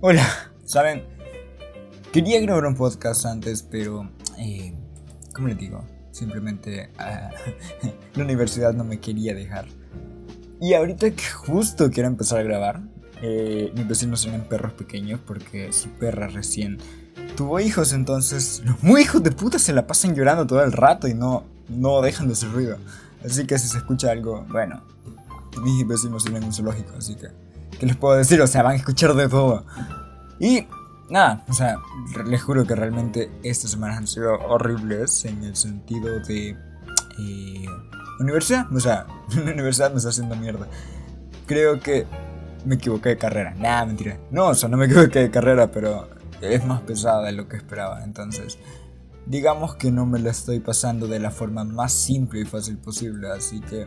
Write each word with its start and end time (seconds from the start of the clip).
Hola, 0.00 0.24
saben, 0.64 1.02
quería 2.12 2.40
grabar 2.40 2.66
un 2.66 2.76
podcast 2.76 3.26
antes, 3.26 3.64
pero, 3.64 4.08
eh, 4.38 4.72
¿cómo 5.34 5.48
les 5.48 5.58
digo? 5.58 5.84
Simplemente 6.12 6.90
ah, 6.98 7.30
la 8.14 8.22
universidad 8.22 8.72
no 8.74 8.84
me 8.84 9.00
quería 9.00 9.34
dejar. 9.34 9.66
Y 10.60 10.74
ahorita 10.74 11.10
que 11.10 11.24
justo 11.24 11.90
quiero 11.90 12.08
empezar 12.08 12.38
a 12.38 12.42
grabar, 12.44 12.80
eh, 13.22 13.72
mis 13.74 13.88
vecinos 13.88 14.22
tienen 14.22 14.42
perros 14.42 14.72
pequeños 14.74 15.18
porque 15.26 15.72
su 15.72 15.88
perra 15.88 16.28
recién 16.28 16.78
tuvo 17.36 17.58
hijos, 17.58 17.92
entonces 17.92 18.62
los 18.64 18.80
muy 18.84 19.02
hijos 19.02 19.24
de 19.24 19.32
puta 19.32 19.58
se 19.58 19.72
la 19.72 19.88
pasan 19.88 20.14
llorando 20.14 20.46
todo 20.46 20.62
el 20.62 20.70
rato 20.70 21.08
y 21.08 21.14
no, 21.14 21.42
no 21.68 22.02
dejan 22.02 22.28
de 22.28 22.34
hacer 22.34 22.52
ruido. 22.52 22.76
Así 23.24 23.48
que 23.48 23.58
si 23.58 23.66
se 23.66 23.78
escucha 23.78 24.12
algo, 24.12 24.46
bueno, 24.48 24.80
mis 25.60 25.84
vecinos 25.88 26.22
tienen 26.22 26.44
un 26.44 26.52
zoológico, 26.52 26.94
así 26.96 27.16
que... 27.16 27.47
¿Qué 27.78 27.86
les 27.86 27.96
puedo 27.96 28.16
decir? 28.16 28.40
O 28.40 28.46
sea, 28.46 28.62
van 28.62 28.72
a 28.72 28.76
escuchar 28.76 29.14
de 29.14 29.28
todo. 29.28 29.64
Y 30.38 30.66
nada, 31.10 31.44
o 31.48 31.52
sea, 31.52 31.78
les 32.26 32.42
juro 32.42 32.66
que 32.66 32.74
realmente 32.74 33.30
estas 33.42 33.70
semanas 33.70 33.98
han 33.98 34.06
sido 34.06 34.38
horribles 34.38 35.24
en 35.24 35.44
el 35.44 35.56
sentido 35.56 36.20
de... 36.20 36.56
Eh, 37.20 37.66
universidad, 38.20 38.72
o 38.74 38.80
sea, 38.80 39.06
la 39.44 39.52
universidad 39.52 39.90
me 39.90 39.98
está 39.98 40.10
haciendo 40.10 40.36
mierda. 40.36 40.66
Creo 41.46 41.80
que 41.80 42.06
me 42.64 42.76
equivoqué 42.76 43.10
de 43.10 43.18
carrera. 43.18 43.54
Nah, 43.56 43.84
mentira. 43.84 44.18
No, 44.30 44.48
o 44.48 44.54
sea, 44.54 44.68
no 44.68 44.76
me 44.76 44.84
equivoqué 44.86 45.20
de 45.20 45.30
carrera, 45.30 45.70
pero 45.70 46.08
es 46.40 46.64
más 46.64 46.80
pesada 46.82 47.24
de 47.24 47.32
lo 47.32 47.48
que 47.48 47.56
esperaba. 47.56 48.04
Entonces, 48.04 48.58
digamos 49.26 49.76
que 49.76 49.90
no 49.90 50.06
me 50.06 50.18
la 50.18 50.30
estoy 50.30 50.60
pasando 50.60 51.06
de 51.06 51.18
la 51.18 51.30
forma 51.30 51.64
más 51.64 51.92
simple 51.92 52.40
y 52.40 52.44
fácil 52.44 52.76
posible. 52.78 53.30
Así 53.30 53.60
que, 53.60 53.86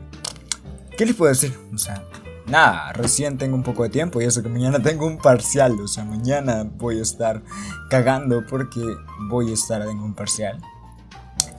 ¿qué 0.97 1.05
les 1.05 1.15
puedo 1.15 1.29
decir? 1.29 1.57
O 1.73 1.77
sea, 1.77 2.03
nada, 2.47 2.93
recién 2.93 3.37
tengo 3.37 3.55
un 3.55 3.63
poco 3.63 3.83
de 3.83 3.89
tiempo 3.89 4.21
y 4.21 4.25
eso 4.25 4.41
que 4.41 4.49
mañana 4.49 4.79
tengo 4.83 5.05
un 5.05 5.17
parcial, 5.17 5.79
o 5.79 5.87
sea, 5.87 6.03
mañana 6.03 6.63
voy 6.77 6.99
a 6.99 7.01
estar 7.01 7.41
cagando 7.89 8.45
porque 8.45 8.81
voy 9.29 9.51
a 9.51 9.53
estar 9.53 9.81
en 9.81 9.99
un 9.99 10.13
parcial. 10.13 10.59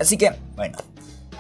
Así 0.01 0.17
que, 0.17 0.33
bueno, 0.57 0.79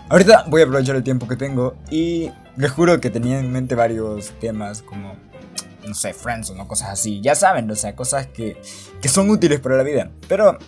ahorita 0.08 0.44
voy 0.48 0.62
a 0.62 0.64
aprovechar 0.64 0.96
el 0.96 1.02
tiempo 1.02 1.26
que 1.26 1.36
tengo 1.36 1.74
y 1.90 2.30
les 2.56 2.70
juro 2.70 3.00
que 3.00 3.10
tenía 3.10 3.38
en 3.38 3.50
mente 3.50 3.74
varios 3.74 4.30
temas 4.40 4.82
como, 4.82 5.14
no 5.86 5.94
sé, 5.94 6.12
friends 6.12 6.50
o 6.50 6.54
no 6.54 6.68
cosas 6.68 6.90
así, 6.90 7.20
ya 7.20 7.34
saben, 7.34 7.70
o 7.70 7.74
sea, 7.74 7.96
cosas 7.96 8.26
que, 8.26 8.60
que 9.00 9.08
son 9.08 9.30
útiles 9.30 9.60
para 9.60 9.76
la 9.76 9.82
vida. 9.82 10.10
Pero 10.28 10.58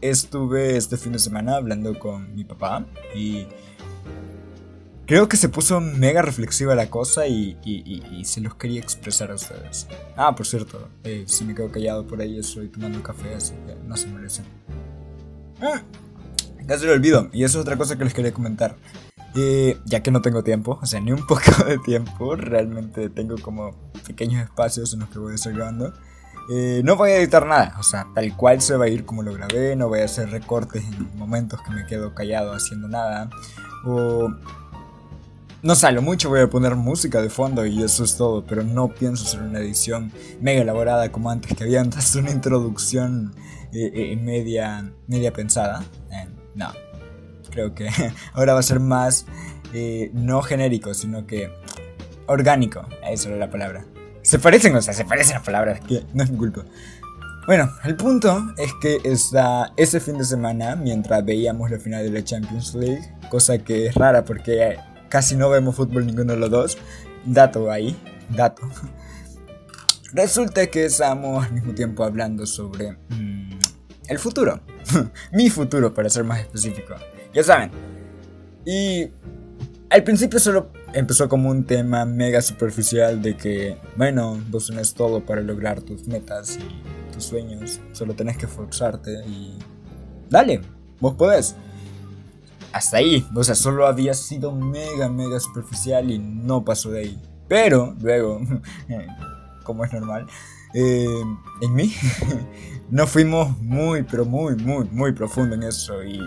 estuve 0.00 0.76
este 0.76 0.96
fin 0.96 1.12
de 1.12 1.18
semana 1.18 1.56
hablando 1.56 1.98
con 1.98 2.34
mi 2.34 2.44
papá 2.44 2.84
y 3.14 3.46
Creo 5.06 5.28
que 5.28 5.36
se 5.36 5.48
puso 5.48 5.80
mega 5.80 6.20
reflexiva 6.20 6.74
la 6.74 6.90
cosa 6.90 7.28
y, 7.28 7.56
se 8.24 8.40
los 8.40 8.56
quería 8.56 8.80
expresar 8.80 9.30
a 9.30 9.36
ustedes. 9.36 9.86
Ah, 10.16 10.34
por 10.34 10.46
cierto, 10.46 10.88
eh, 11.04 11.24
si 11.28 11.44
me 11.44 11.54
quedo 11.54 11.70
callado 11.70 12.04
por 12.06 12.20
ahí 12.20 12.38
estoy 12.38 12.68
tomando 12.68 13.00
café, 13.04 13.34
así 13.36 13.54
que 13.66 13.76
no 13.86 13.96
se 13.96 14.08
merecen. 14.08 14.46
Ah, 15.62 15.82
casi 16.66 16.86
lo 16.86 16.92
olvido, 16.92 17.28
y 17.32 17.44
eso 17.44 17.58
es 17.58 17.62
otra 17.62 17.76
cosa 17.76 17.96
que 17.96 18.02
les 18.02 18.14
quería 18.14 18.34
comentar. 18.34 18.74
Eh, 19.36 19.78
ya 19.84 20.02
que 20.02 20.10
no 20.10 20.22
tengo 20.22 20.42
tiempo, 20.42 20.80
o 20.82 20.86
sea, 20.86 20.98
ni 21.00 21.12
un 21.12 21.24
poco 21.28 21.64
de 21.64 21.78
tiempo, 21.78 22.34
realmente 22.34 23.08
tengo 23.08 23.36
como 23.40 23.76
pequeños 24.08 24.42
espacios 24.42 24.92
en 24.92 25.00
los 25.00 25.08
que 25.10 25.20
voy 25.20 25.32
a 25.32 25.34
estar 25.36 25.52
grabando. 25.52 25.92
Eh, 26.50 26.80
no 26.84 26.96
voy 26.96 27.10
a 27.10 27.18
editar 27.18 27.46
nada, 27.46 27.76
o 27.78 27.84
sea, 27.84 28.08
tal 28.12 28.36
cual 28.36 28.60
se 28.60 28.76
va 28.76 28.86
a 28.86 28.88
ir 28.88 29.04
como 29.04 29.22
lo 29.22 29.32
grabé, 29.32 29.76
no 29.76 29.88
voy 29.88 30.00
a 30.00 30.04
hacer 30.04 30.30
recortes 30.30 30.84
en 30.84 31.16
momentos 31.16 31.60
que 31.62 31.70
me 31.70 31.86
quedo 31.86 32.14
callado 32.14 32.52
haciendo 32.52 32.88
nada, 32.88 33.30
o 33.84 34.32
no 35.66 35.74
sé, 35.74 35.90
lo 35.90 36.00
mucho 36.00 36.28
voy 36.28 36.42
a 36.42 36.48
poner 36.48 36.76
música 36.76 37.20
de 37.20 37.28
fondo 37.28 37.66
y 37.66 37.82
eso 37.82 38.04
es 38.04 38.16
todo, 38.16 38.46
pero 38.46 38.62
no 38.62 38.94
pienso 38.94 39.24
hacer 39.24 39.42
una 39.42 39.58
edición 39.58 40.12
mega 40.40 40.62
elaborada 40.62 41.10
como 41.10 41.28
antes, 41.28 41.56
que 41.56 41.64
había 41.64 41.80
antes 41.80 42.14
una 42.14 42.30
introducción 42.30 43.34
eh, 43.72 43.90
eh, 43.92 44.16
media, 44.16 44.92
media 45.08 45.32
pensada. 45.32 45.82
Eh, 46.12 46.28
no, 46.54 46.68
creo 47.50 47.74
que 47.74 47.88
ahora 48.32 48.54
va 48.54 48.60
a 48.60 48.62
ser 48.62 48.78
más 48.78 49.26
no 50.12 50.40
genérico, 50.40 50.94
sino 50.94 51.26
que 51.26 51.52
orgánico, 52.28 52.86
esa 53.10 53.28
era 53.28 53.36
la 53.36 53.50
palabra. 53.50 53.84
Se 54.22 54.38
parecen, 54.38 54.74
o 54.76 54.80
sea, 54.80 54.94
se 54.94 55.04
parecen 55.04 55.34
las 55.34 55.42
palabras, 55.42 55.80
que 55.80 56.04
no 56.14 56.22
es 56.22 56.30
mi 56.30 56.38
culpa. 56.38 56.64
Bueno, 57.46 57.70
el 57.84 57.96
punto 57.96 58.54
es 58.56 58.72
que 58.80 59.00
está 59.04 59.72
ese 59.76 59.98
fin 60.00 60.16
de 60.16 60.24
semana, 60.24 60.76
mientras 60.76 61.24
veíamos 61.24 61.70
la 61.72 61.78
final 61.78 62.04
de 62.04 62.10
la 62.10 62.24
Champions 62.24 62.74
League, 62.74 63.02
cosa 63.28 63.58
que 63.58 63.86
es 63.86 63.94
rara 63.96 64.24
porque 64.24 64.78
casi 65.08 65.36
no 65.36 65.50
vemos 65.50 65.76
fútbol 65.76 66.06
ninguno 66.06 66.32
de 66.32 66.38
los 66.38 66.50
dos. 66.50 66.78
Dato 67.24 67.70
ahí, 67.70 67.96
dato. 68.30 68.68
Resulta 70.12 70.66
que 70.68 70.86
estamos 70.86 71.44
al 71.44 71.52
mismo 71.52 71.74
tiempo 71.74 72.04
hablando 72.04 72.46
sobre 72.46 72.92
mm, 73.08 73.58
el 74.08 74.18
futuro. 74.18 74.60
Mi 75.32 75.50
futuro, 75.50 75.92
para 75.92 76.08
ser 76.08 76.24
más 76.24 76.40
específico. 76.40 76.94
Ya 77.34 77.42
saben. 77.42 77.70
Y 78.64 79.10
al 79.90 80.02
principio 80.02 80.38
solo 80.38 80.70
empezó 80.92 81.28
como 81.28 81.50
un 81.50 81.64
tema 81.64 82.04
mega 82.04 82.40
superficial 82.40 83.20
de 83.20 83.36
que, 83.36 83.78
bueno, 83.96 84.40
vos 84.48 84.68
tenés 84.68 84.94
todo 84.94 85.24
para 85.24 85.40
lograr 85.40 85.82
tus 85.82 86.06
metas 86.06 86.56
y 86.56 87.12
tus 87.12 87.24
sueños. 87.24 87.80
Solo 87.92 88.14
tenés 88.14 88.36
que 88.36 88.46
esforzarte 88.46 89.24
y... 89.26 89.58
Dale, 90.28 90.60
vos 90.98 91.14
podés 91.14 91.54
hasta 92.72 92.98
ahí. 92.98 93.26
O 93.34 93.44
sea, 93.44 93.54
solo 93.54 93.86
había 93.86 94.14
sido 94.14 94.52
mega, 94.52 95.08
mega 95.08 95.40
superficial 95.40 96.10
y 96.10 96.18
no 96.18 96.64
pasó 96.64 96.90
de 96.90 97.00
ahí. 97.00 97.22
Pero 97.48 97.94
luego, 98.00 98.40
como 99.64 99.84
es 99.84 99.92
normal, 99.92 100.26
eh, 100.74 101.22
en 101.60 101.74
mí, 101.74 101.94
no 102.90 103.06
fuimos 103.06 103.58
muy, 103.60 104.02
pero 104.02 104.24
muy, 104.24 104.56
muy, 104.56 104.84
muy 104.90 105.12
profundo 105.12 105.54
en 105.54 105.62
eso 105.62 106.02
y 106.04 106.20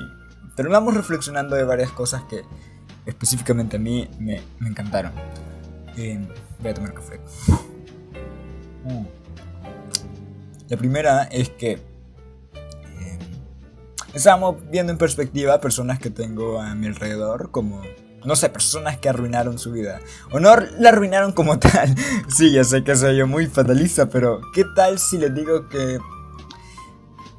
terminamos 0.56 0.94
reflexionando 0.94 1.56
de 1.56 1.64
varias 1.64 1.92
cosas 1.92 2.24
que 2.24 2.44
específicamente 3.06 3.78
a 3.78 3.80
mí 3.80 4.10
me, 4.20 4.42
encantaron. 4.66 5.12
Eh, 5.98 6.20
voy 6.60 6.72
a 6.72 6.74
tomar 6.74 6.94
café. 6.94 7.20
Mm. 8.86 9.06
La 10.70 10.78
primera 10.78 11.24
es 11.24 11.50
que 11.50 11.89
Estábamos 14.14 14.58
viendo 14.70 14.92
en 14.92 14.98
perspectiva 14.98 15.62
personas 15.62 16.00
que 16.00 16.10
tengo 16.10 16.60
a 16.60 16.74
mi 16.76 16.88
alrededor 16.88 17.52
como 17.52 17.82
no 18.26 18.36
sé, 18.36 18.50
personas 18.50 18.98
que 18.98 19.10
arruinaron 19.10 19.58
su 19.58 19.72
vida. 19.72 20.00
O 20.32 20.40
no 20.40 20.56
la 20.56 20.90
arruinaron 20.90 21.32
como 21.32 21.60
tal. 21.60 21.96
Sí, 22.28 22.52
ya 22.52 22.64
sé 22.64 22.84
que 22.84 22.96
soy 22.96 23.18
yo 23.18 23.28
muy 23.28 23.48
fatalista, 23.48 24.08
pero 24.08 24.42
¿qué 24.54 24.66
tal 24.76 25.00
si 25.00 25.18
les 25.18 25.34
digo 25.34 25.68
que 25.70 26.00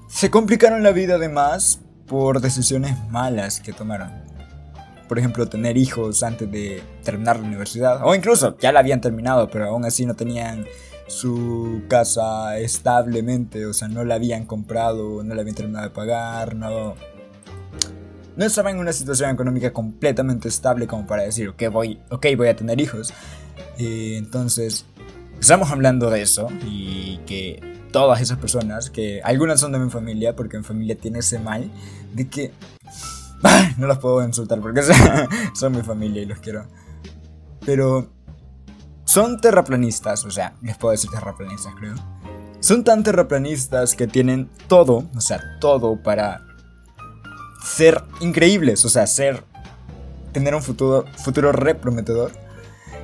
se 0.08 0.30
complicaron 0.30 0.82
la 0.82 0.92
vida 0.92 1.16
además 1.16 1.80
por 2.06 2.40
decisiones 2.40 2.96
malas 3.10 3.60
que 3.60 3.72
tomaron? 3.72 4.10
Por 5.08 5.18
ejemplo, 5.18 5.48
tener 5.48 5.76
hijos 5.76 6.22
antes 6.22 6.50
de 6.50 6.82
terminar 7.02 7.40
la 7.40 7.46
universidad. 7.46 8.00
O 8.04 8.14
incluso 8.14 8.56
ya 8.58 8.70
la 8.70 8.80
habían 8.80 9.00
terminado, 9.00 9.50
pero 9.50 9.66
aún 9.66 9.84
así 9.84 10.06
no 10.06 10.14
tenían 10.14 10.66
su 11.10 11.82
casa 11.88 12.56
establemente, 12.58 13.66
o 13.66 13.74
sea, 13.74 13.88
no 13.88 14.04
la 14.04 14.14
habían 14.14 14.46
comprado, 14.46 15.24
no 15.24 15.34
la 15.34 15.40
habían 15.40 15.56
terminado 15.56 15.88
de 15.88 15.90
pagar, 15.90 16.54
no, 16.54 16.94
no 18.36 18.44
estaba 18.44 18.70
en 18.70 18.78
una 18.78 18.92
situación 18.92 19.30
económica 19.30 19.72
completamente 19.72 20.48
estable 20.48 20.86
como 20.86 21.08
para 21.08 21.24
decir, 21.24 21.48
ok, 21.48 21.64
voy, 21.72 22.00
okay, 22.10 22.36
voy 22.36 22.46
a 22.46 22.54
tener 22.54 22.80
hijos. 22.80 23.12
Y 23.76 24.14
entonces, 24.14 24.86
estamos 25.40 25.72
hablando 25.72 26.10
de 26.10 26.22
eso 26.22 26.46
y 26.64 27.18
que 27.26 27.60
todas 27.90 28.20
esas 28.20 28.38
personas, 28.38 28.88
que 28.88 29.20
algunas 29.24 29.58
son 29.58 29.72
de 29.72 29.80
mi 29.80 29.90
familia, 29.90 30.36
porque 30.36 30.58
mi 30.58 30.64
familia 30.64 30.96
tiene 30.96 31.18
ese 31.18 31.40
mal, 31.40 31.70
de 32.14 32.28
que... 32.28 32.52
No 33.78 33.86
los 33.86 33.98
puedo 33.98 34.22
insultar 34.22 34.60
porque 34.60 34.82
son 35.54 35.74
mi 35.74 35.82
familia 35.82 36.22
y 36.22 36.26
los 36.26 36.38
quiero. 36.40 36.66
Pero 37.64 38.12
son 39.10 39.40
terraplanistas, 39.40 40.24
o 40.24 40.30
sea, 40.30 40.54
les 40.62 40.78
puedo 40.78 40.92
decir 40.92 41.10
terraplanistas, 41.10 41.74
creo. 41.74 41.96
Son 42.60 42.84
tan 42.84 43.02
terraplanistas 43.02 43.96
que 43.96 44.06
tienen 44.06 44.48
todo, 44.68 45.08
o 45.16 45.20
sea, 45.20 45.40
todo 45.60 46.00
para 46.00 46.46
ser 47.60 48.04
increíbles, 48.20 48.84
o 48.84 48.88
sea, 48.88 49.08
ser 49.08 49.42
tener 50.30 50.54
un 50.54 50.62
futuro 50.62 51.06
futuro 51.24 51.50
re 51.50 51.74
prometedor 51.74 52.30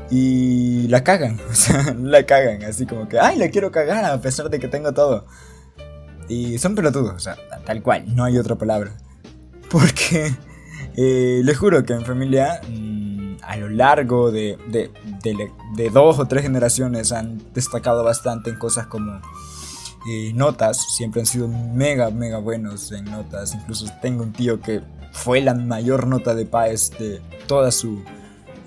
y 0.09 0.87
la 0.87 1.03
cagan, 1.03 1.41
o 1.51 1.55
sea, 1.57 1.93
la 2.01 2.25
cagan, 2.25 2.63
así 2.63 2.87
como 2.87 3.09
que, 3.09 3.19
ay, 3.19 3.37
la 3.37 3.49
quiero 3.49 3.73
cagar 3.73 4.05
a 4.05 4.21
pesar 4.21 4.49
de 4.49 4.61
que 4.61 4.69
tengo 4.69 4.93
todo. 4.93 5.27
Y 6.29 6.59
son 6.59 6.77
pelotudos, 6.77 7.15
o 7.15 7.19
sea, 7.19 7.37
tal 7.65 7.83
cual, 7.83 8.15
no 8.15 8.23
hay 8.23 8.39
otra 8.39 8.55
palabra. 8.55 8.93
Porque 9.71 10.33
eh, 10.97 11.41
les 11.43 11.59
juro 11.59 11.85
que 11.85 11.95
en 11.95 12.05
familia 12.05 12.61
a 13.43 13.57
lo 13.57 13.69
largo 13.69 14.31
de, 14.31 14.59
de, 14.69 15.91
dos 15.91 16.19
o 16.19 16.27
tres 16.27 16.43
generaciones 16.43 17.13
han 17.13 17.41
destacado 17.53 18.05
bastante 18.05 18.51
en 18.51 18.59
cosas 18.59 18.87
como 18.87 19.21
eh, 20.09 20.33
notas, 20.35 20.95
siempre 20.97 21.21
han 21.21 21.27
sido 21.27 21.49
mega, 21.49 22.11
mega 22.11 22.39
buenos 22.39 22.93
en 22.93 23.05
notas. 23.07 23.55
Incluso 23.55 23.87
tengo 24.01 24.23
un 24.23 24.33
tío 24.33 24.61
que 24.61 24.83
fue 25.13 25.41
la 25.41 25.55
mayor 25.55 26.07
nota 26.07 26.35
de 26.35 26.47
Paes 26.47 26.91
de 26.99 27.21
toda 27.47 27.71
su... 27.73 28.03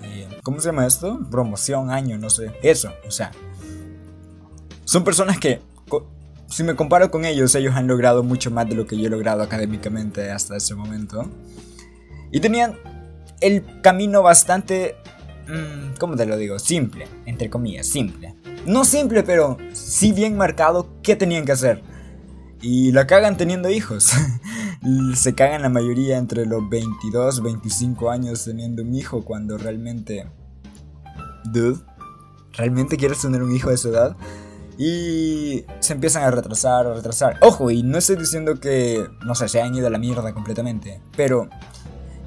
Eh, 0.02 0.28
¿Cómo 0.42 0.60
se 0.60 0.66
llama 0.66 0.86
esto? 0.86 1.20
Promoción, 1.30 1.90
año, 1.90 2.18
no 2.18 2.30
sé. 2.30 2.52
Eso, 2.62 2.92
o 3.06 3.10
sea. 3.10 3.30
Son 4.84 5.04
personas 5.04 5.38
que 5.38 5.60
si 6.50 6.64
me 6.64 6.74
comparo 6.74 7.10
con 7.10 7.24
ellos, 7.24 7.54
ellos 7.54 7.76
han 7.76 7.86
logrado 7.86 8.22
mucho 8.22 8.50
más 8.50 8.68
de 8.68 8.74
lo 8.74 8.86
que 8.86 8.98
yo 8.98 9.06
he 9.06 9.10
logrado 9.10 9.42
académicamente 9.42 10.30
hasta 10.30 10.56
ese 10.56 10.74
momento. 10.74 11.24
Y 12.32 12.40
tenían 12.40 12.76
el 13.40 13.80
camino 13.82 14.22
bastante... 14.22 14.96
Mm, 15.48 15.96
¿Cómo 15.98 16.16
te 16.16 16.26
lo 16.26 16.36
digo? 16.36 16.58
Simple, 16.58 17.06
entre 17.26 17.50
comillas, 17.50 17.86
simple. 17.86 18.34
No 18.66 18.84
simple, 18.84 19.22
pero 19.22 19.58
sí 19.72 20.12
bien 20.12 20.36
marcado 20.36 20.88
qué 21.02 21.16
tenían 21.16 21.44
que 21.44 21.52
hacer. 21.52 21.82
Y 22.62 22.92
la 22.92 23.06
cagan 23.06 23.36
teniendo 23.36 23.70
hijos. 23.70 24.12
Se 25.14 25.34
cagan 25.34 25.62
la 25.62 25.68
mayoría 25.68 26.18
entre 26.18 26.46
los 26.46 26.68
22, 26.68 27.42
25 27.42 28.10
años 28.10 28.44
teniendo 28.44 28.82
un 28.82 28.94
hijo 28.94 29.24
cuando 29.24 29.58
realmente... 29.58 30.26
Dude, 31.44 31.80
¿realmente 32.52 32.96
quieres 32.96 33.20
tener 33.20 33.42
un 33.42 33.54
hijo 33.54 33.70
de 33.70 33.74
esa 33.74 33.88
edad? 33.88 34.16
Y 34.78 35.64
se 35.80 35.92
empiezan 35.92 36.22
a 36.22 36.30
retrasar, 36.30 36.86
a 36.86 36.94
retrasar. 36.94 37.36
Ojo, 37.42 37.70
y 37.70 37.82
no 37.82 37.98
estoy 37.98 38.16
diciendo 38.16 38.60
que, 38.60 39.06
no 39.24 39.34
sé, 39.34 39.48
se 39.48 39.60
han 39.60 39.74
ido 39.74 39.86
a 39.86 39.90
la 39.90 39.98
mierda 39.98 40.32
completamente. 40.32 41.02
Pero 41.16 41.50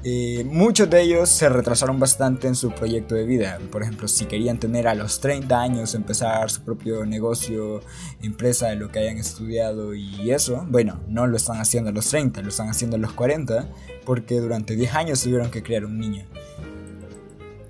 eh, 0.06 0.44
muchos 0.44 0.90
de 0.90 1.00
ellos 1.00 1.30
se 1.30 1.48
retrasaron 1.48 1.98
bastante 1.98 2.46
en 2.46 2.54
su 2.54 2.70
proyecto 2.72 3.14
de 3.14 3.24
vida. 3.24 3.58
Por 3.72 3.82
ejemplo, 3.82 4.06
si 4.06 4.26
querían 4.26 4.58
tener 4.58 4.86
a 4.86 4.94
los 4.94 5.18
30 5.20 5.58
años, 5.58 5.94
empezar 5.94 6.50
su 6.50 6.62
propio 6.62 7.06
negocio, 7.06 7.80
empresa 8.20 8.68
de 8.68 8.76
lo 8.76 8.90
que 8.90 8.98
hayan 8.98 9.16
estudiado 9.16 9.94
y 9.94 10.30
eso, 10.30 10.66
bueno, 10.68 11.00
no 11.08 11.26
lo 11.26 11.38
están 11.38 11.58
haciendo 11.58 11.88
a 11.88 11.92
los 11.94 12.06
30, 12.08 12.42
lo 12.42 12.50
están 12.50 12.68
haciendo 12.68 12.96
a 12.96 13.00
los 13.00 13.12
40, 13.14 13.66
porque 14.04 14.40
durante 14.40 14.76
10 14.76 14.94
años 14.94 15.22
tuvieron 15.22 15.50
que 15.50 15.62
criar 15.62 15.86
un 15.86 15.98
niño. 15.98 16.26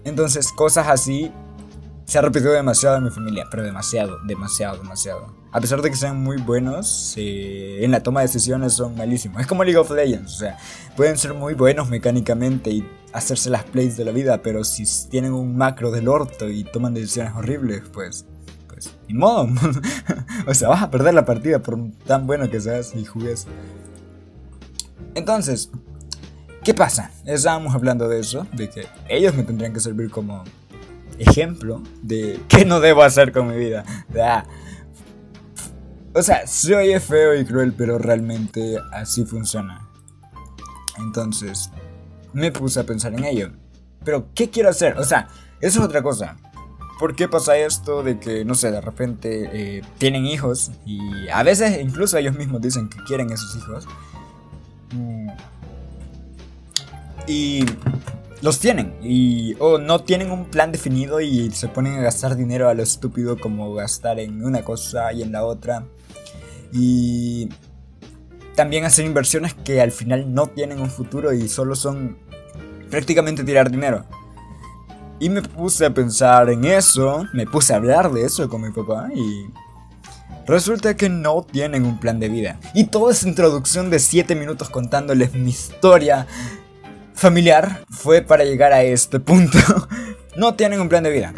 Entonces, 0.02 0.50
cosas 0.50 0.88
así 0.88 1.30
se 2.04 2.18
ha 2.18 2.20
repetido 2.20 2.52
demasiado 2.52 2.96
en 2.96 3.04
mi 3.04 3.10
familia, 3.10 3.46
pero 3.48 3.62
demasiado, 3.62 4.18
demasiado, 4.26 4.78
demasiado. 4.78 5.43
A 5.54 5.60
pesar 5.60 5.80
de 5.82 5.88
que 5.88 5.94
sean 5.94 6.20
muy 6.20 6.38
buenos, 6.38 7.14
eh, 7.16 7.84
en 7.84 7.92
la 7.92 8.02
toma 8.02 8.22
de 8.22 8.26
decisiones 8.26 8.72
son 8.72 8.96
malísimos. 8.96 9.40
Es 9.40 9.46
como 9.46 9.62
League 9.62 9.78
of 9.78 9.88
Legends, 9.88 10.34
o 10.34 10.38
sea, 10.38 10.58
pueden 10.96 11.16
ser 11.16 11.32
muy 11.32 11.54
buenos 11.54 11.88
mecánicamente 11.88 12.70
y 12.72 12.84
hacerse 13.12 13.50
las 13.50 13.62
plays 13.62 13.96
de 13.96 14.04
la 14.04 14.10
vida, 14.10 14.42
pero 14.42 14.64
si 14.64 14.82
tienen 15.08 15.32
un 15.32 15.56
macro 15.56 15.92
del 15.92 16.08
orto 16.08 16.50
y 16.50 16.64
toman 16.64 16.92
decisiones 16.92 17.34
horribles, 17.36 17.84
pues, 17.92 18.26
pues, 18.66 18.96
ni 19.06 19.14
modo. 19.14 19.48
o 20.48 20.54
sea, 20.54 20.70
vas 20.70 20.82
a 20.82 20.90
perder 20.90 21.14
la 21.14 21.24
partida 21.24 21.60
por 21.60 21.78
tan 22.04 22.26
bueno 22.26 22.50
que 22.50 22.60
seas 22.60 22.92
y 22.96 23.04
jugues. 23.04 23.46
Entonces, 25.14 25.70
¿qué 26.64 26.74
pasa? 26.74 27.12
Estábamos 27.26 27.76
hablando 27.76 28.08
de 28.08 28.18
eso, 28.18 28.44
de 28.54 28.70
que 28.70 28.88
ellos 29.08 29.36
me 29.36 29.44
tendrían 29.44 29.72
que 29.72 29.78
servir 29.78 30.10
como 30.10 30.42
ejemplo 31.16 31.80
de 32.02 32.40
qué 32.48 32.64
no 32.64 32.80
debo 32.80 33.04
hacer 33.04 33.30
con 33.30 33.46
mi 33.46 33.56
vida. 33.56 33.84
Ah. 34.20 34.44
O 36.16 36.22
sea, 36.22 36.46
soy 36.46 36.98
feo 37.00 37.34
y 37.34 37.44
cruel, 37.44 37.74
pero 37.76 37.98
realmente 37.98 38.76
así 38.92 39.24
funciona. 39.24 39.88
Entonces, 40.98 41.70
me 42.32 42.52
puse 42.52 42.78
a 42.78 42.84
pensar 42.84 43.14
en 43.14 43.24
ello. 43.24 43.50
Pero, 44.04 44.28
¿qué 44.32 44.48
quiero 44.48 44.68
hacer? 44.68 44.96
O 44.96 45.04
sea, 45.04 45.28
eso 45.60 45.80
es 45.80 45.84
otra 45.84 46.02
cosa. 46.02 46.36
¿Por 47.00 47.16
qué 47.16 47.26
pasa 47.26 47.56
esto 47.56 48.04
de 48.04 48.20
que, 48.20 48.44
no 48.44 48.54
sé, 48.54 48.70
de 48.70 48.80
repente 48.80 49.50
eh, 49.52 49.82
tienen 49.98 50.24
hijos 50.24 50.70
y 50.86 51.28
a 51.28 51.42
veces 51.42 51.80
incluso 51.82 52.16
ellos 52.16 52.36
mismos 52.36 52.62
dicen 52.62 52.88
que 52.88 53.02
quieren 53.02 53.30
esos 53.32 53.56
hijos? 53.56 53.88
Mm. 54.92 55.28
Y 57.26 57.64
los 58.40 58.60
tienen 58.60 58.94
y 59.02 59.56
o 59.58 59.78
no 59.78 60.02
tienen 60.02 60.30
un 60.30 60.44
plan 60.44 60.70
definido 60.70 61.20
y 61.20 61.50
se 61.50 61.66
ponen 61.66 61.94
a 61.94 62.02
gastar 62.02 62.36
dinero 62.36 62.68
a 62.68 62.74
lo 62.74 62.82
estúpido 62.82 63.40
como 63.40 63.74
gastar 63.74 64.20
en 64.20 64.44
una 64.44 64.62
cosa 64.62 65.12
y 65.12 65.22
en 65.22 65.32
la 65.32 65.44
otra 65.44 65.84
y 66.74 67.48
también 68.56 68.84
hacer 68.84 69.06
inversiones 69.06 69.54
que 69.54 69.80
al 69.80 69.92
final 69.92 70.34
no 70.34 70.48
tienen 70.48 70.80
un 70.80 70.90
futuro 70.90 71.32
y 71.32 71.48
solo 71.48 71.76
son 71.76 72.18
prácticamente 72.90 73.44
tirar 73.44 73.70
dinero. 73.70 74.04
Y 75.20 75.28
me 75.28 75.40
puse 75.40 75.86
a 75.86 75.94
pensar 75.94 76.50
en 76.50 76.64
eso, 76.64 77.26
me 77.32 77.46
puse 77.46 77.72
a 77.72 77.76
hablar 77.76 78.10
de 78.10 78.24
eso 78.24 78.48
con 78.48 78.62
mi 78.62 78.72
papá 78.72 79.08
y 79.14 79.46
resulta 80.46 80.96
que 80.96 81.08
no 81.08 81.42
tienen 81.42 81.86
un 81.86 82.00
plan 82.00 82.18
de 82.18 82.28
vida. 82.28 82.58
Y 82.74 82.86
toda 82.86 83.12
esa 83.12 83.28
introducción 83.28 83.88
de 83.88 84.00
7 84.00 84.34
minutos 84.34 84.68
contándoles 84.68 85.32
mi 85.32 85.50
historia 85.50 86.26
familiar 87.14 87.84
fue 87.88 88.20
para 88.22 88.44
llegar 88.44 88.72
a 88.72 88.82
este 88.82 89.20
punto. 89.20 89.58
no 90.36 90.54
tienen 90.54 90.80
un 90.80 90.88
plan 90.88 91.04
de 91.04 91.10
vida. 91.10 91.34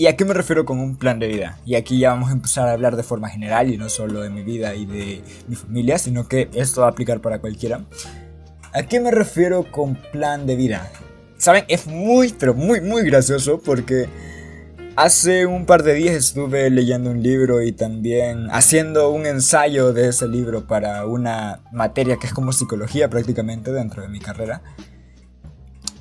¿Y 0.00 0.06
a 0.06 0.16
qué 0.16 0.24
me 0.24 0.32
refiero 0.32 0.64
con 0.64 0.80
un 0.80 0.96
plan 0.96 1.18
de 1.18 1.28
vida? 1.28 1.58
Y 1.66 1.74
aquí 1.74 1.98
ya 1.98 2.08
vamos 2.08 2.30
a 2.30 2.32
empezar 2.32 2.66
a 2.66 2.72
hablar 2.72 2.96
de 2.96 3.02
forma 3.02 3.28
general 3.28 3.70
y 3.70 3.76
no 3.76 3.90
solo 3.90 4.22
de 4.22 4.30
mi 4.30 4.42
vida 4.42 4.74
y 4.74 4.86
de 4.86 5.22
mi 5.46 5.56
familia, 5.56 5.98
sino 5.98 6.26
que 6.26 6.48
esto 6.54 6.80
va 6.80 6.86
a 6.86 6.90
aplicar 6.90 7.20
para 7.20 7.38
cualquiera. 7.38 7.84
¿A 8.72 8.82
qué 8.84 8.98
me 8.98 9.10
refiero 9.10 9.70
con 9.70 9.96
plan 9.96 10.46
de 10.46 10.56
vida? 10.56 10.90
Saben, 11.36 11.66
es 11.68 11.86
muy, 11.86 12.32
pero 12.32 12.54
muy, 12.54 12.80
muy 12.80 13.02
gracioso 13.02 13.60
porque 13.60 14.08
hace 14.96 15.44
un 15.44 15.66
par 15.66 15.82
de 15.82 15.92
días 15.92 16.14
estuve 16.14 16.70
leyendo 16.70 17.10
un 17.10 17.22
libro 17.22 17.60
y 17.60 17.72
también 17.72 18.48
haciendo 18.52 19.10
un 19.10 19.26
ensayo 19.26 19.92
de 19.92 20.08
ese 20.08 20.26
libro 20.28 20.66
para 20.66 21.04
una 21.04 21.60
materia 21.72 22.16
que 22.16 22.26
es 22.26 22.32
como 22.32 22.54
psicología 22.54 23.10
prácticamente 23.10 23.70
dentro 23.70 24.00
de 24.00 24.08
mi 24.08 24.18
carrera. 24.18 24.62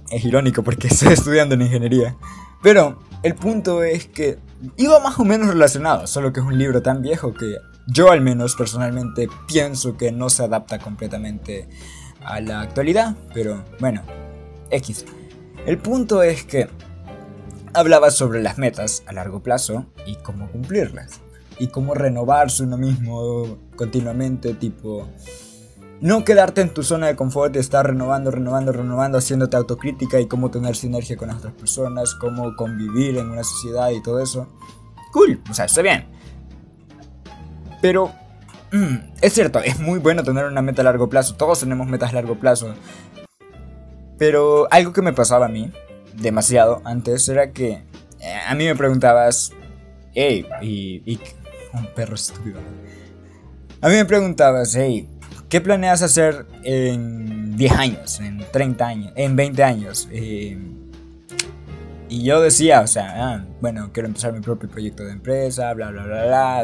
Es 0.10 0.24
irónico 0.24 0.64
porque 0.64 0.88
estoy 0.90 1.12
estudiando 1.12 1.56
en 1.56 1.64
ingeniería. 1.64 2.16
Pero 2.64 3.09
el 3.24 3.36
punto 3.36 3.84
es 3.84 4.08
que 4.08 4.40
iba 4.78 5.00
más 5.00 5.20
o 5.20 5.26
menos 5.26 5.50
relacionado, 5.50 6.08
solo 6.08 6.32
que 6.32 6.40
es 6.40 6.46
un 6.46 6.58
libro 6.58 6.82
tan 6.82 7.02
viejo 7.02 7.34
que 7.34 7.58
yo 7.88 8.12
al 8.12 8.22
menos 8.22 8.56
personalmente 8.56 9.28
pienso 9.48 9.98
que 9.98 10.12
no 10.12 10.30
se 10.30 10.44
adapta 10.44 10.80
completamente 10.80 11.68
a 12.24 12.40
la 12.40 12.62
actualidad, 12.62 13.16
pero 13.34 13.64
bueno, 13.80 14.04
X. 14.70 15.06
El 15.66 15.78
punto 15.78 16.24
es 16.24 16.46
que 16.46 16.70
hablaba 17.74 18.12
sobre 18.12 18.42
las 18.42 18.58
metas 18.58 19.04
a 19.08 19.14
largo 19.14 19.42
plazo 19.42 19.86
y 20.06 20.16
cómo 20.16 20.50
cumplirlas, 20.52 21.22
y 21.58 21.68
cómo 21.68 21.94
renovarse 21.94 22.64
uno 22.64 22.78
mismo 22.78 23.58
continuamente, 23.76 24.54
tipo 24.54 25.10
no 26.02 26.24
quedarte 26.24 26.62
en 26.62 26.74
tu 26.74 26.84
zona 26.84 27.08
de 27.08 27.16
confort 27.16 27.56
y 27.56 27.60
estar 27.60 27.86
renovando, 27.86 28.32
renovando, 28.32 28.72
renovando, 28.72 29.18
haciéndote 29.18 29.58
autocrítica 29.58 30.20
y 30.20 30.28
cómo 30.28 30.50
tener 30.50 30.76
sinergia 30.76 31.18
con 31.18 31.30
otras 31.30 31.54
personas, 31.54 32.16
cómo 32.16 32.56
convivir 32.56 33.18
en 33.18 33.30
una 33.30 33.44
sociedad 33.44 33.90
y 33.92 34.02
todo 34.02 34.22
eso. 34.22 34.48
Cool, 35.12 35.42
o 35.50 35.54
sea, 35.54 35.66
está 35.66 35.82
bien. 35.82 36.06
Pero 37.82 38.14
mm, 38.72 38.96
es 39.22 39.34
cierto, 39.34 39.60
es 39.60 39.80
muy 39.80 40.00
bueno 40.00 40.24
tener 40.24 40.46
una 40.46 40.62
meta 40.62 40.82
a 40.82 40.86
largo 40.86 41.10
plazo. 41.10 41.36
Todos 41.36 41.60
tenemos 41.60 41.88
metas 41.88 42.12
a 42.12 42.14
largo 42.14 42.36
plazo. 42.40 42.74
Pero 44.18 44.68
algo 44.72 44.94
que 44.94 45.02
me 45.02 45.14
pasaba 45.14 45.48
a 45.48 45.50
mí, 45.50 45.72
demasiado 46.16 46.82
antes, 46.86 47.28
era 47.28 47.52
que 47.52 47.84
eh, 48.20 48.40
a 48.48 48.56
mí 48.56 48.66
me 48.66 48.76
preguntabas, 48.76 49.52
hey, 50.14 50.46
y, 50.62 51.02
y 51.06 51.20
un 51.74 51.88
perro 51.94 52.16
estúpido. 52.16 52.60
A 53.82 53.88
mí 53.88 53.96
me 53.96 54.06
preguntabas, 54.06 54.76
hey, 54.76 55.08
¿Qué 55.50 55.62
planeas 55.62 56.04
hacer 56.04 56.46
en 56.64 57.58
10 57.58 57.72
años, 57.74 58.20
en 58.20 58.46
30 58.52 58.88
años, 58.88 59.14
en 59.16 59.36
20 59.36 59.64
años? 59.64 60.08
Eh, 60.12 60.58
y 62.08 62.24
yo 62.24 62.40
decía, 62.40 62.82
o 62.82 62.88
sea, 62.88 63.14
ah, 63.18 63.46
bueno, 63.60 63.90
quiero 63.92 64.08
empezar 64.08 64.32
mi 64.32 64.42
propio 64.42 64.70
proyecto 64.70 65.04
de 65.04 65.12
empresa, 65.12 65.74
bla, 65.74 65.90
bla, 65.90 66.04
bla, 66.04 66.26
bla. 66.26 66.64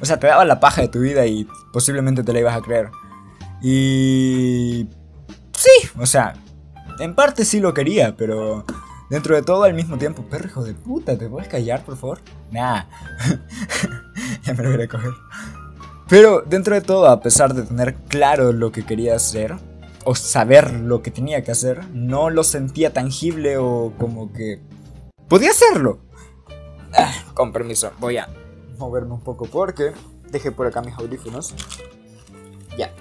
O 0.00 0.04
sea, 0.04 0.18
te 0.18 0.26
daba 0.26 0.44
la 0.44 0.58
paja 0.58 0.82
de 0.82 0.88
tu 0.88 1.00
vida 1.00 1.24
y 1.26 1.46
posiblemente 1.72 2.24
te 2.24 2.32
la 2.32 2.40
ibas 2.40 2.56
a 2.56 2.60
creer. 2.60 2.90
Y... 3.62 4.88
Sí, 5.52 5.88
o 5.96 6.06
sea, 6.06 6.34
en 6.98 7.14
parte 7.14 7.44
sí 7.44 7.60
lo 7.60 7.72
quería, 7.72 8.16
pero 8.16 8.64
dentro 9.10 9.36
de 9.36 9.42
todo 9.42 9.62
al 9.62 9.74
mismo 9.74 9.96
tiempo, 9.96 10.24
perro 10.24 10.46
hijo 10.46 10.64
de 10.64 10.74
puta, 10.74 11.16
¿te 11.16 11.28
puedes 11.28 11.48
callar, 11.48 11.84
por 11.84 11.96
favor? 11.96 12.20
Nah. 12.50 12.82
ya 14.44 14.54
me 14.54 14.62
lo 14.64 14.72
voy 14.72 14.82
a 14.82 14.88
coger. 14.88 15.12
Pero 16.08 16.42
dentro 16.42 16.74
de 16.74 16.80
todo, 16.80 17.06
a 17.06 17.20
pesar 17.20 17.54
de 17.54 17.62
tener 17.62 17.94
claro 18.08 18.52
lo 18.52 18.72
que 18.72 18.84
quería 18.84 19.16
hacer, 19.16 19.56
o 20.04 20.14
saber 20.14 20.72
lo 20.72 21.02
que 21.02 21.10
tenía 21.10 21.42
que 21.42 21.50
hacer, 21.50 21.88
no 21.92 22.30
lo 22.30 22.44
sentía 22.44 22.92
tangible 22.92 23.56
o 23.56 23.92
como 23.98 24.32
que 24.32 24.60
podía 25.28 25.50
hacerlo. 25.50 25.98
Ah, 26.96 27.12
con 27.34 27.52
permiso, 27.52 27.90
voy 27.98 28.18
a 28.18 28.28
moverme 28.78 29.14
un 29.14 29.20
poco 29.20 29.46
porque 29.46 29.92
dejé 30.30 30.52
por 30.52 30.66
acá 30.66 30.82
mis 30.82 30.94
audífonos. 30.94 31.54
Ya. 32.76 32.92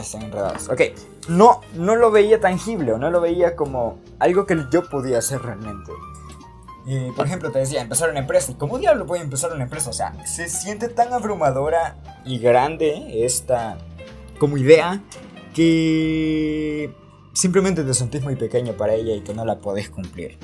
Están 0.00 0.22
enredados. 0.22 0.68
Ok. 0.68 0.82
No, 1.28 1.60
no 1.74 1.96
lo 1.96 2.10
veía 2.10 2.40
tangible 2.40 2.92
o 2.92 2.98
no 2.98 3.10
lo 3.10 3.20
veía 3.20 3.56
como 3.56 3.98
algo 4.18 4.46
que 4.46 4.56
yo 4.70 4.88
podía 4.88 5.18
hacer 5.18 5.42
realmente 5.42 5.92
por 7.14 7.26
ejemplo, 7.26 7.50
te 7.50 7.58
decía, 7.60 7.82
empezar 7.82 8.10
una 8.10 8.20
empresa. 8.20 8.52
¿Y 8.52 8.54
cómo 8.54 8.78
diablo 8.78 9.04
voy 9.04 9.18
a 9.18 9.22
empezar 9.22 9.52
una 9.52 9.64
empresa? 9.64 9.90
O 9.90 9.92
sea, 9.92 10.14
se 10.26 10.48
siente 10.48 10.88
tan 10.88 11.12
abrumadora 11.12 11.96
y 12.24 12.38
grande 12.38 13.24
esta 13.24 13.78
como 14.38 14.56
idea 14.56 15.02
que 15.54 16.94
simplemente 17.32 17.84
te 17.84 17.94
sentís 17.94 18.22
muy 18.22 18.36
pequeño 18.36 18.72
para 18.72 18.94
ella 18.94 19.14
y 19.14 19.20
que 19.20 19.34
no 19.34 19.44
la 19.44 19.58
podés 19.58 19.90
cumplir. 19.90 20.38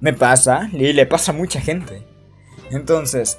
Me 0.00 0.12
pasa 0.12 0.68
y 0.72 0.92
le 0.92 1.06
pasa 1.06 1.32
a 1.32 1.34
mucha 1.34 1.60
gente. 1.60 2.06
Entonces, 2.70 3.38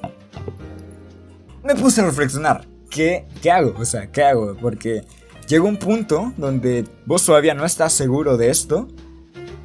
me 1.64 1.76
puse 1.76 2.02
a 2.02 2.06
reflexionar. 2.06 2.66
¿Qué, 2.90 3.28
¿Qué 3.42 3.52
hago? 3.52 3.74
O 3.78 3.86
sea, 3.86 4.12
¿qué 4.12 4.24
hago? 4.24 4.56
Porque 4.62 5.04
llega 5.48 5.64
un 5.64 5.78
punto 5.78 6.34
donde 6.38 6.86
vos 7.06 7.26
todavía 7.26 7.54
no 7.54 7.66
estás 7.66 7.94
seguro 7.94 8.38
de 8.38 8.50
esto 8.50 8.88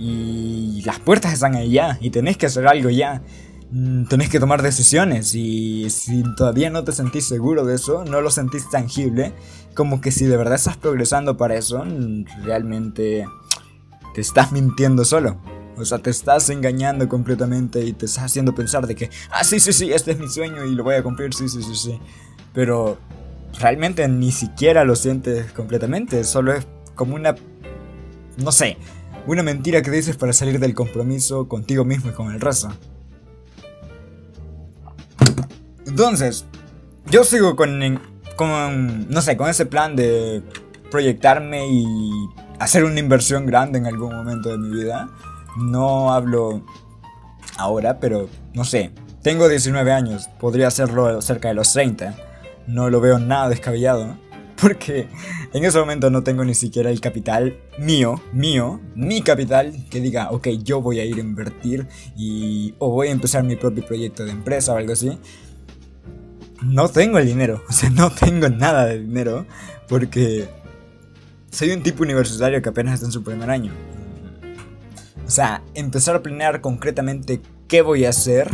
y 0.02 0.82
las 0.84 0.98
puertas 0.98 1.32
están 1.32 1.54
ahí 1.54 1.72
ya 1.72 1.96
y 2.00 2.10
tenés 2.10 2.36
que 2.36 2.46
hacer 2.46 2.66
algo 2.66 2.90
ya. 2.90 3.22
Mm, 3.70 4.06
tenés 4.06 4.28
que 4.28 4.40
tomar 4.40 4.60
decisiones 4.60 5.34
y 5.34 5.88
si 5.90 6.24
todavía 6.36 6.70
no 6.70 6.82
te 6.84 6.92
sentís 6.92 7.26
seguro 7.26 7.64
de 7.64 7.76
eso, 7.76 8.04
no 8.04 8.20
lo 8.20 8.30
sentís 8.30 8.68
tangible, 8.68 9.32
como 9.74 10.00
que 10.00 10.10
si 10.10 10.26
de 10.26 10.36
verdad 10.36 10.56
estás 10.56 10.76
progresando 10.76 11.36
para 11.36 11.54
eso, 11.54 11.84
mm, 11.84 12.24
realmente 12.44 13.24
te 14.14 14.20
estás 14.20 14.52
mintiendo 14.52 15.04
solo. 15.04 15.38
O 15.78 15.84
sea, 15.84 15.98
te 15.98 16.10
estás 16.10 16.50
engañando 16.50 17.08
completamente 17.08 17.82
y 17.84 17.92
te 17.92 18.06
estás 18.06 18.24
haciendo 18.24 18.54
pensar 18.54 18.86
de 18.86 18.94
que, 18.94 19.08
ah, 19.30 19.44
sí, 19.44 19.58
sí, 19.60 19.72
sí, 19.72 19.92
este 19.92 20.10
es 20.10 20.18
mi 20.18 20.28
sueño 20.28 20.66
y 20.66 20.74
lo 20.74 20.84
voy 20.84 20.96
a 20.96 21.02
cumplir, 21.02 21.32
sí, 21.32 21.48
sí, 21.48 21.62
sí, 21.62 21.74
sí. 21.74 21.98
Pero 22.52 22.98
realmente 23.58 24.06
ni 24.08 24.32
siquiera 24.32 24.84
lo 24.84 24.96
sientes 24.96 25.52
completamente, 25.52 26.24
solo 26.24 26.52
es 26.52 26.66
como 26.94 27.14
una, 27.14 27.36
no 28.36 28.52
sé, 28.52 28.76
una 29.26 29.42
mentira 29.42 29.82
que 29.82 29.90
dices 29.90 30.16
para 30.16 30.32
salir 30.32 30.58
del 30.58 30.74
compromiso 30.74 31.48
contigo 31.48 31.84
mismo 31.84 32.10
y 32.10 32.14
con 32.14 32.32
el 32.32 32.40
resto. 32.40 32.70
Entonces, 35.86 36.46
yo 37.10 37.24
sigo 37.24 37.56
con, 37.56 38.00
con, 38.36 39.08
no 39.08 39.20
sé, 39.20 39.36
con 39.36 39.48
ese 39.48 39.66
plan 39.66 39.94
de 39.94 40.42
proyectarme 40.90 41.66
y 41.68 42.10
hacer 42.58 42.84
una 42.84 43.00
inversión 43.00 43.46
grande 43.46 43.78
en 43.78 43.86
algún 43.86 44.14
momento 44.14 44.50
de 44.50 44.58
mi 44.58 44.70
vida. 44.70 45.10
No 45.56 46.12
hablo 46.12 46.64
ahora, 47.58 47.98
pero 47.98 48.28
no 48.54 48.64
sé. 48.64 48.92
Tengo 49.22 49.48
19 49.48 49.92
años, 49.92 50.28
podría 50.40 50.68
hacerlo 50.68 51.20
cerca 51.22 51.48
de 51.48 51.54
los 51.54 51.72
30. 51.72 52.14
No 52.66 52.90
lo 52.90 53.00
veo 53.00 53.18
nada 53.18 53.48
descabellado. 53.48 54.16
Porque 54.62 55.08
en 55.52 55.64
ese 55.64 55.78
momento 55.78 56.08
no 56.08 56.22
tengo 56.22 56.44
ni 56.44 56.54
siquiera 56.54 56.88
el 56.88 57.00
capital 57.00 57.58
mío, 57.78 58.22
mío, 58.32 58.80
mi 58.94 59.20
capital, 59.20 59.74
que 59.90 60.00
diga, 60.00 60.30
ok, 60.30 60.48
yo 60.62 60.80
voy 60.80 61.00
a 61.00 61.04
ir 61.04 61.16
a 61.16 61.20
invertir 61.20 61.86
y 62.16 62.74
o 62.78 62.90
voy 62.90 63.08
a 63.08 63.10
empezar 63.10 63.42
mi 63.42 63.56
propio 63.56 63.84
proyecto 63.84 64.24
de 64.24 64.30
empresa 64.30 64.72
o 64.72 64.76
algo 64.76 64.92
así 64.92 65.18
no 66.62 66.88
tengo 66.88 67.18
el 67.18 67.26
dinero, 67.26 67.62
o 67.68 67.72
sea, 67.72 67.90
no 67.90 68.10
tengo 68.10 68.48
nada 68.48 68.86
de 68.86 69.00
dinero 69.00 69.46
porque 69.88 70.48
soy 71.50 71.70
un 71.70 71.82
tipo 71.82 72.02
universitario 72.02 72.62
que 72.62 72.68
apenas 72.68 72.94
está 72.94 73.06
en 73.06 73.12
su 73.12 73.22
primer 73.22 73.50
año. 73.50 73.72
O 75.26 75.30
sea, 75.30 75.62
empezar 75.74 76.16
a 76.16 76.22
planear 76.22 76.60
concretamente 76.60 77.40
qué 77.68 77.82
voy 77.82 78.04
a 78.04 78.10
hacer 78.10 78.50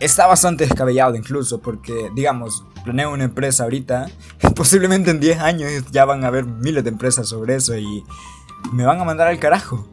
está 0.00 0.26
bastante 0.26 0.64
descabellado 0.66 1.14
incluso 1.14 1.60
porque, 1.60 2.10
digamos, 2.14 2.64
planeo 2.84 3.12
una 3.12 3.24
empresa 3.24 3.64
ahorita, 3.64 4.06
posiblemente 4.56 5.10
en 5.10 5.20
10 5.20 5.40
años 5.40 5.70
ya 5.90 6.04
van 6.04 6.24
a 6.24 6.28
haber 6.28 6.44
miles 6.44 6.84
de 6.84 6.90
empresas 6.90 7.28
sobre 7.28 7.56
eso 7.56 7.76
y 7.76 8.04
me 8.72 8.84
van 8.84 9.00
a 9.00 9.04
mandar 9.04 9.28
al 9.28 9.38
carajo. 9.38 9.88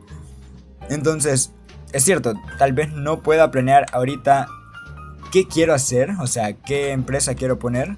Entonces, 0.89 1.51
es 1.93 2.03
cierto, 2.03 2.33
tal 2.57 2.73
vez 2.73 2.91
no 2.93 3.21
pueda 3.21 3.51
planear 3.51 3.85
ahorita 3.91 4.47
qué 5.31 5.47
quiero 5.47 5.73
hacer, 5.73 6.11
o 6.19 6.27
sea, 6.27 6.53
qué 6.53 6.91
empresa 6.91 7.35
quiero 7.35 7.59
poner. 7.59 7.95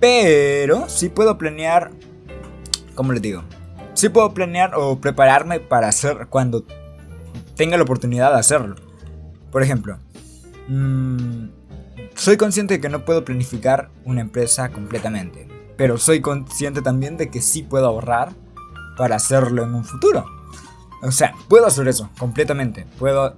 Pero 0.00 0.88
sí 0.88 1.08
puedo 1.08 1.38
planear, 1.38 1.90
¿cómo 2.94 3.12
les 3.12 3.22
digo? 3.22 3.42
Sí 3.94 4.08
puedo 4.08 4.32
planear 4.32 4.74
o 4.76 5.00
prepararme 5.00 5.60
para 5.60 5.88
hacer 5.88 6.28
cuando 6.30 6.64
tenga 7.56 7.76
la 7.76 7.82
oportunidad 7.82 8.32
de 8.32 8.38
hacerlo. 8.38 8.76
Por 9.50 9.62
ejemplo, 9.62 9.98
mmm, 10.68 11.48
soy 12.14 12.36
consciente 12.36 12.74
de 12.74 12.80
que 12.80 12.88
no 12.88 13.04
puedo 13.04 13.24
planificar 13.24 13.90
una 14.04 14.20
empresa 14.20 14.70
completamente. 14.70 15.48
Pero 15.76 15.98
soy 15.98 16.20
consciente 16.20 16.82
también 16.82 17.16
de 17.16 17.30
que 17.30 17.40
sí 17.40 17.62
puedo 17.62 17.86
ahorrar 17.86 18.32
para 18.96 19.16
hacerlo 19.16 19.62
en 19.64 19.74
un 19.74 19.84
futuro. 19.84 20.26
O 21.02 21.12
sea, 21.12 21.34
puedo 21.48 21.66
hacer 21.66 21.86
eso 21.86 22.10
completamente. 22.18 22.86
Puedo 22.98 23.36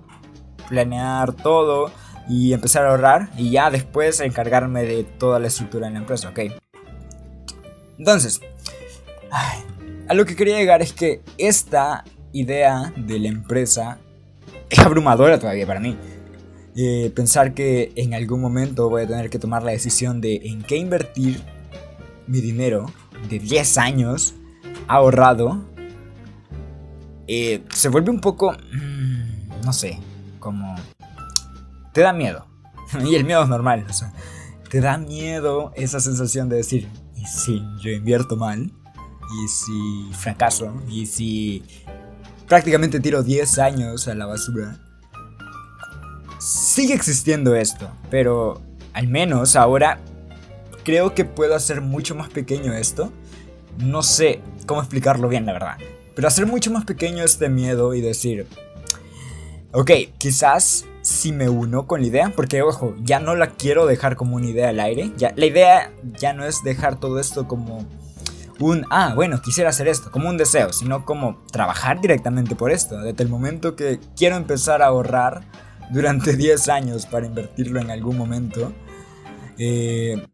planear 0.68 1.34
todo 1.34 1.90
y 2.28 2.52
empezar 2.52 2.87
a 2.87 2.90
ahorrar 2.90 3.30
y 3.37 3.50
ya 3.50 3.70
después 3.70 4.20
encargarme 4.20 4.84
de 4.84 5.04
toda 5.04 5.38
la 5.38 5.49
estructura 5.49 5.88
en 5.88 5.94
la 5.94 5.99
empresa, 6.00 6.30
¿ok? 6.30 6.40
Entonces, 7.99 8.40
a 10.08 10.14
lo 10.14 10.25
que 10.25 10.37
quería 10.37 10.56
llegar 10.56 10.80
es 10.80 10.92
que 10.92 11.22
esta 11.37 12.04
idea 12.32 12.92
de 12.96 13.18
la 13.18 13.28
empresa 13.28 13.99
es 14.70 14.78
abrumadora 14.78 15.38
todavía 15.38 15.66
para 15.66 15.80
mí. 15.80 15.99
Eh, 16.76 17.10
pensar 17.14 17.52
que 17.52 17.92
en 17.96 18.14
algún 18.14 18.40
momento 18.40 18.88
voy 18.88 19.02
a 19.02 19.06
tener 19.06 19.28
que 19.28 19.38
tomar 19.38 19.62
la 19.62 19.72
decisión 19.72 20.20
de 20.20 20.36
en 20.44 20.62
qué 20.62 20.76
invertir 20.76 21.42
mi 22.26 22.40
dinero 22.40 22.92
de 23.28 23.40
10 23.40 23.78
años 23.78 24.34
ahorrado, 24.86 25.64
eh, 27.26 27.64
se 27.74 27.88
vuelve 27.88 28.10
un 28.10 28.20
poco, 28.20 28.52
mm, 28.52 29.64
no 29.64 29.72
sé, 29.72 29.98
como 30.38 30.76
te 31.92 32.02
da 32.02 32.12
miedo. 32.12 32.46
y 33.04 33.14
el 33.16 33.24
miedo 33.24 33.42
es 33.42 33.48
normal, 33.48 33.86
o 33.88 33.92
sea, 33.92 34.12
te 34.68 34.80
da 34.80 34.96
miedo 34.96 35.72
esa 35.74 36.00
sensación 36.00 36.48
de 36.48 36.56
decir, 36.56 36.88
¿y 37.16 37.26
si 37.26 37.62
yo 37.80 37.90
invierto 37.90 38.36
mal? 38.36 38.72
¿Y 39.32 39.48
si 39.48 40.12
fracaso? 40.12 40.72
¿Y 40.88 41.06
si 41.06 41.64
prácticamente 42.48 43.00
tiro 43.00 43.22
10 43.22 43.58
años 43.58 44.08
a 44.08 44.14
la 44.14 44.26
basura? 44.26 44.89
Sigue 46.40 46.94
existiendo 46.94 47.54
esto, 47.54 47.90
pero 48.11 48.62
al 48.94 49.09
menos 49.09 49.56
ahora 49.56 50.00
creo 50.85 51.14
que 51.14 51.26
puedo 51.26 51.54
hacer 51.54 51.82
mucho 51.82 52.14
más 52.14 52.30
pequeño 52.30 52.73
esto. 52.73 53.12
No 53.76 54.02
sé 54.02 54.40
cómo 54.64 54.80
explicarlo 54.80 55.28
bien, 55.28 55.44
la 55.44 55.52
verdad. 55.52 55.76
Pero 56.14 56.26
hacer 56.26 56.47
mucho 56.47 56.70
más 56.70 56.87
pequeño 56.87 57.23
este 57.25 57.50
miedo 57.50 57.92
y 57.92 58.00
decir, 58.00 58.47
ok, 59.73 59.90
quizás 60.16 60.87
si 61.02 61.30
me 61.32 61.50
uno 61.50 61.87
con 61.87 62.00
la 62.00 62.06
idea, 62.06 62.32
porque 62.35 62.62
ojo, 62.62 62.94
ya 63.02 63.20
no 63.20 63.35
la 63.35 63.50
quiero 63.50 63.85
dejar 63.85 64.16
como 64.16 64.37
una 64.37 64.47
idea 64.47 64.70
al 64.70 64.80
aire. 64.80 65.12
Ya, 65.18 65.35
la 65.37 65.44
idea 65.44 65.92
ya 66.18 66.32
no 66.32 66.47
es 66.47 66.64
dejar 66.64 66.99
todo 66.99 67.20
esto 67.20 67.47
como 67.49 67.87
un, 68.59 68.87
ah, 68.88 69.12
bueno, 69.14 69.42
quisiera 69.42 69.68
hacer 69.68 69.88
esto, 69.88 70.11
como 70.11 70.30
un 70.30 70.38
deseo, 70.38 70.73
sino 70.73 71.04
como 71.04 71.44
trabajar 71.52 72.00
directamente 72.00 72.54
por 72.54 72.70
esto. 72.70 72.99
Desde 73.02 73.23
el 73.23 73.28
momento 73.28 73.76
que 73.76 74.00
quiero 74.16 74.37
empezar 74.37 74.80
a 74.80 74.87
ahorrar 74.87 75.42
durante 75.90 76.37
10 76.37 76.68
años 76.68 77.06
para 77.06 77.26
invertirlo 77.26 77.80
en 77.80 77.90
algún 77.90 78.16
momento, 78.16 78.73
eh, 79.59 80.26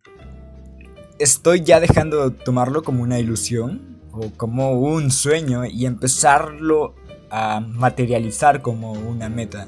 estoy 1.19 1.63
ya 1.63 1.81
dejando 1.81 2.31
de 2.31 2.37
tomarlo 2.37 2.83
como 2.83 3.03
una 3.03 3.19
ilusión 3.19 3.99
o 4.13 4.31
como 4.37 4.73
un 4.73 5.11
sueño 5.11 5.65
y 5.67 5.87
empezarlo 5.87 6.95
a 7.31 7.61
materializar 7.61 8.63
como 8.63 8.93
una 8.93 9.29
meta. 9.29 9.67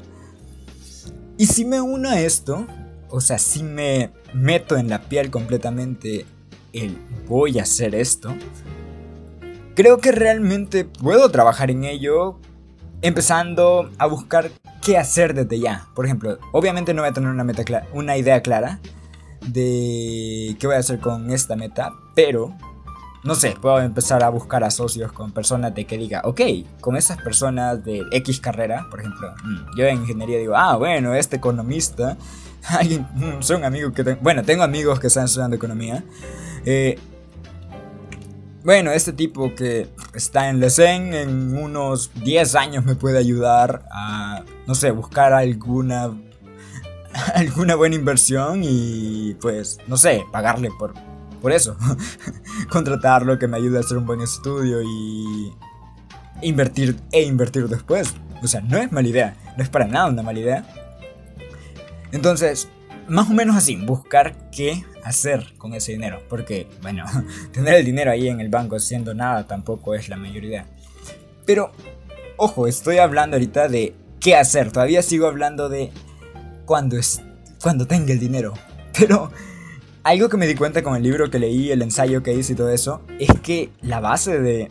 Y 1.37 1.47
si 1.47 1.64
me 1.64 1.80
uno 1.80 2.11
a 2.11 2.21
esto, 2.21 2.66
o 3.11 3.21
sea, 3.21 3.38
si 3.38 3.62
me 3.62 4.12
meto 4.33 4.76
en 4.76 4.88
la 4.88 5.02
piel 5.02 5.30
completamente 5.30 6.26
el 6.73 6.97
voy 7.26 7.59
a 7.59 7.62
hacer 7.62 7.95
esto, 7.95 8.35
creo 9.75 9.99
que 9.99 10.12
realmente 10.12 10.85
puedo 10.85 11.30
trabajar 11.30 11.71
en 11.71 11.85
ello 11.85 12.40
empezando 13.02 13.90
a 13.99 14.07
buscar 14.07 14.50
qué 14.83 14.99
hacer 14.99 15.35
desde 15.35 15.61
ya. 15.61 15.87
Por 15.95 16.07
ejemplo, 16.07 16.38
obviamente 16.52 16.95
no 16.95 17.02
voy 17.02 17.11
a 17.11 17.12
tener 17.12 17.31
una, 17.31 17.45
meta 17.45 17.62
una 17.93 18.17
idea 18.17 18.43
clara 18.43 18.81
de 19.47 20.57
qué 20.59 20.67
voy 20.67 20.76
a 20.76 20.81
hacer 20.81 20.99
con 20.99 21.31
esta 21.31 21.57
meta, 21.57 21.93
pero 22.14 22.55
no 23.25 23.35
sé, 23.35 23.55
puedo 23.61 23.81
empezar 23.81 24.23
a 24.23 24.28
buscar 24.28 24.64
a 24.64 24.71
socios 24.71 25.12
con 25.12 25.33
personas 25.33 25.75
de 25.75 25.85
que 25.85 25.99
diga, 25.99 26.23
ok, 26.25 26.40
con 26.81 26.97
esas 26.97 27.21
personas 27.21 27.85
de 27.85 28.02
X 28.12 28.40
carrera, 28.40 28.87
por 28.90 29.00
ejemplo, 29.00 29.33
mm, 29.45 29.76
yo 29.76 29.87
en 29.87 29.99
ingeniería 29.99 30.38
digo, 30.38 30.55
ah, 30.57 30.76
bueno, 30.76 31.14
este 31.14 31.37
economista, 31.37 32.17
alguien, 32.69 33.07
mm, 33.14 33.43
soy 33.43 33.57
un 33.57 33.64
amigo 33.64 33.93
que 33.93 34.05
tengo, 34.05 34.19
bueno, 34.23 34.45
tengo 34.45 34.62
amigos 34.62 35.00
que 35.00 35.09
están 35.09 35.25
estudiando 35.25 35.57
economía, 35.57 36.05
eh, 36.64 36.99
bueno, 38.68 38.92
este 38.92 39.14
tipo 39.14 39.54
que 39.54 39.88
está 40.12 40.50
en 40.50 40.60
LECEN 40.60 41.14
en 41.14 41.56
unos 41.56 42.10
10 42.22 42.54
años 42.54 42.84
me 42.84 42.96
puede 42.96 43.16
ayudar 43.16 43.88
a, 43.90 44.44
no 44.66 44.75
sé, 44.75 44.90
buscar 44.90 45.32
alguna 45.32 46.14
alguna 47.34 47.76
buena 47.76 47.96
inversión 47.96 48.60
y 48.62 49.34
pues, 49.40 49.78
no 49.87 49.96
sé, 49.96 50.22
pagarle 50.30 50.68
por 50.78 50.92
por 51.40 51.52
eso, 51.52 51.78
contratarlo, 52.70 53.38
que 53.38 53.48
me 53.48 53.56
ayude 53.56 53.78
a 53.78 53.80
hacer 53.80 53.96
un 53.96 54.04
buen 54.04 54.20
estudio 54.20 54.82
y 54.82 55.50
invertir 56.42 57.00
e 57.10 57.22
invertir 57.22 57.68
después. 57.68 58.12
O 58.42 58.48
sea, 58.48 58.60
no 58.60 58.76
es 58.76 58.92
mala 58.92 59.08
idea, 59.08 59.34
no 59.56 59.62
es 59.62 59.70
para 59.70 59.87
nada 59.87 60.08
una 60.08 60.22
mala 60.22 60.40
idea. 60.40 60.66
Entonces, 62.12 62.68
más 63.08 63.30
o 63.30 63.32
menos 63.32 63.56
así, 63.56 63.76
buscar 63.76 64.50
qué 64.50 64.84
hacer 65.05 65.55
con 65.59 65.75
ese 65.75 65.93
dinero. 65.93 66.23
Porque, 66.28 66.67
bueno, 66.83 67.05
tener 67.52 67.75
el 67.75 67.85
dinero 67.85 68.11
ahí 68.11 68.28
en 68.28 68.40
el 68.40 68.49
banco 68.49 68.76
haciendo 68.76 69.14
nada 69.14 69.47
tampoco 69.47 69.95
es 69.95 70.09
la 70.09 70.17
mayor 70.17 70.45
idea. 70.45 70.67
Pero, 71.47 71.73
ojo, 72.37 72.67
estoy 72.67 72.99
hablando 72.99 73.37
ahorita 73.37 73.69
de 73.69 73.95
qué 74.21 74.37
hacer. 74.37 74.73
Todavía 74.73 75.02
sigo 75.02 75.26
hablando 75.26 75.69
de 75.69 75.90
cuando, 76.64 76.99
es, 76.99 77.23
cuando 77.62 77.87
tenga 77.87 78.12
el 78.12 78.19
dinero. 78.19 78.55
Pero 78.99 79.31
algo 80.02 80.28
que 80.28 80.37
me 80.37 80.47
di 80.47 80.55
cuenta 80.55 80.83
con 80.83 80.97
el 80.97 81.02
libro 81.02 81.31
que 81.31 81.38
leí, 81.38 81.71
el 81.71 81.83
ensayo 81.83 82.23
que 82.23 82.35
hice 82.35 82.52
y 82.52 82.57
todo 82.57 82.71
eso, 82.71 83.02
es 83.19 83.28
que 83.40 83.71
la 83.83 84.00
base 84.00 84.40
de 84.40 84.71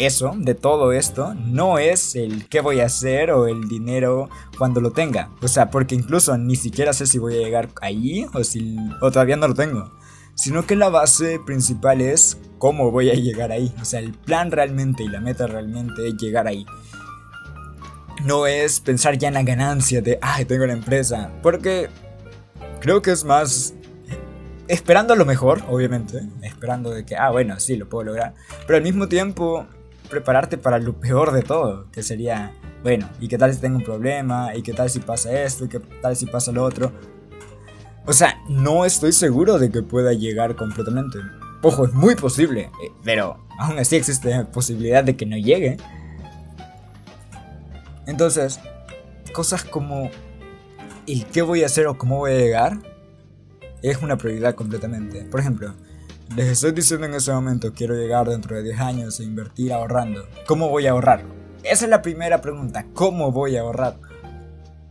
eso, 0.00 0.34
de 0.36 0.54
todo 0.54 0.92
esto, 0.92 1.34
no 1.34 1.78
es 1.78 2.16
el 2.16 2.48
qué 2.48 2.60
voy 2.60 2.80
a 2.80 2.86
hacer 2.86 3.30
o 3.30 3.46
el 3.46 3.68
dinero 3.68 4.30
cuando 4.56 4.80
lo 4.80 4.92
tenga. 4.92 5.30
O 5.42 5.48
sea, 5.48 5.70
porque 5.70 5.94
incluso 5.94 6.36
ni 6.38 6.56
siquiera 6.56 6.92
sé 6.92 7.06
si 7.06 7.18
voy 7.18 7.34
a 7.36 7.38
llegar 7.38 7.68
ahí 7.82 8.26
o, 8.32 8.42
si, 8.42 8.76
o 9.00 9.10
todavía 9.10 9.36
no 9.36 9.48
lo 9.48 9.54
tengo. 9.54 9.92
Sino 10.34 10.66
que 10.66 10.74
la 10.74 10.88
base 10.88 11.38
principal 11.44 12.00
es 12.00 12.38
cómo 12.58 12.90
voy 12.90 13.10
a 13.10 13.14
llegar 13.14 13.52
ahí. 13.52 13.74
O 13.80 13.84
sea, 13.84 14.00
el 14.00 14.14
plan 14.14 14.50
realmente 14.50 15.02
y 15.02 15.08
la 15.08 15.20
meta 15.20 15.46
realmente 15.46 16.08
es 16.08 16.14
llegar 16.16 16.46
ahí. 16.46 16.64
No 18.24 18.46
es 18.46 18.80
pensar 18.80 19.18
ya 19.18 19.28
en 19.28 19.34
la 19.34 19.42
ganancia 19.42 20.00
de, 20.00 20.18
ay, 20.22 20.46
tengo 20.46 20.64
la 20.64 20.72
empresa. 20.72 21.30
Porque 21.42 21.90
creo 22.80 23.02
que 23.02 23.10
es 23.10 23.24
más 23.24 23.74
esperando 24.66 25.16
lo 25.16 25.26
mejor, 25.26 25.62
obviamente, 25.68 26.22
esperando 26.42 26.90
de 26.90 27.04
que, 27.04 27.16
ah, 27.16 27.30
bueno, 27.30 27.58
sí, 27.58 27.76
lo 27.76 27.88
puedo 27.88 28.04
lograr, 28.04 28.34
pero 28.66 28.76
al 28.76 28.84
mismo 28.84 29.08
tiempo 29.08 29.66
prepararte 30.10 30.58
para 30.58 30.78
lo 30.78 31.00
peor 31.00 31.32
de 31.32 31.42
todo, 31.42 31.90
que 31.90 32.02
sería, 32.02 32.52
bueno, 32.82 33.08
¿y 33.20 33.28
qué 33.28 33.38
tal 33.38 33.54
si 33.54 33.60
tengo 33.60 33.78
un 33.78 33.84
problema? 33.84 34.54
¿Y 34.54 34.62
qué 34.62 34.74
tal 34.74 34.90
si 34.90 34.98
pasa 34.98 35.42
esto? 35.42 35.64
¿Y 35.64 35.68
qué 35.68 35.78
tal 36.02 36.16
si 36.16 36.26
pasa 36.26 36.52
lo 36.52 36.64
otro? 36.64 36.92
O 38.06 38.12
sea, 38.12 38.42
no 38.48 38.84
estoy 38.84 39.12
seguro 39.12 39.58
de 39.58 39.70
que 39.70 39.82
pueda 39.82 40.12
llegar 40.12 40.56
completamente. 40.56 41.18
Ojo, 41.62 41.86
es 41.86 41.94
muy 41.94 42.16
posible, 42.16 42.70
eh, 42.82 42.92
pero 43.04 43.38
aún 43.58 43.78
así 43.78 43.96
existe 43.96 44.44
posibilidad 44.46 45.04
de 45.04 45.16
que 45.16 45.26
no 45.26 45.36
llegue. 45.36 45.76
Entonces, 48.06 48.60
cosas 49.32 49.64
como 49.64 50.10
el 51.06 51.26
qué 51.26 51.42
voy 51.42 51.62
a 51.62 51.66
hacer 51.66 51.86
o 51.86 51.96
cómo 51.96 52.18
voy 52.18 52.32
a 52.32 52.38
llegar 52.38 52.78
es 53.82 54.02
una 54.02 54.16
prioridad 54.16 54.54
completamente. 54.54 55.22
Por 55.24 55.40
ejemplo, 55.40 55.74
les 56.36 56.48
estoy 56.48 56.72
diciendo 56.72 57.06
en 57.06 57.14
ese 57.14 57.32
momento, 57.32 57.72
quiero 57.72 57.94
llegar 57.94 58.28
dentro 58.28 58.56
de 58.56 58.62
10 58.62 58.80
años 58.80 59.20
e 59.20 59.24
invertir 59.24 59.72
ahorrando. 59.72 60.26
¿Cómo 60.46 60.68
voy 60.68 60.86
a 60.86 60.92
ahorrar? 60.92 61.24
Esa 61.62 61.84
es 61.84 61.90
la 61.90 62.02
primera 62.02 62.40
pregunta, 62.40 62.86
¿cómo 62.94 63.32
voy 63.32 63.56
a 63.56 63.62
ahorrar? 63.62 63.98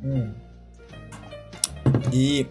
Mm. 0.02 0.32
Y 2.12 2.48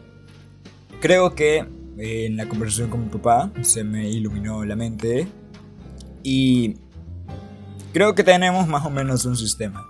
creo 1.00 1.34
que 1.34 1.66
eh, 1.98 2.26
en 2.26 2.36
la 2.36 2.48
conversación 2.48 2.90
con 2.90 3.04
mi 3.04 3.08
papá 3.08 3.50
se 3.62 3.84
me 3.84 4.08
iluminó 4.08 4.64
la 4.64 4.74
mente 4.74 5.28
y 6.22 6.76
creo 7.92 8.14
que 8.14 8.24
tenemos 8.24 8.66
más 8.66 8.84
o 8.84 8.90
menos 8.90 9.24
un 9.24 9.36
sistema. 9.36 9.86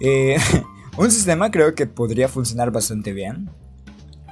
Eh, 0.00 0.36
un 0.96 1.10
sistema 1.10 1.50
creo 1.50 1.74
que 1.74 1.86
podría 1.86 2.28
funcionar 2.28 2.70
bastante 2.70 3.12
bien 3.12 3.50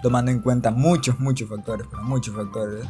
tomando 0.02 0.30
en 0.30 0.40
cuenta 0.40 0.70
muchos, 0.70 1.18
muchos 1.20 1.48
factores, 1.48 1.86
pero 1.88 2.02
muchos 2.02 2.34
factores, 2.34 2.84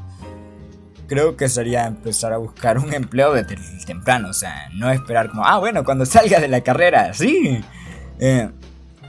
creo 1.13 1.37
que 1.37 1.51
sería 1.51 1.87
empezar 1.87 2.33
a 2.33 2.39
buscar 2.39 2.79
un 2.79 2.95
empleo 2.95 3.35
desde 3.35 3.59
temprano, 3.85 4.31
o 4.31 4.33
sea, 4.33 4.71
no 4.73 4.91
esperar 4.91 5.29
como, 5.29 5.45
ah, 5.45 5.59
bueno, 5.59 5.85
cuando 5.85 6.07
salga 6.07 6.41
de 6.41 6.49
la 6.49 6.63
carrera, 6.63 7.13
sí. 7.13 7.61
Eh, 8.19 8.49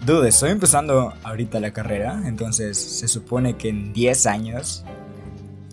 dude, 0.05 0.27
estoy 0.27 0.51
empezando 0.51 1.13
ahorita 1.23 1.61
la 1.61 1.71
carrera, 1.71 2.21
entonces 2.25 2.77
se 2.77 3.07
supone 3.07 3.55
que 3.55 3.69
en 3.69 3.93
10 3.93 4.25
años 4.25 4.83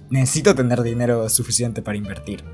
necesito 0.08 0.54
tener 0.54 0.82
dinero 0.82 1.28
suficiente 1.28 1.82
para 1.82 1.98
invertir. 1.98 2.44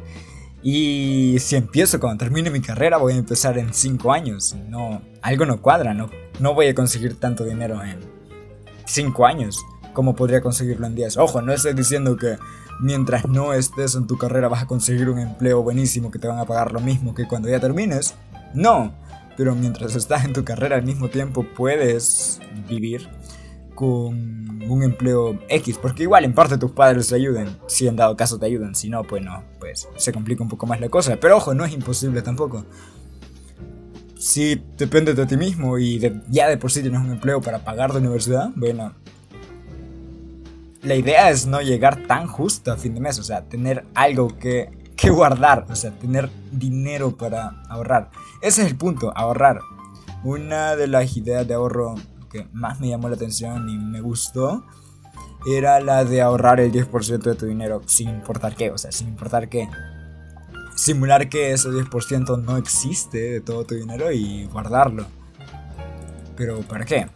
Y 0.63 1.37
si 1.39 1.57
empiezo 1.57 2.01
cuando 2.01 2.25
termine 2.25 2.49
mi 2.49 2.63
carrera, 2.63 2.97
voy 2.97 3.13
a 3.13 3.17
empezar 3.17 3.59
en 3.59 3.75
5 3.75 4.11
años. 4.11 4.57
No, 4.71 5.03
algo 5.21 5.45
no 5.45 5.61
cuadra, 5.61 5.93
no, 5.93 6.09
no 6.41 6.55
voy 6.55 6.69
a 6.69 6.75
conseguir 6.75 7.21
tanto 7.21 7.45
dinero 7.45 7.85
en 7.85 7.99
5 8.87 9.27
años. 9.27 9.63
¿Cómo 9.93 10.17
podría 10.17 10.41
conseguirlo 10.41 10.87
en 10.87 10.95
10? 10.95 11.19
Ojo, 11.19 11.43
no 11.43 11.53
estoy 11.53 11.75
diciendo 11.75 12.17
que 12.17 12.39
mientras 12.81 13.27
no 13.27 13.53
estés 13.53 13.95
en 13.95 14.07
tu 14.07 14.19
carrera 14.19 14.49
vas 14.49 14.63
a 14.63 14.67
conseguir 14.67 15.09
un 15.09 15.19
empleo 15.19 15.63
buenísimo 15.63 16.11
que 16.11 16.19
te 16.19 16.29
van 16.29 16.39
a 16.39 16.45
pagar 16.45 16.73
lo 16.73 16.81
mismo 16.81 17.15
que 17.15 17.27
cuando 17.27 17.49
ya 17.49 17.61
termines. 17.61 18.15
No, 18.55 18.93
pero 19.37 19.55
mientras 19.55 19.95
estás 19.95 20.25
en 20.25 20.33
tu 20.33 20.45
carrera 20.45 20.77
al 20.77 20.83
mismo 20.83 21.09
tiempo 21.09 21.45
puedes 21.57 22.41
vivir 22.69 23.09
con 23.75 24.63
un 24.69 24.83
empleo 24.83 25.39
X, 25.49 25.79
porque 25.79 26.05
igual 26.05 26.25
en 26.25 26.33
parte 26.33 26.57
tus 26.57 26.73
padres 26.73 27.09
te 27.09 27.15
ayuden, 27.15 27.59
si 27.67 27.87
en 27.87 27.97
dado 27.97 28.17
caso 28.17 28.39
te 28.39 28.47
ayudan, 28.47 28.75
si 28.75 28.89
no, 28.89 29.03
pues 29.03 29.23
no, 29.23 29.45
pues 29.61 29.87
se 29.97 30.13
complica 30.13 30.43
un 30.43 30.49
poco 30.49 30.67
más 30.67 30.81
la 30.81 30.89
cosa, 30.89 31.19
pero 31.21 31.37
ojo, 31.37 31.53
no 31.53 31.65
es 31.65 31.75
imposible 31.75 32.23
tampoco 32.23 32.65
si 34.19 34.61
depende 34.77 35.15
de 35.15 35.27
ti 35.27 35.37
mismo 35.37 35.79
y 35.79 36.01
ya 36.29 36.49
de 36.49 36.57
por 36.57 36.73
sí 36.73 36.83
tienes 36.83 37.01
un 37.01 37.11
empleo 37.11 37.41
para 37.41 37.61
pagar 37.61 37.93
la 37.93 38.01
universidad, 38.01 38.51
bueno, 38.57 38.95
la 40.87 40.95
idea 40.95 41.31
es 41.31 41.47
no 41.47 41.61
llegar 41.61 42.07
tan 42.07 42.27
justo 42.27 42.73
a 42.73 42.77
fin 42.77 42.95
de 42.95 43.01
mes, 43.01 43.19
o 43.19 43.23
sea, 43.23 43.43
tener 43.43 43.85
algo 43.95 44.39
que, 44.39 44.71
que 44.97 45.11
guardar, 45.11 45.67
o 45.69 45.77
sea, 45.77 45.91
tener 45.91 46.31
dinero 46.53 47.17
para 47.17 47.63
ahorrar. 47.69 48.11
Ese 48.41 48.63
es 48.63 48.69
el 48.69 48.77
punto, 48.77 49.13
ahorrar. 49.17 49.61
Una 50.25 50.77
de 50.77 50.87
las 50.87 51.17
ideas 51.17 51.47
de 51.47 51.55
ahorro 51.55 51.97
que 52.31 52.49
más 52.53 52.81
me 52.81 52.89
llamó 52.89 53.09
la 53.09 53.17
atención 53.17 53.69
y 53.69 53.77
me 53.77 54.01
gustó 54.01 54.65
era 55.47 55.81
la 55.81 56.05
de 56.05 56.23
ahorrar 56.23 56.61
el 56.61 56.73
10% 56.73 57.19
de 57.19 57.35
tu 57.35 57.47
dinero 57.47 57.83
sin 57.87 58.09
importar 58.09 58.55
qué, 58.55 58.71
o 58.71 58.79
sea, 58.79 58.91
sin 58.93 59.09
importar 59.09 59.49
qué 59.49 59.69
simular 60.77 61.29
que 61.29 61.53
ese 61.53 61.71
10% 61.71 62.43
no 62.45 62.57
existe 62.57 63.19
de 63.19 63.41
todo 63.41 63.65
tu 63.65 63.75
dinero 63.75 64.13
y 64.13 64.45
guardarlo. 64.45 65.07
Pero 66.37 66.61
¿para 66.61 66.85
qué? 66.85 67.09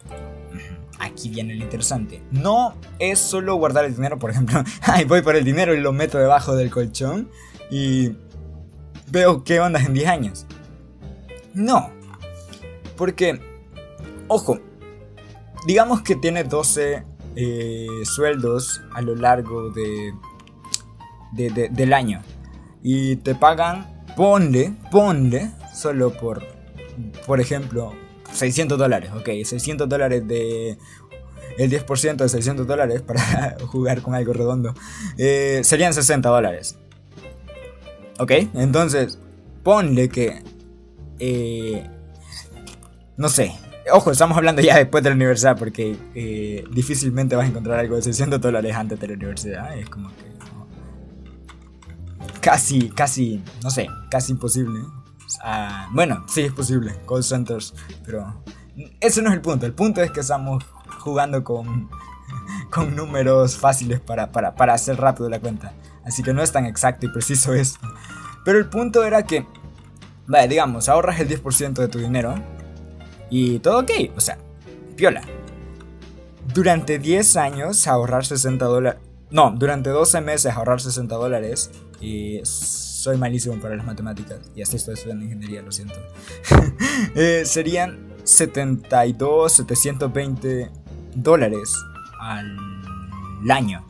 Aquí 1.01 1.31
viene 1.31 1.55
lo 1.55 1.65
interesante. 1.65 2.23
No 2.31 2.75
es 2.99 3.19
solo 3.19 3.57
guardar 3.57 3.87
el 3.87 3.95
dinero, 3.95 4.19
por 4.19 4.31
ejemplo, 4.31 4.63
ay, 4.83 5.05
voy 5.07 5.23
por 5.23 5.35
el 5.35 5.45
dinero 5.45 5.75
y 5.75 5.81
lo 5.81 5.93
meto 5.93 6.19
debajo 6.19 6.55
del 6.55 6.71
colchón 6.71 7.31
y 7.71 8.13
veo 9.11 9.43
qué 9.43 9.61
onda 9.61 9.81
en 9.81 9.95
10 9.95 10.09
años. 10.09 10.47
No. 11.55 11.91
Porque, 12.97 13.41
ojo, 14.29 14.61
digamos 15.67 16.03
que 16.03 16.17
tiene 16.17 16.45
12 16.45 17.03
eh, 17.37 17.87
sueldos 18.05 18.83
a 18.93 19.01
lo 19.01 19.15
largo 19.15 19.71
de, 19.71 20.13
del 21.33 21.93
año 21.93 22.23
y 22.83 23.17
te 23.17 23.35
pagan, 23.35 24.05
ponle, 24.17 24.75
ponle, 24.91 25.51
solo 25.75 26.13
por, 26.13 26.45
por 27.27 27.41
ejemplo, 27.41 27.95
600 28.33 28.79
dólares, 28.79 29.11
ok, 29.14 29.29
600 29.45 29.88
dólares 29.88 30.27
de... 30.27 30.79
El 31.59 31.71
10% 31.71 32.16
de 32.16 32.29
600 32.29 32.66
dólares 32.66 33.03
para 33.03 33.57
jugar 33.66 34.01
con 34.03 34.14
algo 34.14 34.33
redondo 34.33 34.73
eh, 35.19 35.61
serían 35.64 35.93
60 35.93 36.29
dólares. 36.29 36.79
Ok, 38.19 38.33
entonces 38.55 39.19
ponle 39.62 40.09
que... 40.09 40.43
Eh, 41.19 41.87
no 43.16 43.29
sé, 43.29 43.53
ojo, 43.93 44.11
estamos 44.11 44.38
hablando 44.38 44.62
ya 44.62 44.79
después 44.79 45.05
de 45.05 45.11
la 45.11 45.16
universidad 45.16 45.59
porque 45.59 45.97
eh, 46.14 46.64
difícilmente 46.73 47.37
vas 47.37 47.45
a 47.45 47.49
encontrar 47.49 47.79
algo 47.79 47.97
de 47.97 48.03
600 48.03 48.40
dólares 48.40 48.75
antes 48.75 48.99
de 48.99 49.09
la 49.09 49.14
universidad. 49.14 49.79
Es 49.79 49.90
como 49.90 50.09
que 50.09 50.31
casi, 52.40 52.88
casi, 52.90 53.43
no 53.62 53.71
sé, 53.71 53.88
casi 54.11 54.33
imposible. 54.33 54.81
Bueno, 55.93 56.25
sí 56.29 56.43
es 56.43 56.53
posible, 56.53 56.99
call 57.09 57.23
centers, 57.23 57.75
pero 58.05 58.43
ese 59.01 59.23
no 59.23 59.31
es 59.31 59.35
el 59.35 59.40
punto. 59.40 59.66
El 59.66 59.73
punto 59.73 60.03
es 60.03 60.11
que 60.11 60.21
estamos 60.21 60.64
jugando 60.99 61.45
con, 61.45 61.88
con 62.71 62.95
números 62.97 63.57
fáciles 63.57 64.01
para, 64.01 64.33
para, 64.33 64.55
para 64.55 64.75
hacer 64.75 64.97
rápido 64.97 65.29
la 65.29 65.40
cuenta. 65.40 65.73
Así 66.05 66.23
que 66.23 66.33
no 66.33 66.43
es 66.43 66.53
tan 66.53 66.66
exacto 66.66 67.07
y 67.07 67.11
preciso 67.11 67.53
esto. 67.55 67.87
Pero 68.45 68.59
el 68.59 68.66
punto 68.66 69.05
era 69.05 69.25
que, 69.25 69.47
vale, 70.27 70.49
digamos, 70.49 70.88
ahorras 70.88 71.21
el 71.21 71.29
10% 71.29 71.75
de 71.75 71.88
tu 71.88 71.99
dinero 71.99 72.35
y 73.29 73.59
todo 73.61 73.81
ok, 73.81 73.90
o 74.16 74.21
sea, 74.21 74.38
piola. 74.97 75.23
Durante 76.53 76.99
10 76.99 77.37
años 77.37 77.87
ahorrar 77.87 78.25
60 78.25 78.64
dólares 78.64 79.01
no, 79.31 79.53
durante 79.57 79.90
12 79.90 80.21
meses 80.21 80.53
ahorrar 80.55 80.81
60 80.81 81.14
dólares. 81.14 81.71
Y 82.01 82.40
soy 83.01 83.17
malísimo 83.17 83.57
para 83.61 83.77
las 83.77 83.87
matemáticas. 83.87 84.51
Y 84.55 84.63
así 84.63 84.77
estoy 84.77 84.95
estudiando 84.95 85.25
ingeniería, 85.25 85.63
lo 85.63 85.73
siento. 85.73 85.95
Eh, 87.15 87.43
serían 87.47 88.15
72, 88.25 89.53
720 89.53 90.71
dólares 91.15 91.75
al 92.21 92.57
año. 93.51 93.87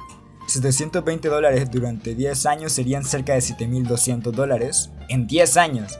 720 0.47 1.29
dólares 1.29 1.71
durante 1.71 2.15
10 2.15 2.47
años 2.47 2.73
serían 2.73 3.05
cerca 3.05 3.35
de 3.35 3.41
7200 3.41 4.35
dólares 4.35 4.91
en 5.09 5.27
10 5.27 5.57
años. 5.57 5.99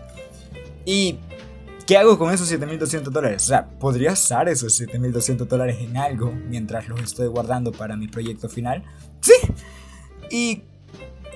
Y 0.85 1.19
¿Qué 1.91 1.97
hago 1.97 2.17
con 2.17 2.33
esos 2.33 2.47
7200 2.47 3.13
dólares? 3.13 3.43
O 3.43 3.47
sea, 3.49 3.69
¿podría 3.69 4.13
usar 4.13 4.49
esos 4.49 4.77
7200 4.77 5.49
dólares 5.49 5.79
en 5.81 5.97
algo 5.97 6.33
mientras 6.49 6.87
los 6.87 7.01
estoy 7.03 7.27
guardando 7.27 7.73
para 7.73 7.97
mi 7.97 8.07
proyecto 8.07 8.49
final? 8.49 8.85
Sí. 9.21 9.33
Y 10.31 10.63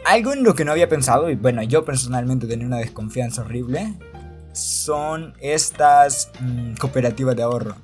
algo 0.05 0.33
en 0.33 0.45
lo 0.45 0.55
que 0.55 0.65
no 0.65 0.73
había 0.73 0.89
pensado, 0.89 1.31
y 1.31 1.35
bueno, 1.35 1.63
yo 1.63 1.85
personalmente 1.85 2.47
tenía 2.47 2.67
una 2.67 2.79
desconfianza 2.79 3.43
horrible, 3.43 3.95
son 4.53 5.35
estas 5.41 6.31
mm, 6.41 6.75
cooperativas 6.75 7.35
de 7.37 7.43
ahorro. 7.43 7.77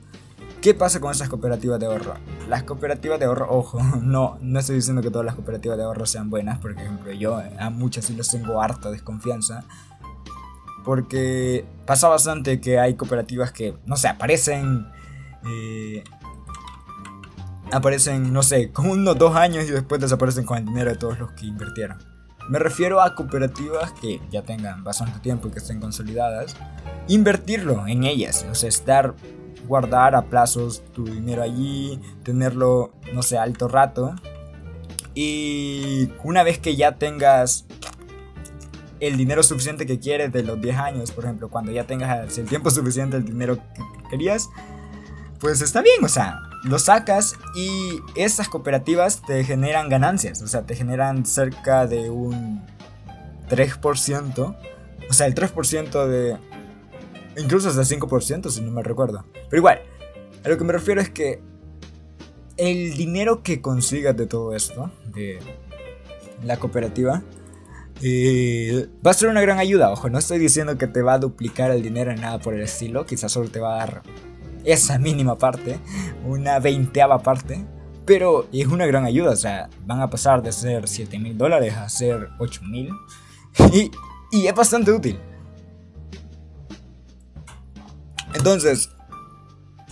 ¿Qué 0.61 0.75
pasa 0.75 1.01
con 1.01 1.11
esas 1.11 1.31
cooperativas 1.31 1.81
de 1.81 1.87
ahorro? 1.87 2.15
Las 2.49 2.65
cooperativas 2.65 3.19
de 3.19 3.25
ahorro, 3.25 3.47
ojo, 3.51 3.81
no, 4.03 4.39
no 4.43 4.59
estoy 4.59 4.77
diciendo 4.77 5.03
que 5.03 5.11
todas 5.11 5.25
las 5.25 5.35
cooperativas 5.35 5.79
de 5.79 5.85
ahorro 5.85 6.07
sean 6.07 6.29
buenas, 6.31 6.59
por 6.59 6.73
ejemplo, 6.73 7.13
yo 7.13 7.41
a 7.59 7.71
muchas 7.71 8.05
sí 8.05 8.15
les 8.15 8.29
tengo 8.29 8.61
harta 8.61 8.91
desconfianza. 8.91 9.65
Porque 10.85 11.67
pasa 11.87 12.09
bastante 12.09 12.61
que 12.61 12.79
hay 12.79 12.95
cooperativas 12.95 13.53
que, 13.53 13.75
no 13.85 13.97
sé, 13.97 14.09
aparecen. 14.09 14.87
Eh, 15.45 16.05
aparecen, 17.73 18.33
no 18.33 18.43
sé, 18.43 18.71
con 18.73 18.91
unos 18.91 19.19
dos 19.19 19.37
años 19.37 19.65
y 19.65 19.71
después 19.71 20.01
desaparecen 20.01 20.45
con 20.45 20.59
el 20.59 20.67
dinero 20.67 20.91
de 20.91 20.97
todos 20.97 21.19
los 21.19 21.33
que 21.33 21.47
invirtieron. 21.47 21.99
Me 22.49 22.59
refiero 22.59 23.01
a 23.01 23.15
cooperativas 23.15 23.93
que 23.93 24.21
ya 24.31 24.43
tengan 24.43 24.83
bastante 24.83 25.21
tiempo 25.21 25.49
y 25.49 25.51
que 25.53 25.59
estén 25.59 25.81
consolidadas. 25.81 26.57
Invertirlo 27.07 27.87
en 27.87 28.05
ellas, 28.05 28.45
o 28.51 28.55
sea, 28.55 28.69
estar 28.69 29.15
guardar 29.69 30.15
a 30.17 30.23
plazos 30.23 30.83
tu 30.93 31.05
dinero 31.05 31.43
allí, 31.43 32.01
tenerlo, 32.25 32.93
no 33.13 33.23
sé, 33.23 33.39
alto 33.39 33.69
rato. 33.69 34.17
Y 35.15 36.11
una 36.25 36.43
vez 36.43 36.59
que 36.59 36.77
ya 36.77 36.97
tengas 36.97 37.67
el 39.01 39.17
dinero 39.17 39.43
suficiente 39.43 39.87
que 39.87 39.99
quieres 39.99 40.33
de 40.33 40.43
los 40.43 40.61
10 40.61 40.77
años, 40.77 41.11
por 41.13 41.25
ejemplo, 41.25 41.49
cuando 41.51 41.73
ya 41.73 41.85
tengas 41.85 42.37
el 42.37 42.47
tiempo 42.47 42.71
suficiente 42.71 43.17
el 43.17 43.25
dinero 43.25 43.57
que 43.57 43.83
querías, 44.11 44.49
pues 45.39 45.63
está 45.63 45.83
bien, 45.83 46.05
o 46.05 46.09
sea, 46.09 46.41
lo 46.65 46.79
sacas 46.79 47.35
y 47.55 48.01
esas 48.15 48.49
cooperativas 48.49 49.23
te 49.23 49.45
generan 49.45 49.89
ganancias, 49.89 50.43
o 50.43 50.49
sea, 50.49 50.63
te 50.63 50.75
generan 50.75 51.25
cerca 51.27 51.87
de 51.87 52.11
un 52.11 52.63
3%, 53.49 54.57
o 55.09 55.13
sea, 55.13 55.27
el 55.27 55.35
3% 55.35 56.07
de 56.07 56.39
Incluso 57.37 57.69
hasta 57.69 57.83
5% 57.83 58.51
si 58.51 58.61
no 58.61 58.71
me 58.71 58.83
recuerdo. 58.83 59.25
Pero 59.49 59.61
igual, 59.61 59.81
a 60.45 60.49
lo 60.49 60.59
que 60.59 60.65
me 60.65 60.73
refiero 60.73 61.01
es 61.01 61.11
que 61.11 61.41
el 62.57 62.97
dinero 62.97 63.43
que 63.43 63.61
consigas 63.61 64.17
de 64.17 64.27
todo 64.27 64.55
esto, 64.55 64.91
de 65.15 65.39
la 66.45 66.59
cooperativa, 66.59 67.23
eh, 68.03 68.89
va 69.07 69.13
a 69.13 69.15
ser 69.15 69.29
una 69.29 69.41
gran 69.41 69.59
ayuda. 69.59 69.91
Ojo, 69.91 70.11
no 70.11 70.19
estoy 70.19 70.39
diciendo 70.39 70.77
que 70.77 70.87
te 70.87 71.03
va 71.03 71.15
a 71.15 71.19
duplicar 71.19 71.71
el 71.71 71.83
dinero 71.83 72.11
en 72.11 72.21
nada 72.21 72.39
por 72.39 72.55
el 72.55 72.63
estilo. 72.63 73.07
Quizás 73.07 73.33
solo 73.33 73.49
te 73.49 73.61
va 73.61 73.75
a 73.75 73.79
dar 73.79 74.03
esa 74.65 74.99
mínima 74.99 75.37
parte, 75.37 75.79
una 76.25 76.59
veinteava 76.59 77.19
parte. 77.19 77.65
Pero 78.07 78.49
es 78.53 78.67
una 78.67 78.87
gran 78.87 79.05
ayuda. 79.05 79.31
O 79.31 79.37
sea, 79.37 79.69
van 79.87 80.01
a 80.01 80.11
pasar 80.11 80.43
de 80.43 80.51
ser 80.53 80.89
7 80.89 81.19
mil 81.19 81.39
dólares 81.39 81.77
a 81.77 81.89
ser 81.89 82.29
8 82.39 82.63
mil. 82.65 82.91
Y, 83.73 83.91
y 84.31 84.47
es 84.47 84.55
bastante 84.55 84.93
útil. 84.93 85.19
Entonces, 88.35 88.91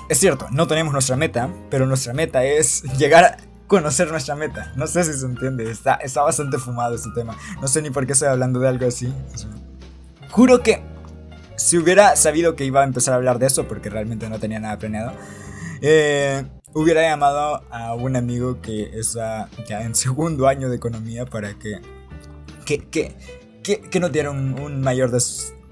es 0.08 0.18
cierto, 0.18 0.46
no 0.50 0.66
tenemos 0.66 0.92
nuestra 0.92 1.16
meta, 1.16 1.50
pero 1.70 1.86
nuestra 1.86 2.14
meta 2.14 2.44
es 2.44 2.82
llegar 2.98 3.24
a 3.24 3.36
conocer 3.66 4.10
nuestra 4.10 4.34
meta. 4.34 4.72
No 4.76 4.86
sé 4.86 5.04
si 5.04 5.12
se 5.12 5.26
entiende, 5.26 5.70
está, 5.70 5.94
está 5.94 6.22
bastante 6.22 6.58
fumado 6.58 6.94
este 6.94 7.10
tema. 7.14 7.36
No 7.60 7.68
sé 7.68 7.82
ni 7.82 7.90
por 7.90 8.06
qué 8.06 8.12
estoy 8.12 8.28
hablando 8.28 8.58
de 8.58 8.68
algo 8.68 8.86
así. 8.86 9.12
Juro 10.30 10.62
que 10.62 10.82
si 11.58 11.76
hubiera 11.76 12.14
sabido 12.14 12.54
que 12.54 12.64
iba 12.64 12.82
a 12.82 12.84
empezar 12.84 13.12
a 13.14 13.16
hablar 13.16 13.38
de 13.38 13.46
eso, 13.46 13.66
porque 13.66 13.90
realmente 13.90 14.28
no 14.30 14.38
tenía 14.38 14.60
nada 14.60 14.78
planeado, 14.78 15.12
eh, 15.82 16.44
hubiera 16.72 17.02
llamado 17.02 17.64
a 17.70 17.94
un 17.94 18.14
amigo 18.14 18.62
que 18.62 18.90
está 18.98 19.48
ya 19.66 19.82
en 19.82 19.94
segundo 19.94 20.46
año 20.46 20.70
de 20.70 20.76
economía 20.76 21.26
para 21.26 21.54
que, 21.58 21.80
que, 22.64 22.86
que, 23.62 23.80
que, 23.80 24.00
nos 24.00 24.12
diera 24.12 24.30
un, 24.30 24.80
mayor 24.80 25.10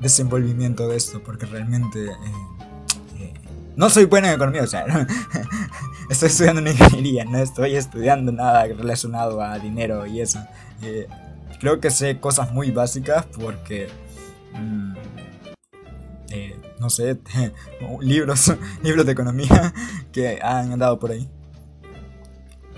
desenvolvimiento 0.01 0.88
de 0.88 0.96
esto, 0.96 1.22
porque 1.22 1.46
realmente... 1.46 2.07
Eh, 2.07 3.35
no 3.77 3.88
soy 3.88 4.07
bueno 4.07 4.27
en 4.27 4.35
economía, 4.35 4.62
o 4.62 4.66
sea, 4.66 4.87
estoy 6.11 6.29
estudiando 6.29 6.62
una 6.62 6.70
ingeniería, 6.72 7.25
no 7.25 7.38
estoy 7.38 7.77
estudiando 7.77 8.33
nada 8.33 8.64
relacionado 8.64 9.40
a 9.40 9.59
dinero 9.59 10.05
y 10.07 10.20
eso. 10.20 10.40
Eh, 10.83 11.07
creo 11.61 11.79
que 11.79 11.90
sé 11.90 12.18
cosas 12.18 12.53
muy 12.53 12.72
básicas 12.72 13.25
porque... 13.27 13.88
Mm, 14.55 15.15
eh, 16.31 16.57
no 16.81 16.91
sé, 16.91 17.19
libros, 18.01 18.53
libros 18.83 19.07
de 19.07 19.12
economía 19.12 19.73
que 20.12 20.39
han 20.43 20.73
andado 20.73 20.99
por 20.99 21.12
ahí. 21.12 21.29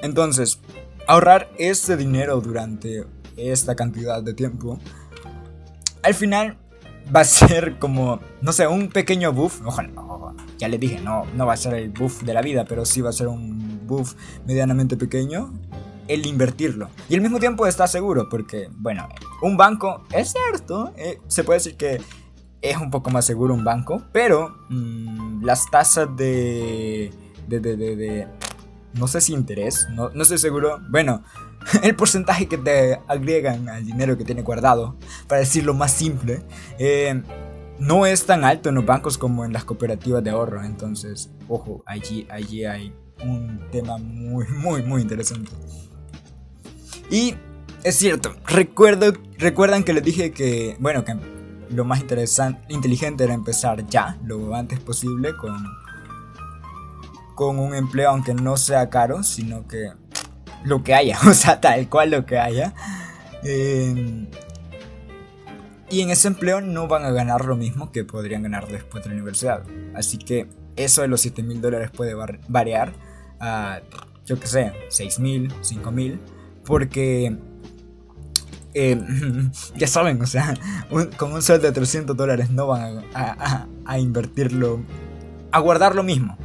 Entonces, 0.03 0.61
ahorrar 1.07 1.51
ese 1.59 1.97
dinero 1.97 2.41
durante 2.41 3.05
esta 3.37 3.75
cantidad 3.75 4.23
de 4.23 4.35
tiempo, 4.35 4.79
al 6.03 6.15
final 6.15 6.57
va 7.15 7.21
a 7.21 7.25
ser 7.25 7.79
como, 7.79 8.21
no 8.41 8.53
sé, 8.53 8.67
un 8.67 8.89
pequeño 8.89 9.33
buff. 9.33 9.61
Ojalá, 9.65 9.91
ya 10.59 10.69
le 10.69 10.79
dije, 10.79 11.01
no, 11.01 11.25
no 11.35 11.47
va 11.47 11.55
a 11.55 11.57
ser 11.57 11.75
el 11.75 11.91
buff 11.91 12.23
de 12.23 12.35
la 12.35 12.43
vida, 12.43 12.65
pero 12.65 12.85
sí 12.85 13.01
va 13.01 13.11
a 13.11 13.13
ser 13.13 13.29
un 13.29 13.87
buff 13.87 14.15
medianamente 14.47 14.97
pequeño 14.97 15.53
el 16.09 16.27
invertirlo. 16.27 16.89
Y 17.09 17.15
al 17.15 17.21
mismo 17.21 17.39
tiempo 17.39 17.67
está 17.67 17.87
seguro, 17.87 18.29
porque, 18.29 18.69
bueno, 18.73 19.09
un 19.43 19.57
banco, 19.57 20.05
es 20.13 20.33
cierto, 20.33 20.93
eh, 20.97 21.21
se 21.29 21.45
puede 21.45 21.59
decir 21.59 21.77
que 21.77 22.01
es 22.63 22.77
un 22.77 22.91
poco 22.91 23.11
más 23.11 23.25
seguro 23.25 23.55
un 23.55 23.65
banco, 23.65 24.03
pero 24.13 24.57
mm, 24.69 25.45
las 25.45 25.71
tasas 25.71 26.09
de, 26.17 27.13
de, 27.47 27.61
de, 27.61 27.77
de, 27.77 28.29
no 28.95 29.07
sé 29.07 29.21
si 29.21 29.33
interés, 29.33 29.87
no, 29.93 30.11
no 30.11 30.23
estoy 30.23 30.39
seguro, 30.39 30.81
bueno, 30.91 31.23
el 31.83 31.95
porcentaje 31.95 32.47
que 32.47 32.59
te 32.59 33.01
agregan 33.07 33.69
al 33.69 33.85
dinero 33.85 34.17
que 34.17 34.25
tiene 34.25 34.43
guardado, 34.43 34.97
para 35.27 35.41
decirlo 35.41 35.75
más 35.75 35.93
simple, 35.93 36.43
eh, 36.79 37.23
no 37.79 38.07
es 38.07 38.27
tan 38.27 38.45
alto 38.45 38.69
en 38.69 38.75
los 38.75 38.87
bancos 38.87 39.19
como 39.19 39.45
en 39.45 39.53
las 39.53 39.65
cooperativas 39.65 40.23
de 40.25 40.31
ahorro. 40.31 40.65
Entonces, 40.65 41.31
ojo, 41.49 41.83
allí, 41.87 42.27
allí 42.29 42.65
hay 42.65 42.93
un 43.23 43.61
tema 43.71 43.99
muy, 43.99 44.47
muy, 44.49 44.83
muy 44.83 45.03
interesante. 45.03 45.51
Y 47.11 47.35
es 47.85 47.97
cierto, 47.97 48.35
recuerdo, 48.47 49.13
recuerdan 49.39 49.85
que 49.85 49.93
les 49.93 50.03
dije 50.03 50.33
que, 50.33 50.77
bueno, 50.81 51.05
que 51.05 51.15
lo 51.71 51.85
más 51.85 52.01
interesante, 52.01 52.61
inteligente 52.73 53.25
era 53.25 53.35
empezar 53.35 53.87
ya, 53.87 54.19
lo 54.25 54.55
antes 54.55 54.81
posible, 54.81 55.37
con, 55.37 55.57
con 57.35 57.59
un 57.59 57.75
empleo, 57.75 58.11
aunque 58.11 58.35
no 58.35 58.57
sea 58.57 58.91
caro, 58.91 59.23
sino 59.23 59.67
que 59.67 59.93
lo 60.65 60.83
que 60.83 60.95
haya, 60.95 61.19
o 61.29 61.35
sea, 61.35 61.61
tal 61.61 61.89
cual 61.89 62.11
lo 62.11 62.27
que 62.27 62.39
haya. 62.39 62.75
Eh, 63.45 64.29
y 65.91 66.03
en 66.03 66.11
ese 66.11 66.29
empleo 66.29 66.61
no 66.61 66.87
van 66.87 67.05
a 67.05 67.11
ganar 67.11 67.47
lo 67.47 67.57
mismo 67.57 67.93
que 67.93 68.05
podrían 68.05 68.43
ganar 68.43 68.69
después 68.69 69.03
de 69.05 69.11
la 69.11 69.17
universidad. 69.17 69.63
Así 69.95 70.19
que 70.19 70.49
eso 70.77 71.03
de 71.03 71.09
los 71.09 71.23
7 71.23 71.43
mil 71.43 71.61
dólares 71.61 71.91
puede 71.91 72.15
variar 72.49 72.93
a, 73.41 73.81
yo 74.27 74.39
que 74.39 74.47
sé, 74.47 74.73
6 74.89 75.19
mil, 75.21 75.53
5 75.63 75.91
mil. 75.91 76.21
Porque, 76.65 77.39
eh, 78.79 79.01
ya 79.77 79.87
saben, 79.87 80.21
o 80.23 80.27
sea, 80.27 80.55
con 81.17 81.33
un 81.33 81.43
sueldo 81.43 81.67
de 81.67 81.73
300 81.73 82.17
dólares 82.17 82.51
no 82.51 82.67
van 82.67 83.05
a, 83.15 83.99
invertirlo, 83.99 84.81
a 85.53 85.61
guardar 85.61 85.95
lo 85.95 86.03
mismo. 86.03 86.37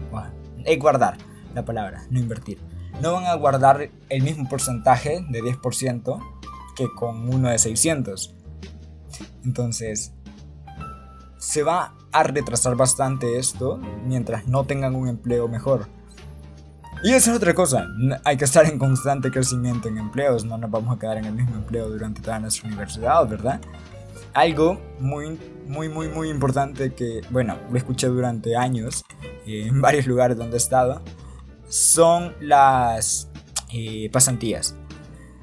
Es 0.65 0.79
guardar 0.79 1.17
la 1.53 1.65
palabra, 1.65 2.05
no 2.09 2.19
invertir. 2.19 2.57
No 3.01 3.13
van 3.13 3.25
a 3.25 3.33
guardar 3.35 3.89
el 4.09 4.23
mismo 4.23 4.47
porcentaje 4.47 5.25
de 5.29 5.41
10% 5.41 6.19
que 6.75 6.87
con 6.95 7.33
uno 7.33 7.49
de 7.49 7.59
600 7.59 8.35
entonces, 9.43 10.13
se 11.37 11.63
va 11.63 11.95
a 12.11 12.23
retrasar 12.23 12.75
bastante 12.75 13.37
esto 13.37 13.79
mientras 14.05 14.47
no 14.47 14.65
tengan 14.65 14.95
un 14.95 15.07
empleo 15.07 15.47
mejor. 15.47 15.87
Y 17.03 17.11
esa 17.11 17.31
es 17.31 17.37
otra 17.37 17.53
cosa, 17.53 17.89
hay 18.23 18.37
que 18.37 18.45
estar 18.45 18.65
en 18.65 18.79
constante 18.79 19.29
crecimiento 19.29 19.89
en 19.89 19.97
empleos, 19.97 20.45
no 20.45 20.57
nos 20.57 20.71
vamos 20.71 20.95
a 20.95 20.99
quedar 20.99 21.17
en 21.17 21.25
el 21.25 21.33
mismo 21.33 21.55
empleo 21.55 21.89
durante 21.89 22.21
toda 22.21 22.39
nuestra 22.39 22.65
universidad, 22.65 23.27
¿verdad? 23.27 23.59
Algo 24.33 24.79
muy, 25.01 25.37
muy, 25.67 25.89
muy, 25.89 26.07
muy 26.07 26.29
importante 26.29 26.93
que, 26.93 27.19
bueno, 27.29 27.57
lo 27.69 27.77
escuché 27.77 28.07
durante 28.07 28.55
años 28.55 29.03
eh, 29.45 29.67
en 29.67 29.81
varios 29.81 30.07
lugares 30.07 30.37
donde 30.37 30.55
he 30.55 30.57
estado, 30.57 31.01
son 31.67 32.33
las 32.39 33.27
eh, 33.73 34.09
pasantías. 34.13 34.77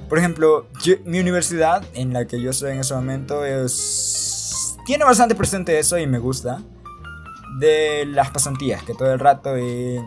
Por 0.08 0.18
ejemplo, 0.18 0.66
mi 1.04 1.20
universidad 1.20 1.84
en 1.92 2.14
la 2.14 2.26
que 2.26 2.40
yo 2.40 2.52
estoy 2.52 2.72
en 2.72 2.80
ese 2.80 2.94
momento 2.94 3.44
es... 3.44 4.78
Tiene 4.86 5.04
bastante 5.04 5.34
presente 5.34 5.78
eso 5.78 5.98
y 5.98 6.06
me 6.06 6.18
gusta. 6.18 6.62
De 7.58 8.06
las 8.06 8.30
pasantías, 8.30 8.82
que 8.82 8.94
todo 8.94 9.12
el 9.12 9.18
rato 9.18 9.56
eh, 9.56 10.00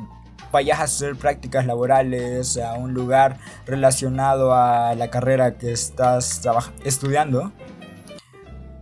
vayas 0.53 0.79
a 0.79 0.83
hacer 0.83 1.17
prácticas 1.17 1.65
laborales 1.65 2.57
a 2.57 2.75
un 2.75 2.93
lugar 2.93 3.37
relacionado 3.65 4.53
a 4.53 4.95
la 4.95 5.09
carrera 5.09 5.57
que 5.57 5.73
estás 5.73 6.41
estudiando. 6.85 7.51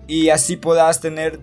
Y 0.06 0.30
así 0.30 0.58
puedas 0.58 1.00
tener 1.00 1.40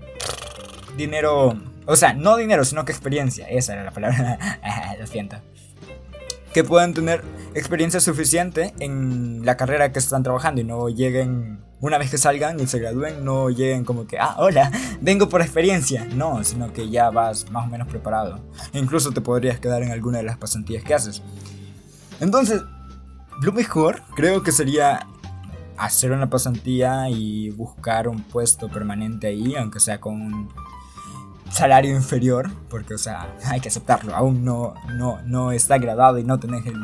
dinero, 0.97 1.59
o 1.87 1.97
sea, 1.97 2.13
no 2.13 2.37
dinero, 2.37 2.65
sino 2.65 2.85
que 2.85 2.93
experiencia. 2.93 3.49
Esa 3.49 3.73
era 3.73 3.85
la 3.85 3.91
palabra, 3.91 4.39
lo 5.01 5.07
siento 5.07 5.39
que 6.53 6.65
puedan 6.65 6.95
tener 6.95 7.23
experiencia 7.55 8.01
suficiente 8.01 8.75
en 8.81 9.45
la 9.45 9.57
carrera 9.57 9.93
que 9.93 9.99
están 9.99 10.23
trabajando 10.23 10.61
y 10.61 10.65
no 10.65 10.89
lleguen 10.89 11.61
una 11.81 11.99
vez 11.99 12.11
que 12.11 12.19
salgan 12.19 12.59
y 12.61 12.67
se 12.67 12.79
gradúen, 12.79 13.25
no 13.25 13.51
lleguen 13.51 13.85
como 13.85 14.07
que, 14.07 14.19
ah, 14.19 14.37
hola, 14.39 14.71
vengo 15.01 15.29
por 15.29 15.43
experiencia. 15.43 16.07
No, 16.07 16.43
sino 16.45 16.73
que 16.73 16.91
ya 16.91 17.11
vas 17.11 17.51
más 17.51 17.67
o 17.67 17.71
menos 17.71 17.89
preparado. 17.89 18.41
E 18.73 18.79
incluso 18.79 19.13
te 19.13 19.21
podrías 19.21 19.61
quedar 19.61 19.83
en 19.83 19.93
alguna 19.93 20.19
de 20.19 20.25
las 20.25 20.37
pasantías 20.37 20.83
que 20.83 20.95
haces. 20.95 21.23
Entonces, 22.21 22.63
lo 23.41 23.53
mejor 23.53 24.03
creo 24.17 24.43
que 24.43 24.51
sería 24.51 25.07
hacer 25.77 26.11
una 26.11 26.29
pasantía 26.29 27.09
y 27.09 27.51
buscar 27.51 28.09
un 28.09 28.23
puesto 28.25 28.69
permanente 28.69 29.29
ahí, 29.29 29.55
aunque 29.55 29.79
sea 29.79 30.01
con 30.01 30.21
un 30.21 30.49
salario 31.51 31.95
inferior, 31.95 32.51
porque, 32.69 32.95
o 32.95 32.99
sea, 32.99 33.33
hay 33.45 33.61
que 33.61 33.69
aceptarlo, 33.69 34.15
aún 34.15 34.45
no, 34.45 34.75
no, 34.95 35.23
no 35.23 35.53
está 35.53 35.79
graduado 35.79 36.19
y 36.19 36.25
no 36.25 36.39
tenés 36.41 36.67
el 36.67 36.79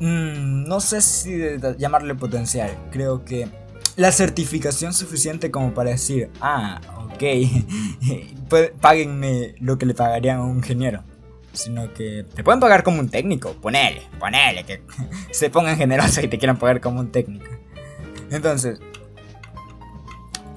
Mm, 0.00 0.64
no 0.68 0.80
sé 0.80 1.00
si 1.00 1.40
llamarle 1.78 2.14
potencial. 2.14 2.76
Creo 2.90 3.24
que 3.24 3.48
la 3.96 4.12
certificación 4.12 4.92
suficiente 4.92 5.50
como 5.50 5.72
para 5.72 5.90
decir, 5.90 6.30
ah, 6.40 6.80
ok, 7.14 7.22
páguenme 8.80 9.54
lo 9.60 9.78
que 9.78 9.86
le 9.86 9.94
pagarían 9.94 10.38
a 10.38 10.44
un 10.44 10.58
ingeniero. 10.58 11.02
Sino 11.52 11.92
que 11.94 12.26
te 12.34 12.44
pueden 12.44 12.60
pagar 12.60 12.82
como 12.82 13.00
un 13.00 13.08
técnico. 13.08 13.54
Ponele, 13.54 14.02
ponele, 14.18 14.64
que 14.64 14.82
se 15.30 15.48
pongan 15.48 15.78
generosos 15.78 16.22
y 16.22 16.28
te 16.28 16.38
quieran 16.38 16.58
pagar 16.58 16.82
como 16.82 17.00
un 17.00 17.10
técnico. 17.10 17.46
Entonces, 18.30 18.78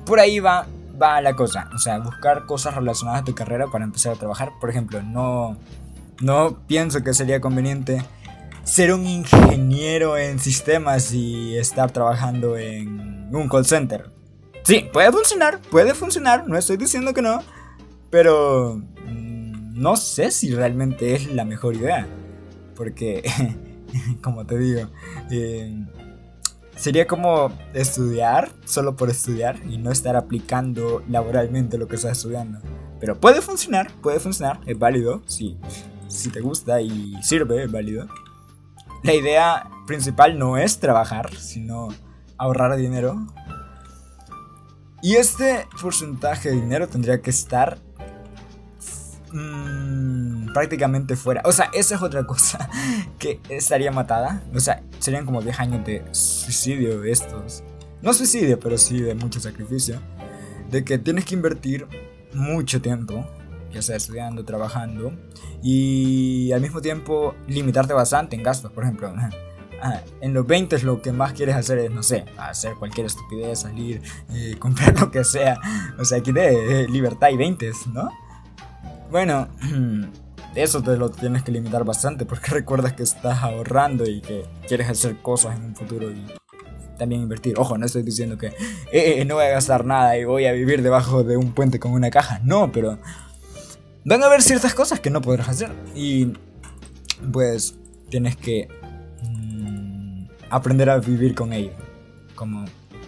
por 0.06 0.20
ahí 0.20 0.42
va, 0.42 0.68
va 1.02 1.22
la 1.22 1.36
cosa. 1.36 1.70
O 1.74 1.78
sea, 1.78 2.00
buscar 2.00 2.46
cosas 2.46 2.76
relacionadas 2.76 3.22
a 3.22 3.24
tu 3.24 3.34
carrera 3.34 3.68
para 3.68 3.86
empezar 3.86 4.14
a 4.14 4.16
trabajar. 4.18 4.52
Por 4.60 4.70
ejemplo, 4.70 5.02
no, 5.02 5.56
no 6.20 6.60
pienso 6.68 7.02
que 7.02 7.14
sería 7.14 7.40
conveniente 7.40 8.04
ser 8.70 8.94
un 8.94 9.08
ingeniero 9.08 10.16
en 10.16 10.38
sistemas 10.38 11.12
y 11.12 11.58
estar 11.58 11.92
trabajando 11.92 12.56
en 12.56 13.28
un 13.36 13.50
call 13.50 13.66
center. 13.66 14.12
Sí, 14.64 14.88
puede 14.94 15.12
funcionar, 15.12 15.60
puede 15.72 15.96
funcionar, 15.96 16.48
no 16.48 16.56
estoy 16.56 16.78
diciendo 16.78 17.14
que 17.14 17.24
no, 17.24 17.42
pero 18.12 18.80
mm, 19.08 19.74
no 19.74 19.96
sé 19.96 20.30
si 20.30 20.54
realmente 20.54 21.16
es 21.16 21.34
la 21.34 21.46
mejor 21.46 21.76
idea. 21.76 22.08
Porque, 22.76 23.24
como 24.22 24.46
te 24.46 24.60
digo, 24.60 24.88
eh, 25.32 25.76
sería 26.76 27.08
como 27.08 27.52
estudiar 27.74 28.52
solo 28.66 28.96
por 28.96 29.10
estudiar 29.10 29.60
y 29.68 29.80
no 29.80 29.92
estar 29.92 30.16
aplicando 30.16 31.04
laboralmente 31.10 31.80
lo 31.80 31.88
que 31.88 31.96
estás 31.96 32.20
estudiando. 32.20 32.60
Pero 33.00 33.20
puede 33.20 33.42
funcionar, 33.42 33.92
puede 34.04 34.20
funcionar, 34.20 34.60
es 34.68 34.78
válido, 34.78 35.24
sí. 35.26 35.58
Si 36.08 36.30
te 36.30 36.40
gusta 36.40 36.82
y 36.82 37.16
sirve, 37.24 37.64
es 37.64 37.72
válido 37.72 38.08
la 39.04 39.14
idea 39.14 39.70
principal 39.88 40.38
no 40.38 40.58
es 40.58 40.80
trabajar, 40.80 41.34
sino 41.36 41.90
ahorrar 42.38 42.76
dinero. 42.76 43.16
Y 45.02 45.16
este 45.16 45.66
porcentaje 45.82 46.50
de 46.50 46.56
dinero 46.56 46.88
tendría 46.88 47.22
que 47.22 47.30
estar 47.30 47.80
mm, 49.32 50.54
prácticamente 50.54 51.16
fuera. 51.16 51.42
O 51.46 51.52
sea, 51.52 51.70
esa 51.74 51.96
es 51.96 52.02
otra 52.02 52.26
cosa 52.26 52.70
que 53.20 53.40
estaría 53.50 53.92
matada. 53.92 54.44
O 54.54 54.60
sea, 54.60 54.84
serían 55.00 55.26
como 55.26 55.42
10 55.42 55.60
años 55.60 55.86
de 55.86 56.04
suicidio 56.12 57.04
estos. 57.04 57.64
No 58.02 58.14
suicidio, 58.14 58.60
pero 58.60 58.78
sí 58.78 59.02
de 59.02 59.16
mucho 59.16 59.40
sacrificio. 59.40 60.00
De 60.70 60.84
que 60.84 60.98
tienes 60.98 61.26
que 61.26 61.36
invertir 61.36 61.88
mucho 62.34 62.82
tiempo 62.82 63.26
ya 63.72 63.82
sea 63.82 63.96
estudiando, 63.96 64.46
trabajando, 64.46 65.14
y 65.62 66.52
al 66.52 66.62
mismo 66.62 66.82
tiempo 66.82 67.36
limitarte 67.48 67.94
bastante 67.94 68.36
en 68.36 68.44
gastos, 68.44 68.72
por 68.72 68.84
ejemplo. 68.84 69.14
En 70.22 70.34
los 70.34 70.46
20 70.46 70.80
lo 70.80 71.02
que 71.02 71.12
más 71.12 71.34
quieres 71.34 71.56
hacer 71.56 71.80
es, 71.80 71.92
no 71.92 72.04
sé, 72.04 72.26
hacer 72.38 72.74
cualquier 72.76 73.08
estupidez, 73.08 73.60
salir, 73.60 74.02
eh, 74.34 74.56
comprar 74.60 75.00
lo 75.00 75.12
que 75.12 75.24
sea. 75.24 75.58
O 75.98 76.06
sea, 76.06 76.20
aquí 76.20 76.32
de 76.32 76.88
libertad 76.90 77.30
y 77.30 77.38
20, 77.38 77.72
¿no? 77.94 78.10
Bueno, 79.10 79.48
eso 80.56 80.82
te 80.82 80.98
lo 80.98 81.10
tienes 81.10 81.44
que 81.44 81.52
limitar 81.52 81.84
bastante 81.84 82.26
porque 82.26 82.48
recuerdas 82.52 82.94
que 82.94 83.04
estás 83.04 83.42
ahorrando 83.42 84.06
y 84.06 84.22
que 84.22 84.46
quieres 84.68 84.90
hacer 84.90 85.18
cosas 85.22 85.58
en 85.58 85.66
un 85.66 85.76
futuro 85.76 86.12
y 86.12 86.26
también 86.98 87.22
invertir. 87.22 87.58
Ojo, 87.58 87.78
no 87.78 87.86
estoy 87.86 88.04
diciendo 88.04 88.38
que 88.38 88.54
eh, 88.92 89.24
no 89.26 89.36
voy 89.36 89.46
a 89.46 89.50
gastar 89.50 89.86
nada 89.86 90.18
y 90.18 90.26
voy 90.26 90.46
a 90.46 90.52
vivir 90.52 90.84
debajo 90.84 91.24
de 91.24 91.38
un 91.38 91.54
puente 91.54 91.80
con 91.80 91.94
una 91.94 92.10
caja. 92.10 92.42
No, 92.44 92.72
pero 92.72 93.00
van 94.06 94.24
a 94.24 94.28
haber 94.28 94.42
ciertas 94.42 94.74
cosas 94.74 95.00
que 95.00 95.10
no 95.10 95.22
podrás 95.22 95.50
hacer. 95.50 95.72
Y 95.96 96.34
pues 97.32 97.76
tienes 98.10 98.36
que 98.36 98.68
mm, 99.24 100.26
aprender 100.50 100.90
a 100.90 100.98
vivir 101.00 101.36
con 101.36 101.54
ello. 101.54 101.72
Como 102.36 102.66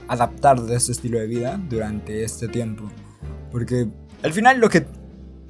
adaptar 0.08 0.62
de 0.62 0.76
ese 0.76 0.92
estilo 0.92 1.20
de 1.20 1.28
vida 1.28 1.60
durante 1.70 2.24
este 2.24 2.48
tiempo. 2.48 2.92
Porque 3.52 3.88
al 4.24 4.34
final 4.34 4.60
lo 4.60 4.70
que 4.70 4.86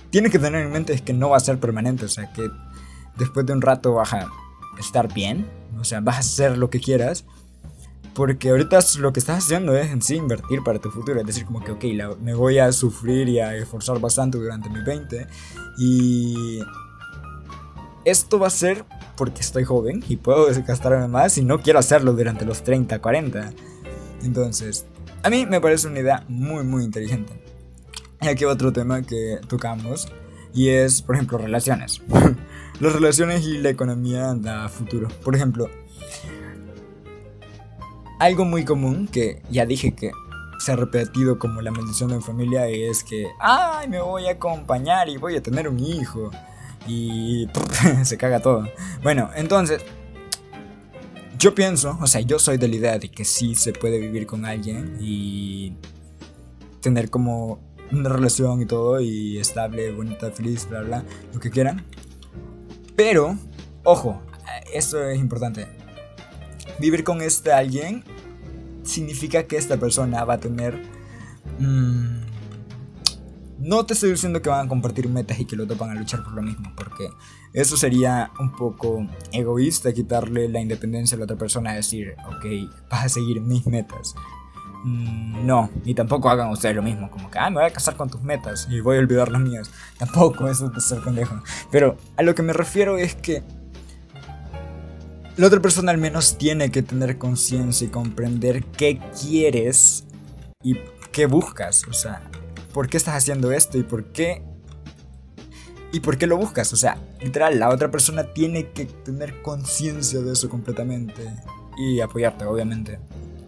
tienes 0.10 0.32
que 0.32 0.40
tener 0.40 0.66
en 0.66 0.72
mente 0.72 0.94
es 0.94 1.02
que 1.02 1.14
no 1.14 1.30
va 1.30 1.38
a 1.38 1.42
ser 1.42 1.60
permanente. 1.60 2.06
O 2.06 2.10
sea, 2.10 2.32
que 2.34 2.50
después 3.18 3.46
de 3.46 3.54
un 3.54 3.62
rato 3.62 3.94
vas 3.94 4.14
a 4.14 4.28
estar 4.80 5.12
bien. 5.14 5.48
O 5.80 5.84
sea, 5.84 6.00
vas 6.02 6.18
a 6.18 6.20
hacer 6.20 6.58
lo 6.58 6.70
que 6.70 6.80
quieras. 6.80 7.26
Porque 8.14 8.50
ahorita 8.50 8.80
lo 9.00 9.14
que 9.14 9.20
estás 9.20 9.44
haciendo 9.44 9.76
es 9.76 9.90
en 9.90 10.02
sí 10.02 10.16
invertir 10.16 10.64
para 10.64 10.80
tu 10.80 10.92
futuro. 10.92 11.20
Es 11.22 11.26
decir, 11.26 11.46
como 11.46 11.64
que, 11.64 11.72
ok, 11.72 11.84
me 12.22 12.34
voy 12.34 12.60
a 12.60 12.72
sufrir 12.72 13.30
y 13.30 13.40
a 13.40 13.56
esforzar 13.56 14.00
bastante 14.00 14.38
durante 14.38 14.70
mi 14.70 14.84
20. 14.84 15.28
Y 15.78 16.60
esto 18.04 18.40
va 18.40 18.48
a 18.48 18.52
ser 18.52 18.84
porque 19.16 19.42
estoy 19.42 19.64
joven 19.64 20.04
y 20.08 20.18
puedo 20.18 20.48
gastarme 20.68 21.08
más 21.08 21.38
y 21.38 21.44
no 21.44 21.62
quiero 21.62 21.80
hacerlo 21.80 22.14
durante 22.14 22.46
los 22.46 22.64
30, 22.64 23.00
40. 23.00 23.54
Entonces, 24.24 24.86
a 25.24 25.30
mí 25.30 25.46
me 25.46 25.62
parece 25.62 25.88
una 25.88 26.00
idea 26.00 26.26
muy, 26.28 26.64
muy 26.64 26.84
inteligente. 26.84 27.42
Y 28.22 28.28
aquí 28.28 28.46
otro 28.46 28.74
tema 28.74 29.02
que 29.02 29.40
tocamos 29.48 30.12
y 30.54 30.70
es, 30.70 31.02
por 31.02 31.16
ejemplo, 31.16 31.38
relaciones. 31.38 32.02
Las 32.80 32.94
relaciones 32.94 33.46
y 33.46 33.60
la 33.60 33.70
economía 33.70 34.34
da 34.34 34.68
futuro. 34.68 35.08
Por 35.24 35.36
ejemplo, 35.36 35.70
algo 38.22 38.46
muy 38.46 38.64
común 38.64 39.08
que 39.08 39.42
ya 39.50 39.66
dije 39.66 39.94
que 39.96 40.12
se 40.60 40.72
ha 40.72 40.76
repetido 40.76 41.40
como 41.40 41.60
la 41.60 41.72
maldición 41.72 42.12
de 42.12 42.22
familia 42.22 42.68
es 42.68 43.04
que, 43.04 43.26
ay, 43.40 43.88
me 43.88 44.00
voy 44.00 44.28
a 44.28 44.34
acompañar 44.34 45.10
y 45.10 45.18
voy 45.18 45.36
a 45.36 45.42
tener 45.42 45.68
un 45.68 45.80
hijo. 45.80 46.30
Y 46.88 47.48
se 48.04 48.18
caga 48.18 48.40
todo. 48.40 48.70
Bueno, 49.02 49.32
entonces, 49.36 49.82
yo 51.40 51.56
pienso, 51.56 51.98
o 52.00 52.06
sea, 52.06 52.22
yo 52.22 52.38
soy 52.38 52.58
de 52.58 52.68
la 52.68 52.76
idea 52.76 53.00
de 53.00 53.10
que 53.10 53.26
sí 53.26 53.56
se 53.56 53.74
puede 53.74 53.98
vivir 53.98 54.28
con 54.28 54.46
alguien 54.46 54.98
y 55.00 55.74
tener 56.80 57.10
como 57.10 57.60
una 57.92 58.10
relación 58.10 58.62
y 58.62 58.68
todo, 58.68 59.02
y 59.02 59.40
estable, 59.40 59.92
bonita, 59.94 60.30
feliz, 60.30 60.70
bla, 60.70 60.82
bla, 60.82 61.04
lo 61.34 61.40
que 61.40 61.50
quieran. 61.50 61.84
Pero, 62.96 63.36
ojo, 63.84 64.22
esto 64.72 65.04
es 65.04 65.20
importante 65.20 65.81
vivir 66.82 67.04
con 67.04 67.22
este 67.22 67.54
alguien 67.54 68.04
significa 68.84 69.44
que 69.44 69.58
esta 69.58 69.78
persona 69.78 70.26
va 70.26 70.36
a 70.36 70.40
tener... 70.40 70.82
Mm, 71.60 72.22
no 73.60 73.86
te 73.86 73.94
estoy 73.94 74.10
diciendo 74.10 74.42
que 74.42 74.50
van 74.50 74.66
a 74.66 74.70
compartir 74.70 75.08
metas 75.08 75.40
y 75.40 75.46
que 75.46 75.56
lo 75.56 75.68
van 75.68 75.92
a 75.92 75.94
luchar 75.94 76.24
por 76.24 76.34
lo 76.34 76.42
mismo, 76.42 76.74
porque 76.76 77.10
eso 77.54 77.78
sería 77.78 78.32
un 78.40 78.56
poco 78.56 79.06
egoísta 79.32 79.94
quitarle 79.94 80.50
la 80.50 80.60
independencia 80.60 81.16
a 81.16 81.20
la 81.20 81.26
otra 81.26 81.38
persona, 81.38 81.74
decir, 81.74 82.16
ok, 82.28 82.46
vas 82.90 83.06
a 83.06 83.10
seguir 83.10 83.40
mis 83.40 83.68
metas. 83.68 84.16
Mm, 84.84 85.46
no, 85.46 85.70
y 85.86 85.94
tampoco 85.94 86.28
hagan 86.30 86.50
ustedes 86.50 86.76
lo 86.76 86.82
mismo, 86.82 87.12
como 87.12 87.30
que, 87.30 87.38
ah, 87.38 87.52
me 87.52 87.58
voy 87.58 87.66
a 87.66 87.72
casar 87.72 87.96
con 87.96 88.10
tus 88.10 88.24
metas 88.24 88.68
y 88.68 88.80
voy 88.80 88.98
a 88.98 89.00
olvidar 89.00 89.30
las 89.30 89.42
mías. 89.42 89.72
Tampoco, 90.00 90.48
eso 90.48 90.66
es 90.66 90.74
de 90.74 90.82
ser 90.82 91.04
pendejo. 91.04 91.44
Pero 91.70 91.98
a 92.18 92.24
lo 92.24 92.34
que 92.34 92.42
me 92.42 92.54
refiero 92.54 92.98
es 92.98 93.14
que 93.14 93.44
la 95.38 95.48
otra 95.48 95.62
persona 95.62 95.92
al 95.92 95.98
menos 95.98 96.38
tiene 96.38 96.72
que 96.72 96.82
tener 96.82 97.18
conciencia 97.18 97.88
y 97.88 97.90
comprender 97.90 98.64
qué 98.66 99.00
quieres 99.20 100.06
y 100.64 100.78
qué 101.12 101.26
buscas. 101.26 101.84
O 101.90 101.94
sea, 101.94 102.22
¿por 102.74 102.90
qué 102.90 102.98
estás 102.98 103.16
haciendo 103.16 103.52
esto 103.52 103.78
y 103.78 103.84
por 103.84 104.06
qué? 104.06 104.44
¿Y 105.94 106.00
por 106.00 106.18
qué 106.18 106.28
lo 106.28 106.38
buscas? 106.38 106.72
O 106.74 106.78
sea, 106.78 106.98
literal, 107.22 107.60
la 107.60 107.70
otra 107.70 107.92
persona 107.92 108.34
tiene 108.34 108.72
que 108.72 108.86
tener 108.86 109.42
conciencia 109.42 110.22
de 110.22 110.34
eso 110.34 110.50
completamente 110.50 111.34
y 111.78 112.00
apoyarte, 112.00 112.46
obviamente. 112.46 113.00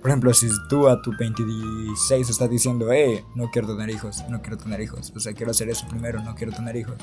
Por 0.02 0.10
ejemplo, 0.10 0.34
si 0.34 0.50
tú 0.68 0.90
a 0.90 1.02
tu 1.02 1.14
26 1.18 2.30
estás 2.30 2.50
diciendo, 2.50 2.92
eh, 2.92 3.24
no 3.36 3.50
quiero 3.50 3.70
tener 3.70 3.90
hijos, 3.90 4.22
no 4.30 4.42
quiero 4.42 4.58
tener 4.58 4.82
hijos, 4.82 5.14
o 5.16 5.20
sea, 5.22 5.32
quiero 5.32 5.52
hacer 5.52 5.70
eso 5.70 5.88
primero, 5.88 6.22
no 6.22 6.36
quiero 6.36 6.52
tener 6.52 6.76
hijos. 6.76 6.96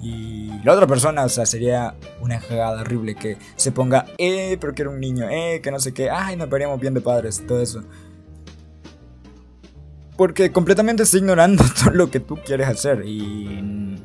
Y 0.00 0.50
la 0.62 0.74
otra 0.74 0.86
persona, 0.86 1.24
o 1.24 1.28
sea, 1.28 1.44
sería 1.44 1.94
una 2.20 2.40
jugada 2.40 2.80
horrible 2.80 3.14
que 3.14 3.36
se 3.56 3.72
ponga, 3.72 4.06
eh, 4.18 4.56
pero 4.60 4.74
quiero 4.74 4.92
un 4.92 5.00
niño, 5.00 5.28
eh, 5.28 5.60
que 5.62 5.70
no 5.70 5.80
sé 5.80 5.92
qué, 5.92 6.10
ay, 6.10 6.36
nos 6.36 6.48
veríamos 6.48 6.80
bien 6.80 6.94
de 6.94 7.00
padres, 7.00 7.42
todo 7.46 7.60
eso. 7.60 7.82
Porque 10.16 10.52
completamente 10.52 11.02
está 11.02 11.18
ignorando 11.18 11.64
todo 11.84 11.92
lo 11.92 12.10
que 12.10 12.20
tú 12.20 12.38
quieres 12.44 12.68
hacer 12.68 13.04
y 13.06 13.96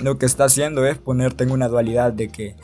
lo 0.00 0.18
que 0.18 0.26
está 0.26 0.44
haciendo 0.44 0.84
es 0.86 0.98
ponerte 0.98 1.44
en 1.44 1.52
una 1.52 1.68
dualidad 1.68 2.12
de 2.12 2.28
que, 2.28 2.56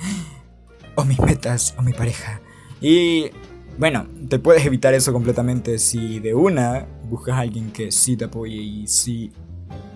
o 0.95 1.05
mis 1.05 1.21
metas, 1.21 1.75
o 1.79 1.83
mi 1.83 1.93
pareja. 1.93 2.41
Y 2.81 3.31
bueno, 3.79 4.07
te 4.29 4.39
puedes 4.39 4.67
evitar 4.67 4.93
eso 4.95 5.13
completamente 5.13 5.79
si 5.79 6.21
de 6.21 6.35
una 6.35 6.87
buscas 7.09 7.37
a 7.37 7.41
alguien 7.41 7.71
que 7.71 7.91
sí 7.91 8.17
te 8.17 8.27
apoye 8.27 8.57
y 8.57 8.87
sí 8.87 9.33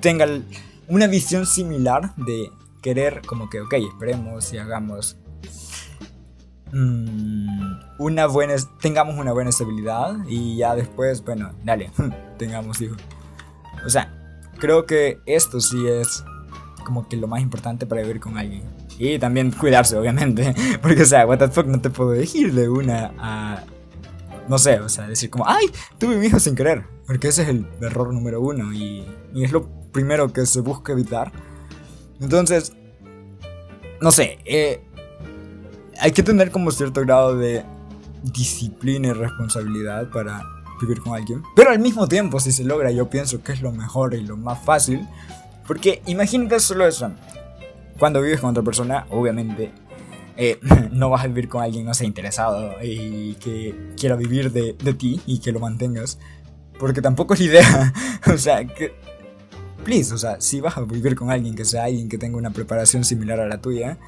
tenga 0.00 0.26
una 0.88 1.06
visión 1.06 1.46
similar 1.46 2.14
de 2.16 2.50
querer 2.82 3.22
como 3.26 3.48
que, 3.48 3.60
ok, 3.60 3.74
esperemos 3.74 4.52
y 4.52 4.58
hagamos 4.58 5.16
mm, 6.72 7.74
una 7.98 8.26
buena, 8.26 8.54
tengamos 8.80 9.16
una 9.16 9.32
buena 9.32 9.50
estabilidad 9.50 10.16
y 10.28 10.56
ya 10.58 10.74
después, 10.74 11.24
bueno, 11.24 11.52
dale, 11.64 11.90
tengamos 12.38 12.80
hijos. 12.80 12.98
O 13.84 13.88
sea, 13.88 14.12
creo 14.58 14.86
que 14.86 15.18
esto 15.26 15.60
sí 15.60 15.86
es 15.86 16.24
como 16.84 17.08
que 17.08 17.16
lo 17.16 17.26
más 17.26 17.40
importante 17.40 17.86
para 17.86 18.02
vivir 18.02 18.20
con 18.20 18.36
alguien. 18.36 18.62
Y 18.98 19.18
también 19.18 19.50
cuidarse, 19.50 19.96
obviamente. 19.96 20.54
Porque, 20.82 21.02
o 21.02 21.06
sea, 21.06 21.26
what 21.26 21.38
the 21.38 21.48
fuck, 21.48 21.66
no 21.66 21.80
te 21.80 21.90
puedo 21.90 22.10
decir 22.10 22.54
de 22.54 22.68
una 22.68 23.12
a. 23.18 23.64
No 24.46 24.58
sé, 24.58 24.78
o 24.80 24.90
sea, 24.90 25.08
decir 25.08 25.30
como, 25.30 25.48
ay, 25.48 25.70
tuve 25.98 26.16
mi 26.16 26.26
hijo 26.26 26.38
sin 26.38 26.54
querer. 26.54 26.84
Porque 27.06 27.28
ese 27.28 27.42
es 27.42 27.48
el 27.48 27.66
error 27.80 28.12
número 28.12 28.42
uno 28.42 28.72
y, 28.74 29.06
y 29.32 29.44
es 29.44 29.52
lo 29.52 29.83
primero 29.94 30.30
que 30.30 30.44
se 30.44 30.60
busca 30.60 30.92
evitar. 30.92 31.32
Entonces, 32.20 32.74
no 34.02 34.12
sé, 34.12 34.38
eh, 34.44 34.82
hay 35.98 36.12
que 36.12 36.22
tener 36.22 36.50
como 36.50 36.70
cierto 36.70 37.00
grado 37.00 37.38
de 37.38 37.64
disciplina 38.22 39.08
y 39.08 39.12
responsabilidad 39.12 40.10
para 40.10 40.42
vivir 40.80 41.00
con 41.00 41.14
alguien. 41.14 41.42
Pero 41.56 41.70
al 41.70 41.78
mismo 41.78 42.06
tiempo, 42.08 42.40
si 42.40 42.52
se 42.52 42.64
logra, 42.64 42.90
yo 42.90 43.08
pienso 43.08 43.42
que 43.42 43.52
es 43.52 43.62
lo 43.62 43.72
mejor 43.72 44.14
y 44.14 44.22
lo 44.22 44.36
más 44.36 44.62
fácil. 44.62 45.08
Porque 45.66 46.02
imagínate 46.06 46.60
solo 46.60 46.86
eso. 46.86 47.12
Cuando 47.98 48.20
vives 48.20 48.40
con 48.40 48.50
otra 48.50 48.62
persona, 48.62 49.06
obviamente 49.10 49.72
eh, 50.36 50.58
no 50.90 51.10
vas 51.10 51.24
a 51.24 51.28
vivir 51.28 51.48
con 51.48 51.62
alguien 51.62 51.86
no 51.86 51.94
sea 51.94 52.06
interesado 52.06 52.72
y 52.82 53.34
que 53.34 53.92
quiera 53.96 54.16
vivir 54.16 54.50
de, 54.50 54.72
de, 54.72 54.94
ti 54.94 55.20
y 55.26 55.38
que 55.38 55.52
lo 55.52 55.60
mantengas. 55.60 56.18
Porque 56.78 57.00
tampoco 57.00 57.34
es 57.34 57.40
idea. 57.40 57.92
o 58.26 58.36
sea, 58.36 58.66
que. 58.66 59.13
Please, 59.84 60.14
o 60.14 60.18
sea, 60.18 60.40
si 60.40 60.60
vas 60.60 60.76
a 60.76 60.80
vivir 60.82 61.14
con 61.14 61.30
alguien 61.30 61.54
que 61.54 61.64
sea 61.64 61.84
alguien 61.84 62.08
que 62.08 62.18
tenga 62.18 62.36
una 62.36 62.50
preparación 62.50 63.04
similar 63.04 63.40
a 63.40 63.46
la 63.46 63.60
tuya 63.60 63.98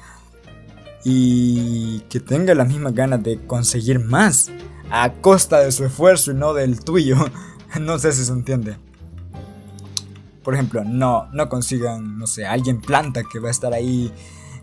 y 1.03 1.99
que 2.09 2.19
tenga 2.19 2.53
las 2.55 2.67
mismas 2.67 2.93
ganas 2.93 3.23
de 3.23 3.39
conseguir 3.45 3.99
más 3.99 4.51
a 4.89 5.13
costa 5.13 5.59
de 5.59 5.71
su 5.71 5.85
esfuerzo 5.85 6.31
y 6.31 6.35
no 6.35 6.53
del 6.53 6.83
tuyo. 6.83 7.17
no 7.79 7.99
sé 7.99 8.11
si 8.11 8.25
se 8.25 8.31
entiende. 8.31 8.77
Por 10.43 10.53
ejemplo, 10.53 10.83
no, 10.83 11.27
no 11.33 11.49
consigan, 11.49 12.17
no 12.17 12.25
sé, 12.25 12.45
alguien 12.45 12.81
planta 12.81 13.23
que 13.23 13.39
va 13.39 13.49
a 13.49 13.51
estar 13.51 13.73
ahí 13.73 14.11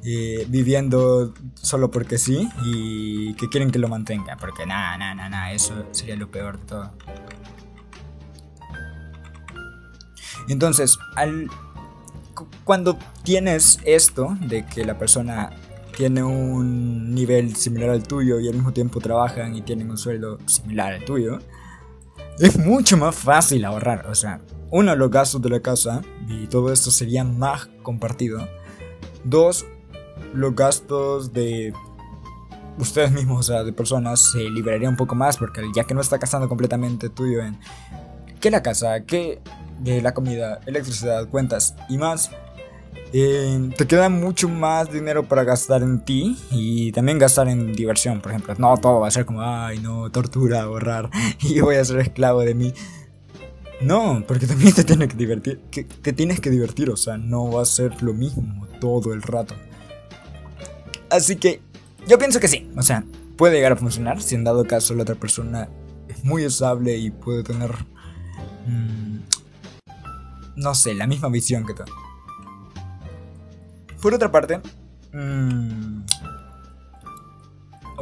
eh, 0.06 0.44
viviendo 0.48 1.32
solo 1.54 1.90
porque 1.90 2.18
sí 2.18 2.48
y 2.64 3.34
que 3.34 3.48
quieren 3.48 3.70
que 3.70 3.78
lo 3.78 3.88
mantenga. 3.88 4.36
Porque 4.36 4.66
nada, 4.66 4.98
nada, 4.98 5.14
nada, 5.14 5.28
nada, 5.28 5.52
eso 5.52 5.86
sería 5.92 6.16
lo 6.16 6.30
peor 6.30 6.58
de 6.58 6.66
todo. 6.66 6.92
Entonces, 10.48 10.98
al, 11.16 11.48
cuando 12.64 12.98
tienes 13.22 13.78
esto 13.84 14.36
de 14.40 14.66
que 14.66 14.84
la 14.84 14.98
persona 14.98 15.50
tiene 15.96 16.22
un 16.22 17.14
nivel 17.14 17.54
similar 17.54 17.90
al 17.90 18.02
tuyo 18.02 18.40
y 18.40 18.48
al 18.48 18.54
mismo 18.54 18.72
tiempo 18.72 19.00
trabajan 19.00 19.54
y 19.54 19.62
tienen 19.62 19.90
un 19.90 19.98
sueldo 19.98 20.38
similar 20.46 20.92
al 20.92 21.04
tuyo, 21.04 21.38
es 22.38 22.58
mucho 22.58 22.96
más 22.96 23.14
fácil 23.14 23.64
ahorrar. 23.64 24.06
O 24.08 24.14
sea, 24.14 24.40
uno, 24.70 24.94
los 24.96 25.10
gastos 25.10 25.40
de 25.40 25.50
la 25.50 25.60
casa 25.60 26.02
y 26.28 26.46
todo 26.46 26.72
esto 26.72 26.90
sería 26.90 27.24
más 27.24 27.68
compartido. 27.82 28.46
Dos, 29.22 29.66
los 30.32 30.54
gastos 30.54 31.32
de 31.32 31.72
ustedes 32.78 33.12
mismos, 33.12 33.38
o 33.38 33.42
sea, 33.42 33.62
de 33.62 33.72
personas, 33.72 34.32
se 34.32 34.50
liberaría 34.50 34.88
un 34.88 34.96
poco 34.96 35.14
más 35.14 35.36
porque 35.36 35.62
ya 35.74 35.84
que 35.84 35.94
no 35.94 36.00
está 36.00 36.18
gastando 36.18 36.48
completamente 36.48 37.08
tuyo 37.08 37.40
en 37.40 37.58
que 38.40 38.50
la 38.50 38.62
casa, 38.62 39.04
que 39.04 39.40
de 39.80 40.02
la 40.02 40.14
comida, 40.14 40.60
electricidad, 40.66 41.28
cuentas 41.28 41.74
y 41.88 41.98
más, 41.98 42.30
eh, 43.12 43.70
te 43.76 43.86
queda 43.86 44.08
mucho 44.08 44.48
más 44.48 44.90
dinero 44.92 45.28
para 45.28 45.44
gastar 45.44 45.82
en 45.82 46.00
ti 46.00 46.36
y 46.50 46.90
también 46.92 47.18
gastar 47.18 47.48
en 47.48 47.72
diversión, 47.72 48.20
por 48.20 48.32
ejemplo. 48.32 48.54
No 48.58 48.76
todo 48.78 49.00
va 49.00 49.08
a 49.08 49.10
ser 49.10 49.24
como, 49.24 49.40
ay, 49.42 49.78
no, 49.78 50.10
tortura, 50.10 50.62
ahorrar 50.62 51.10
y 51.40 51.60
voy 51.60 51.76
a 51.76 51.84
ser 51.84 52.00
esclavo 52.00 52.40
de 52.40 52.54
mí. 52.54 52.74
No, 53.80 54.24
porque 54.26 54.46
también 54.46 54.72
te 54.72 54.82
tienes 54.82 55.08
que 55.08 55.16
divertir, 55.16 55.60
te 56.02 56.12
tienes 56.12 56.40
que 56.40 56.50
divertir, 56.50 56.90
o 56.90 56.96
sea, 56.96 57.18
no 57.18 57.50
va 57.50 57.62
a 57.62 57.66
ser 57.66 58.02
lo 58.02 58.14
mismo 58.14 58.66
todo 58.80 59.12
el 59.12 59.22
rato. 59.22 59.54
Así 61.10 61.36
que 61.36 61.60
yo 62.08 62.18
pienso 62.18 62.40
que 62.40 62.48
sí, 62.48 62.68
o 62.76 62.82
sea, 62.82 63.04
puede 63.36 63.56
llegar 63.56 63.72
a 63.72 63.76
funcionar 63.76 64.20
si 64.22 64.34
en 64.34 64.44
dado 64.44 64.64
caso 64.66 64.94
la 64.94 65.02
otra 65.02 65.14
persona 65.14 65.68
es 66.08 66.24
muy 66.24 66.44
estable 66.44 66.96
y 66.96 67.10
puede 67.10 67.42
tener, 67.42 67.70
mm, 68.66 69.18
no 70.56 70.74
sé, 70.74 70.94
la 70.94 71.06
misma 71.06 71.28
visión 71.28 71.66
que 71.66 71.74
tú. 71.74 71.84
Por 74.00 74.14
otra 74.14 74.30
parte, 74.30 74.60
mmm, 75.12 76.04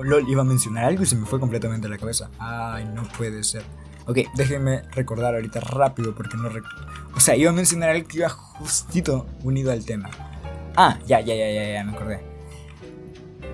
LOL 0.03 0.29
iba 0.29 0.43
a 0.43 0.45
mencionar 0.45 0.85
algo 0.85 1.03
y 1.03 1.07
se 1.07 1.17
me 1.17 1.27
fue 1.27 1.38
completamente 1.38 1.87
a 1.87 1.91
la 1.91 1.99
cabeza. 1.99 2.31
Ay, 2.38 2.85
no 2.95 3.05
puede 3.05 3.45
ser. 3.45 3.62
Ok, 4.07 4.19
déjenme 4.35 4.83
recordar 4.91 5.35
ahorita 5.35 5.61
rápido 5.61 6.15
porque 6.15 6.37
no 6.37 6.51
O 7.15 7.21
sea, 7.21 7.37
iba 7.37 7.51
a 7.51 7.55
mencionar 7.55 7.91
algo 7.91 8.09
que 8.09 8.19
iba 8.19 8.29
justito 8.29 9.27
unido 9.45 9.71
al 9.71 9.85
tema. 9.85 10.11
Ah, 10.77 10.99
ya, 11.07 11.21
ya, 11.21 11.35
ya, 11.35 11.51
ya, 11.51 11.73
ya, 11.73 11.85
me 11.85 11.93
acordé. 11.93 12.21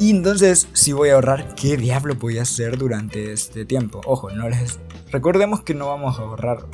Y 0.01 0.11
entonces, 0.11 0.69
si 0.73 0.93
voy 0.93 1.11
a 1.11 1.15
ahorrar, 1.15 1.55
¿qué 1.57 1.77
diablo 1.77 2.15
voy 2.15 2.39
a 2.39 2.43
hacer 2.43 2.79
durante 2.79 3.33
este 3.33 3.65
tiempo? 3.65 4.01
Ojo, 4.07 4.31
no 4.31 4.49
les... 4.49 4.79
Recordemos 5.11 5.63
que 5.63 5.75
no 5.75 5.89
vamos 5.89 6.19
a 6.19 6.23
ahorrar 6.23 6.67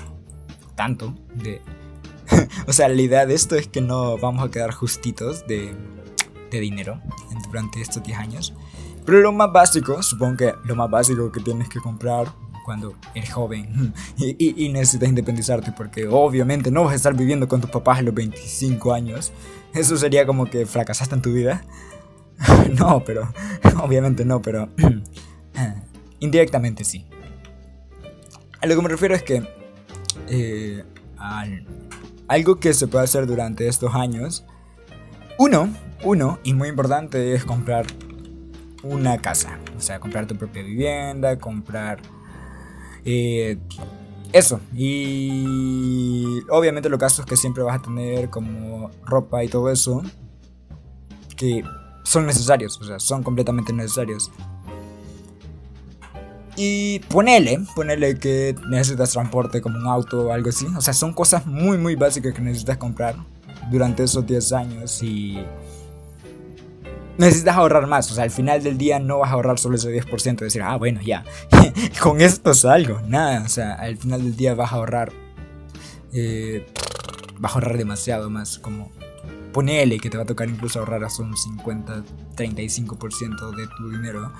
tanto 0.76 1.14
de 1.34 1.62
o 2.66 2.72
sea, 2.72 2.88
la 2.88 3.00
idea 3.00 3.26
de 3.26 3.34
esto 3.34 3.56
es 3.56 3.68
que 3.68 3.80
no 3.80 4.18
vamos 4.18 4.46
a 4.46 4.50
quedar 4.50 4.72
justitos 4.72 5.46
de, 5.46 5.74
de 6.50 6.60
dinero 6.60 7.00
durante 7.46 7.80
estos 7.80 8.02
10 8.02 8.18
años. 8.18 8.54
Pero 9.04 9.20
lo 9.20 9.32
más 9.32 9.52
básico, 9.52 10.02
supongo 10.02 10.36
que 10.38 10.54
lo 10.64 10.74
más 10.76 10.90
básico 10.90 11.30
que 11.30 11.40
tienes 11.40 11.68
que 11.68 11.78
comprar 11.78 12.32
cuando 12.64 12.94
eres 13.14 13.30
joven 13.32 13.92
y, 14.16 14.64
y, 14.64 14.68
necesitas 14.70 15.08
independizarte, 15.10 15.72
porque 15.72 16.08
obviamente 16.08 16.70
no 16.70 16.84
vas 16.84 16.94
a 16.94 16.96
estar 16.96 17.14
viviendo 17.14 17.46
con 17.46 17.60
tus 17.60 17.70
papás 17.70 17.98
a 17.98 18.02
los 18.02 18.14
25 18.14 18.92
años. 18.92 19.32
Eso 19.74 19.96
sería 19.96 20.24
como 20.24 20.46
que 20.46 20.64
fracasaste 20.64 21.14
en 21.14 21.22
tu 21.22 21.32
vida. 21.32 21.64
no, 22.78 23.04
pero 23.04 23.32
obviamente 23.82 24.24
no, 24.24 24.40
pero 24.40 24.68
indirectamente 26.20 26.84
sí. 26.84 27.06
A 28.60 28.66
lo 28.66 28.76
que 28.76 28.82
me 28.82 28.88
refiero 28.88 29.14
es 29.14 29.22
que 29.22 29.46
eh, 30.28 30.84
al, 31.18 31.66
algo 32.28 32.56
que 32.56 32.74
se 32.74 32.86
puede 32.86 33.04
hacer 33.04 33.26
durante 33.26 33.68
estos 33.68 33.94
años. 33.94 34.44
Uno, 35.38 35.68
uno, 36.02 36.38
y 36.44 36.54
muy 36.54 36.68
importante, 36.68 37.34
es 37.34 37.44
comprar 37.44 37.86
una 38.82 39.18
casa. 39.18 39.58
O 39.76 39.80
sea, 39.80 40.00
comprar 40.00 40.26
tu 40.26 40.36
propia 40.36 40.62
vivienda, 40.62 41.38
comprar... 41.38 42.00
Eh, 43.04 43.58
eso. 44.34 44.60
Y 44.74 46.40
obviamente 46.50 46.88
los 46.88 46.98
gastos 46.98 47.24
que 47.24 47.36
siempre 47.36 47.62
vas 47.62 47.78
a 47.78 47.82
tener 47.82 48.30
como 48.30 48.90
ropa 49.04 49.44
y 49.44 49.48
todo 49.48 49.70
eso. 49.70 50.02
Que 51.36 51.62
son 52.02 52.26
necesarios. 52.26 52.80
O 52.80 52.84
sea, 52.84 52.98
son 52.98 53.22
completamente 53.22 53.72
necesarios. 53.72 54.32
Y 56.56 57.00
ponele, 57.00 57.60
ponele 57.74 58.18
que 58.18 58.54
necesitas 58.68 59.10
transporte 59.10 59.60
como 59.60 59.78
un 59.78 59.86
auto 59.86 60.26
o 60.26 60.32
algo 60.32 60.50
así. 60.50 60.66
O 60.76 60.80
sea, 60.80 60.94
son 60.94 61.12
cosas 61.12 61.46
muy, 61.46 61.78
muy 61.78 61.96
básicas 61.96 62.32
que 62.32 62.40
necesitas 62.40 62.76
comprar 62.76 63.16
durante 63.70 64.04
esos 64.04 64.24
10 64.26 64.52
años 64.52 65.02
y 65.02 65.44
necesitas 67.18 67.56
ahorrar 67.56 67.86
más. 67.86 68.10
O 68.10 68.14
sea, 68.14 68.24
al 68.24 68.30
final 68.30 68.62
del 68.62 68.78
día 68.78 68.98
no 69.00 69.18
vas 69.18 69.30
a 69.30 69.34
ahorrar 69.34 69.58
solo 69.58 69.76
ese 69.76 69.90
10% 69.90 70.40
y 70.40 70.44
decir, 70.44 70.62
ah, 70.62 70.76
bueno, 70.76 71.00
ya, 71.02 71.24
con 72.00 72.20
esto 72.20 72.54
salgo. 72.54 73.00
Nada, 73.08 73.42
o 73.44 73.48
sea, 73.48 73.74
al 73.74 73.96
final 73.96 74.22
del 74.22 74.36
día 74.36 74.54
vas 74.54 74.72
a 74.72 74.76
ahorrar, 74.76 75.12
eh, 76.12 76.66
vas 77.38 77.52
a 77.52 77.54
ahorrar 77.56 77.78
demasiado 77.78 78.30
más. 78.30 78.58
Como 78.58 78.92
ponele 79.52 79.98
que 79.98 80.10
te 80.10 80.16
va 80.16 80.24
a 80.24 80.26
tocar 80.26 80.48
incluso 80.48 80.78
ahorrar 80.78 81.02
hasta 81.04 81.22
un 81.22 81.36
50, 81.36 82.04
35% 82.36 83.56
de 83.56 83.66
tu 83.76 83.90
dinero 83.90 84.32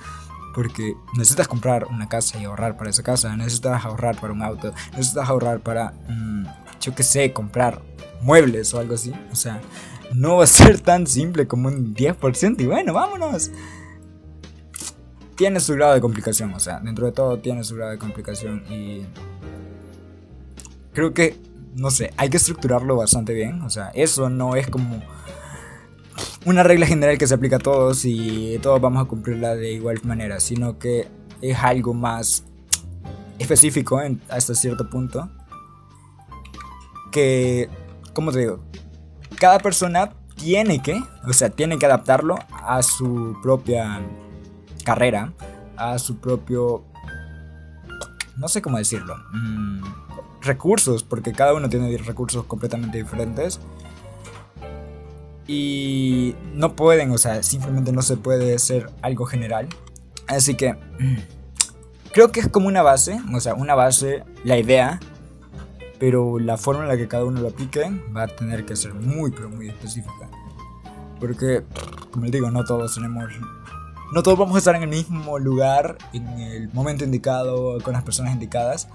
porque 0.55 0.95
necesitas 1.15 1.49
comprar 1.49 1.87
una 1.87 2.09
casa 2.09 2.39
y 2.41 2.45
ahorrar 2.45 2.77
para 2.77 2.91
esa 2.91 3.03
casa, 3.03 3.37
necesitas 3.37 3.85
ahorrar 3.85 4.19
para 4.21 4.33
un 4.33 4.43
auto, 4.43 4.73
necesitas 4.93 5.29
ahorrar 5.29 5.61
para, 5.61 5.93
mm, 6.09 6.45
yo 6.81 6.95
qué 6.95 7.03
sé, 7.03 7.33
comprar 7.33 7.83
muebles 8.23 8.73
o 8.73 8.79
algo 8.81 8.95
así. 8.95 9.13
O 9.33 9.37
sea, 9.37 9.61
no 10.15 10.37
va 10.37 10.45
a 10.45 10.47
ser 10.47 10.81
tan 10.81 11.07
simple 11.07 11.47
como 11.47 11.69
un 11.69 11.95
10% 11.95 12.63
y 12.63 12.67
bueno, 12.67 12.95
vámonos. 12.95 13.51
Tiene 15.37 15.59
su 15.59 15.75
grado 15.75 15.95
de 15.95 16.01
complicación, 16.01 16.55
o 16.55 16.61
sea, 16.61 16.79
dentro 16.81 17.07
de 17.07 17.13
todo 17.13 17.39
tiene 17.39 17.65
su 17.65 17.75
grado 17.75 17.91
de 17.91 17.99
complicación 17.99 18.65
y 18.71 19.05
creo 20.93 21.13
que, 21.13 21.37
no 21.75 21.91
sé, 21.91 22.13
hay 22.17 22.31
que 22.31 22.37
estructurarlo 22.37 22.97
bastante 22.97 23.35
bien. 23.35 23.63
O 23.63 23.71
sea, 23.71 23.91
eso 23.95 24.31
no 24.31 24.55
es 24.55 24.69
como 24.69 25.03
una 26.45 26.63
regla 26.63 26.87
general 26.87 27.19
que 27.19 27.27
se 27.27 27.35
aplica 27.35 27.57
a 27.57 27.61
todos 27.61 28.05
y 28.05 28.59
todos 28.63 28.81
vamos 28.81 29.05
a 29.05 29.09
cumplirla 29.09 29.55
de 29.55 29.73
igual 29.73 30.01
manera, 30.05 30.41
sino 30.41 30.79
que 30.79 31.09
es 31.41 31.59
algo 31.59 31.95
más 31.95 32.45
específico 33.39 34.01
hasta 34.29 34.55
cierto 34.55 34.89
punto. 34.89 35.31
Que, 37.11 37.69
como 38.13 38.33
te 38.33 38.41
digo, 38.41 38.61
cada 39.39 39.59
persona 39.59 40.13
tiene 40.37 40.83
que, 40.83 41.01
o 41.27 41.33
sea, 41.33 41.51
tiene 41.51 41.79
que 41.79 41.87
adaptarlo 41.87 42.37
a 42.51 42.83
su 42.83 43.37
propia 43.43 44.01
carrera, 44.85 45.33
a 45.77 45.99
su 45.99 46.19
propio, 46.19 46.85
no 48.37 48.49
sé 48.49 48.61
cómo 48.63 48.79
decirlo, 48.79 49.17
mm, 49.33 49.83
recursos, 50.43 51.03
porque 51.03 51.33
cada 51.33 51.55
uno 51.55 51.69
tiene 51.69 51.97
recursos 51.99 52.45
completamente 52.45 52.99
diferentes. 52.99 53.61
Y 55.47 56.35
no 56.55 56.75
pueden, 56.75 57.11
o 57.11 57.19
sea, 57.19 57.43
simplemente 57.43 57.93
no 57.93 58.03
se 58.03 58.17
puede 58.17 58.59
ser 58.59 58.91
algo 59.03 59.27
general. 59.27 59.69
Así 60.27 60.55
que 60.55 60.77
creo 62.13 62.33
que 62.33 62.41
es 62.41 62.49
como 62.49 62.69
una 62.69 62.83
base, 62.83 63.21
o 63.35 63.41
sea, 63.41 63.55
una 63.55 63.75
base, 63.75 64.25
la 64.45 64.59
idea, 64.59 65.01
pero 65.99 66.39
la 66.39 66.57
forma 66.57 66.83
en 66.83 66.89
la 66.89 66.97
que 66.97 67.09
cada 67.09 67.25
uno 67.25 67.41
lo 67.41 67.49
aplique 67.49 67.91
va 68.17 68.23
a 68.23 68.29
tener 68.29 68.65
que 68.65 68.77
ser 68.77 68.95
muy, 68.95 69.31
pero 69.31 69.51
muy 69.51 69.69
específica. 69.69 70.31
Porque, 71.21 71.63
como 72.11 72.25
les 72.25 72.33
digo, 72.33 72.51
no 72.51 72.65
todos 72.65 72.95
tenemos 72.95 73.33
no 74.13 74.23
todos 74.23 74.39
vamos 74.39 74.55
a 74.55 74.59
estar 74.59 74.77
en 74.77 74.83
el 74.83 74.89
mismo 74.89 75.41
lugar, 75.41 75.99
en 76.13 76.29
el 76.39 76.73
momento 76.73 77.05
indicado, 77.05 77.81
con 77.83 77.95
las 77.95 78.05
personas 78.05 78.33
indicadas, 78.33 78.87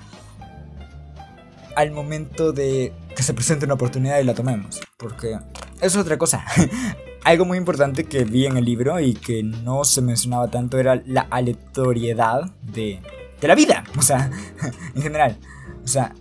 al 1.76 1.92
momento 1.92 2.54
de 2.54 2.94
que 3.16 3.24
se 3.24 3.34
presente 3.34 3.66
una 3.66 3.74
oportunidad 3.74 4.20
y 4.20 4.24
la 4.24 4.34
tomemos. 4.34 4.80
Porque 4.98 5.38
es 5.82 5.96
otra 5.96 6.18
cosa. 6.18 6.46
Algo 7.24 7.46
muy 7.46 7.58
importante 7.58 8.06
que 8.06 8.24
vi 8.24 8.46
en 8.46 8.58
el 8.58 8.66
libro 8.66 9.00
y 9.00 9.14
que 9.14 9.44
no 9.44 9.84
se 9.84 10.02
mencionaba 10.02 10.50
tanto 10.50 10.78
era 10.78 11.02
la 11.06 11.22
aleatoriedad 11.30 12.52
de, 12.62 13.02
de 13.40 13.48
la 13.48 13.56
vida. 13.56 13.84
O 13.98 14.02
sea, 14.02 14.32
en 14.96 15.02
general. 15.02 15.38
O 15.84 15.88
sea, 15.88 16.14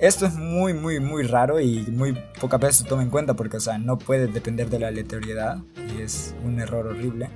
esto 0.00 0.26
es 0.26 0.34
muy, 0.34 0.74
muy, 0.74 1.00
muy 1.00 1.22
raro 1.22 1.60
y 1.60 1.80
muy 1.90 2.16
pocas 2.40 2.60
veces 2.60 2.76
se 2.78 2.84
toma 2.84 3.02
en 3.02 3.10
cuenta 3.10 3.34
porque, 3.34 3.56
o 3.56 3.60
sea, 3.60 3.78
no 3.78 3.98
puede 3.98 4.26
depender 4.26 4.68
de 4.68 4.78
la 4.78 4.88
aleatoriedad 4.88 5.58
y 5.96 6.02
es 6.02 6.34
un 6.44 6.60
error 6.60 6.86
horrible. 6.86 7.30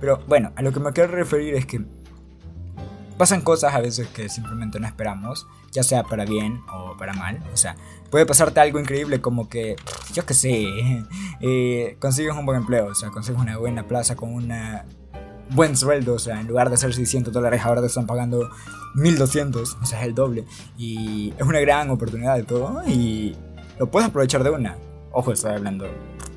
Pero 0.00 0.22
bueno, 0.26 0.52
a 0.56 0.62
lo 0.62 0.72
que 0.72 0.80
me 0.80 0.92
quiero 0.92 1.12
referir 1.12 1.54
es 1.54 1.66
que 1.66 1.84
pasan 3.20 3.42
cosas 3.42 3.74
a 3.74 3.80
veces 3.80 4.08
que 4.08 4.30
simplemente 4.30 4.80
no 4.80 4.86
esperamos, 4.86 5.46
ya 5.72 5.82
sea 5.82 6.04
para 6.04 6.24
bien 6.24 6.62
o 6.72 6.96
para 6.96 7.12
mal. 7.12 7.44
O 7.52 7.56
sea, 7.58 7.76
puede 8.08 8.24
pasarte 8.24 8.60
algo 8.60 8.80
increíble 8.80 9.20
como 9.20 9.50
que, 9.50 9.76
yo 10.14 10.24
qué 10.24 10.32
sé, 10.32 10.64
eh, 11.42 11.96
consigues 11.98 12.34
un 12.34 12.46
buen 12.46 12.56
empleo, 12.56 12.86
o 12.86 12.94
sea, 12.94 13.10
consigues 13.10 13.38
una 13.38 13.58
buena 13.58 13.86
plaza 13.86 14.16
con 14.16 14.32
un 14.32 14.50
buen 15.50 15.76
sueldo, 15.76 16.14
o 16.14 16.18
sea, 16.18 16.40
en 16.40 16.46
lugar 16.46 16.70
de 16.70 16.78
ser 16.78 16.94
600 16.94 17.30
dólares 17.30 17.60
ahora 17.62 17.82
te 17.82 17.88
están 17.88 18.06
pagando 18.06 18.48
1200, 18.94 19.76
o 19.82 19.84
sea, 19.84 20.00
es 20.00 20.06
el 20.06 20.14
doble. 20.14 20.46
Y 20.78 21.34
es 21.36 21.42
una 21.42 21.60
gran 21.60 21.90
oportunidad 21.90 22.36
de 22.36 22.44
todo 22.44 22.82
y 22.88 23.36
lo 23.78 23.90
puedes 23.90 24.08
aprovechar 24.08 24.42
de 24.44 24.48
una. 24.48 24.78
Ojo, 25.12 25.32
estoy 25.32 25.52
hablando 25.52 25.84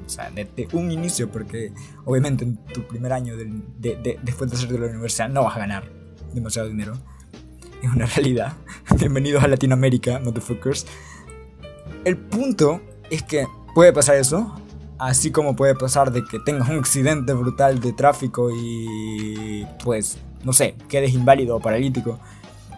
o 0.06 0.10
sea, 0.10 0.30
desde 0.32 0.68
un 0.74 0.92
inicio, 0.92 1.32
porque 1.32 1.72
obviamente 2.04 2.44
en 2.44 2.58
tu 2.58 2.86
primer 2.86 3.14
año 3.14 3.38
de, 3.38 4.20
después 4.22 4.52
de 4.52 4.58
salir 4.58 4.74
de 4.74 4.80
la 4.80 4.88
universidad 4.88 5.30
no 5.30 5.46
vas 5.46 5.56
a 5.56 5.60
ganar 5.60 6.03
demasiado 6.34 6.68
dinero. 6.68 6.94
Es 7.82 7.90
una 7.94 8.06
realidad. 8.16 8.54
Bienvenidos 8.98 9.44
a 9.44 9.48
Latinoamérica, 9.48 10.20
motherfuckers. 10.20 10.86
El 12.06 12.18
punto 12.18 12.82
es 13.10 13.24
que 13.24 13.48
puede 13.74 13.94
pasar 13.94 14.16
eso, 14.16 14.56
así 15.00 15.32
como 15.32 15.56
puede 15.56 15.76
pasar 15.76 16.12
de 16.12 16.24
que 16.24 16.40
tengas 16.40 16.70
un 16.70 16.80
accidente 16.80 17.34
brutal 17.34 17.80
de 17.80 17.94
tráfico 17.94 18.50
y 18.52 19.66
pues, 19.84 20.18
no 20.44 20.54
sé, 20.54 20.76
quedes 20.90 21.14
inválido 21.14 21.56
o 21.56 21.60
paralítico. 21.60 22.20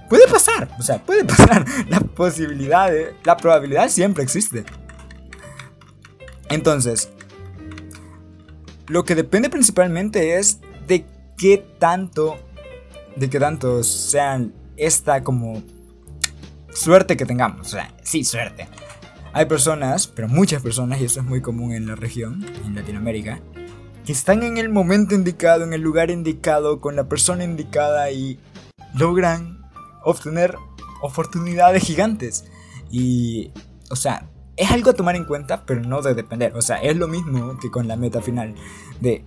Puede 0.09 0.27
pasar, 0.27 0.69
o 0.79 0.83
sea, 0.83 1.03
puede 1.03 1.23
pasar. 1.25 1.65
La 1.89 1.99
posibilidad, 1.99 2.91
la 3.23 3.37
probabilidad 3.37 3.89
siempre 3.89 4.23
existe. 4.23 4.65
Entonces, 6.49 7.09
lo 8.87 9.03
que 9.03 9.15
depende 9.15 9.49
principalmente 9.49 10.37
es 10.37 10.59
de 10.87 11.05
qué 11.37 11.57
tanto, 11.79 12.37
de 13.15 13.29
qué 13.29 13.39
tanto 13.39 13.83
sean 13.83 14.53
esta 14.77 15.23
como 15.23 15.61
suerte 16.73 17.17
que 17.17 17.25
tengamos. 17.25 17.67
O 17.67 17.69
sea, 17.69 17.93
sí, 18.03 18.23
suerte. 18.23 18.67
Hay 19.33 19.45
personas, 19.45 20.07
pero 20.07 20.27
muchas 20.27 20.61
personas, 20.61 21.01
y 21.01 21.05
eso 21.05 21.19
es 21.19 21.25
muy 21.25 21.41
común 21.41 21.73
en 21.73 21.87
la 21.87 21.95
región, 21.95 22.45
en 22.65 22.75
Latinoamérica, 22.75 23.39
que 24.05 24.11
están 24.11 24.43
en 24.43 24.57
el 24.57 24.69
momento 24.69 25.15
indicado, 25.15 25.63
en 25.63 25.73
el 25.73 25.81
lugar 25.81 26.11
indicado, 26.11 26.79
con 26.79 26.95
la 26.95 27.09
persona 27.09 27.43
indicada 27.43 28.11
y 28.11 28.39
logran 28.93 29.59
obtener 30.03 30.55
oportunidades 31.01 31.83
gigantes. 31.83 32.45
Y, 32.91 33.51
o 33.89 33.95
sea, 33.95 34.29
es 34.55 34.71
algo 34.71 34.91
a 34.91 34.93
tomar 34.93 35.15
en 35.15 35.25
cuenta, 35.25 35.65
pero 35.65 35.81
no 35.81 36.01
de 36.01 36.13
depender. 36.13 36.55
O 36.55 36.61
sea, 36.61 36.77
es 36.77 36.95
lo 36.95 37.07
mismo 37.07 37.57
que 37.59 37.69
con 37.69 37.87
la 37.87 37.97
meta 37.97 38.21
final. 38.21 38.55
De 39.01 39.25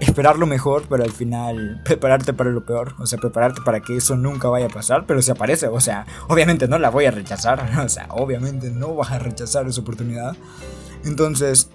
esperar 0.00 0.38
lo 0.38 0.46
mejor, 0.46 0.84
pero 0.88 1.04
al 1.04 1.12
final 1.12 1.82
prepararte 1.84 2.32
para 2.32 2.50
lo 2.50 2.64
peor. 2.64 2.94
O 2.98 3.06
sea, 3.06 3.18
prepararte 3.18 3.60
para 3.62 3.80
que 3.80 3.96
eso 3.96 4.16
nunca 4.16 4.48
vaya 4.48 4.66
a 4.66 4.70
pasar, 4.70 5.04
pero 5.06 5.22
si 5.22 5.30
aparece, 5.30 5.68
o 5.68 5.80
sea, 5.80 6.06
obviamente 6.28 6.66
no 6.66 6.78
la 6.78 6.90
voy 6.90 7.04
a 7.04 7.10
rechazar. 7.10 7.70
O 7.80 7.88
sea, 7.88 8.06
obviamente 8.10 8.70
no 8.70 8.94
vas 8.94 9.10
a 9.10 9.18
rechazar 9.18 9.66
esa 9.66 9.80
oportunidad. 9.80 10.36
Entonces, 11.04 11.70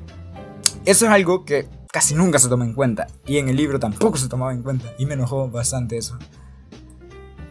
eso 0.85 1.05
es 1.05 1.11
algo 1.11 1.45
que 1.45 1.67
casi 1.91 2.15
nunca 2.15 2.39
se 2.39 2.49
toma 2.49 2.65
en 2.65 2.73
cuenta. 2.73 3.07
Y 3.25 3.37
en 3.37 3.49
el 3.49 3.55
libro 3.55 3.79
tampoco 3.79 4.17
se 4.17 4.27
tomaba 4.27 4.53
en 4.53 4.61
cuenta. 4.61 4.93
Y 4.97 5.05
me 5.05 5.15
enojó 5.15 5.49
bastante 5.49 5.97
eso. 5.97 6.17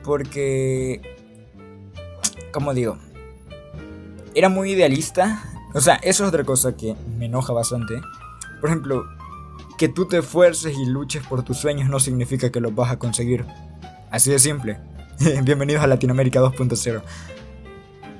Porque, 0.02 1.00
como 2.52 2.74
digo, 2.74 2.98
era 4.34 4.48
muy 4.48 4.72
idealista. 4.72 5.42
O 5.74 5.80
sea, 5.80 5.96
eso 5.96 6.24
es 6.24 6.28
otra 6.28 6.44
cosa 6.44 6.76
que 6.76 6.94
me 7.18 7.26
enoja 7.26 7.52
bastante. 7.52 8.00
Por 8.60 8.70
ejemplo, 8.70 9.04
que 9.84 9.88
tú 9.90 10.06
te 10.06 10.16
esfuerces 10.16 10.78
y 10.78 10.86
luches 10.86 11.26
por 11.26 11.42
tus 11.42 11.58
sueños 11.58 11.90
no 11.90 12.00
significa 12.00 12.48
que 12.48 12.58
los 12.58 12.74
vas 12.74 12.90
a 12.90 12.98
conseguir. 12.98 13.44
Así 14.10 14.30
de 14.30 14.38
simple. 14.38 14.78
Bienvenidos 15.42 15.82
a 15.82 15.86
Latinoamérica 15.86 16.40
2.0. 16.40 17.02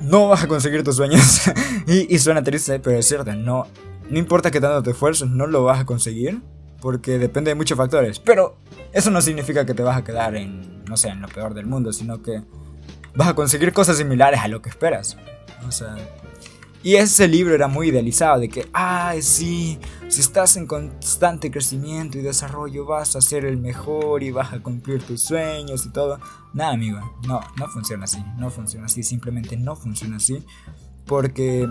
No 0.02 0.28
vas 0.28 0.44
a 0.44 0.46
conseguir 0.46 0.84
tus 0.84 0.96
sueños. 0.96 1.40
y, 1.86 2.18
suena 2.18 2.42
triste, 2.42 2.80
pero 2.80 2.98
es 2.98 3.08
cierto. 3.08 3.34
No, 3.34 3.66
no 4.10 4.18
importa 4.18 4.50
que 4.50 4.60
tanto 4.60 4.82
te 4.82 4.90
esfuerces, 4.90 5.30
no 5.30 5.46
lo 5.46 5.64
vas 5.64 5.80
a 5.80 5.86
conseguir. 5.86 6.42
Porque 6.82 7.18
depende 7.18 7.52
de 7.52 7.54
muchos 7.54 7.78
factores. 7.78 8.18
Pero 8.18 8.58
eso 8.92 9.10
no 9.10 9.22
significa 9.22 9.64
que 9.64 9.72
te 9.72 9.82
vas 9.82 9.96
a 9.96 10.04
quedar 10.04 10.36
en, 10.36 10.84
no 10.84 10.98
sé, 10.98 11.08
en 11.08 11.22
lo 11.22 11.28
peor 11.28 11.54
del 11.54 11.64
mundo, 11.64 11.94
sino 11.94 12.20
que 12.20 12.42
vas 13.14 13.28
a 13.28 13.34
conseguir 13.34 13.72
cosas 13.72 13.96
similares 13.96 14.40
a 14.40 14.48
lo 14.48 14.60
que 14.60 14.68
esperas. 14.68 15.16
O 15.66 15.72
sea, 15.72 15.96
y 16.84 16.96
ese 16.96 17.26
libro 17.26 17.54
era 17.54 17.66
muy 17.66 17.88
idealizado, 17.88 18.38
de 18.38 18.50
que, 18.50 18.68
ay, 18.74 19.22
sí, 19.22 19.78
si 20.08 20.20
estás 20.20 20.58
en 20.58 20.66
constante 20.66 21.50
crecimiento 21.50 22.18
y 22.18 22.20
desarrollo 22.20 22.84
vas 22.84 23.16
a 23.16 23.22
ser 23.22 23.46
el 23.46 23.56
mejor 23.56 24.22
y 24.22 24.30
vas 24.30 24.52
a 24.52 24.60
cumplir 24.60 25.02
tus 25.02 25.22
sueños 25.22 25.86
y 25.86 25.88
todo. 25.88 26.20
Nada, 26.52 26.74
amigo, 26.74 27.00
no, 27.26 27.40
no 27.56 27.68
funciona 27.68 28.04
así, 28.04 28.22
no 28.36 28.50
funciona 28.50 28.84
así, 28.84 29.02
simplemente 29.02 29.56
no 29.56 29.76
funciona 29.76 30.16
así, 30.16 30.44
porque 31.06 31.66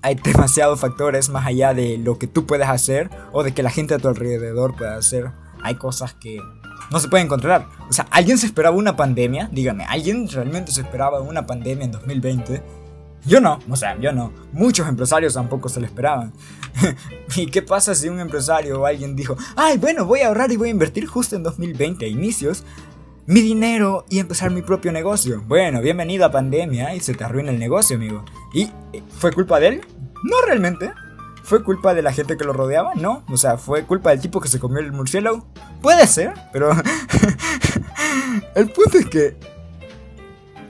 hay 0.00 0.14
demasiados 0.14 0.80
factores 0.80 1.28
más 1.28 1.46
allá 1.46 1.74
de 1.74 1.98
lo 1.98 2.18
que 2.18 2.26
tú 2.26 2.46
puedes 2.46 2.68
hacer 2.68 3.10
o 3.32 3.42
de 3.42 3.52
que 3.52 3.62
la 3.62 3.70
gente 3.70 3.92
a 3.92 3.98
tu 3.98 4.08
alrededor 4.08 4.76
pueda 4.76 4.96
hacer. 4.96 5.30
Hay 5.62 5.74
cosas 5.74 6.14
que 6.14 6.40
no 6.90 7.00
se 7.00 7.08
pueden 7.08 7.28
controlar. 7.28 7.68
O 7.90 7.92
sea, 7.92 8.06
¿alguien 8.10 8.38
se 8.38 8.46
esperaba 8.46 8.74
una 8.74 8.96
pandemia? 8.96 9.50
Dígame, 9.52 9.84
¿alguien 9.84 10.26
realmente 10.28 10.72
se 10.72 10.80
esperaba 10.80 11.20
una 11.20 11.46
pandemia 11.46 11.84
en 11.84 11.92
2020? 11.92 12.83
Yo 13.26 13.40
no, 13.40 13.58
o 13.70 13.76
sea, 13.76 13.98
yo 13.98 14.12
no. 14.12 14.32
Muchos 14.52 14.86
empresarios 14.86 15.34
tampoco 15.34 15.68
se 15.68 15.80
lo 15.80 15.86
esperaban. 15.86 16.32
¿Y 17.36 17.46
qué 17.46 17.62
pasa 17.62 17.94
si 17.94 18.08
un 18.08 18.20
empresario 18.20 18.80
o 18.80 18.86
alguien 18.86 19.16
dijo, 19.16 19.36
ay, 19.56 19.78
bueno, 19.78 20.04
voy 20.04 20.20
a 20.20 20.28
ahorrar 20.28 20.52
y 20.52 20.56
voy 20.56 20.68
a 20.68 20.72
invertir 20.72 21.06
justo 21.06 21.34
en 21.34 21.42
2020 21.42 22.04
a 22.04 22.08
inicios 22.08 22.64
mi 23.26 23.40
dinero 23.40 24.04
y 24.10 24.18
empezar 24.18 24.50
mi 24.50 24.60
propio 24.60 24.92
negocio? 24.92 25.42
Bueno, 25.46 25.80
bienvenido 25.80 26.26
a 26.26 26.30
pandemia 26.30 26.94
y 26.94 27.00
se 27.00 27.14
te 27.14 27.24
arruina 27.24 27.50
el 27.50 27.58
negocio, 27.58 27.96
amigo. 27.96 28.24
¿Y 28.52 28.64
eh, 28.92 29.02
fue 29.18 29.32
culpa 29.32 29.58
de 29.58 29.68
él? 29.68 29.80
No 30.22 30.36
realmente. 30.46 30.92
¿Fue 31.44 31.62
culpa 31.62 31.94
de 31.94 32.02
la 32.02 32.12
gente 32.12 32.36
que 32.36 32.44
lo 32.44 32.52
rodeaba? 32.52 32.94
No. 32.94 33.22
O 33.28 33.38
sea, 33.38 33.56
¿fue 33.56 33.84
culpa 33.84 34.10
del 34.10 34.20
tipo 34.20 34.40
que 34.40 34.48
se 34.48 34.58
comió 34.58 34.80
el 34.80 34.92
murciélago? 34.92 35.46
Puede 35.80 36.06
ser, 36.06 36.34
pero... 36.52 36.72
el 38.54 38.70
punto 38.70 38.98
es 38.98 39.06
que... 39.06 39.36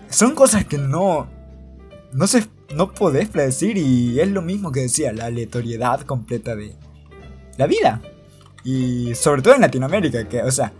Son 0.08 0.36
cosas 0.36 0.64
que 0.64 0.78
no... 0.78 1.33
No 2.14 2.26
se... 2.26 2.46
No 2.74 2.92
podés 2.92 3.28
predecir 3.28 3.76
y 3.76 4.18
es 4.18 4.28
lo 4.28 4.42
mismo 4.42 4.72
que 4.72 4.80
decía, 4.80 5.12
la 5.12 5.26
aleatoriedad 5.26 6.00
completa 6.00 6.56
de 6.56 6.74
la 7.56 7.66
vida. 7.66 8.00
Y 8.64 9.14
sobre 9.14 9.42
todo 9.42 9.54
en 9.54 9.60
Latinoamérica, 9.60 10.26
que, 10.28 10.42
o 10.42 10.50
sea, 10.50 10.72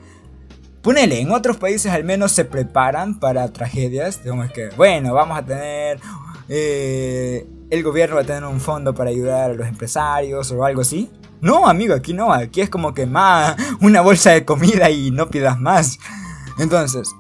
ponele, 0.83 1.21
en 1.21 1.31
otros 1.31 1.57
países 1.59 1.93
al 1.93 2.03
menos 2.03 2.33
se 2.33 2.45
preparan 2.45 3.21
para 3.21 3.53
tragedias. 3.53 4.25
Digamos 4.25 4.51
que, 4.51 4.71
bueno, 4.77 5.15
vamos 5.15 5.39
a 5.39 5.45
tener 5.45 6.01
eh, 6.49 7.47
el 7.71 7.83
gobierno 7.83 8.17
va 8.17 8.23
a 8.23 8.25
tener 8.25 8.45
un 8.45 8.61
fondo 8.61 8.95
para 8.95 9.11
ayudar 9.11 9.51
a 9.51 9.55
los 9.55 9.67
empresarios 9.67 10.51
o 10.53 10.65
algo 10.65 10.83
así. 10.83 11.11
No, 11.41 11.67
amigo, 11.67 11.95
aquí 11.95 12.13
no, 12.13 12.33
aquí 12.33 12.61
es 12.61 12.71
como 12.71 12.95
que 12.95 13.07
más 13.07 13.57
una 13.81 14.01
bolsa 14.01 14.31
de 14.31 14.45
comida 14.45 14.91
y 14.91 15.11
no 15.11 15.29
pidas 15.29 15.59
más. 15.61 15.99
Entonces, 16.59 17.15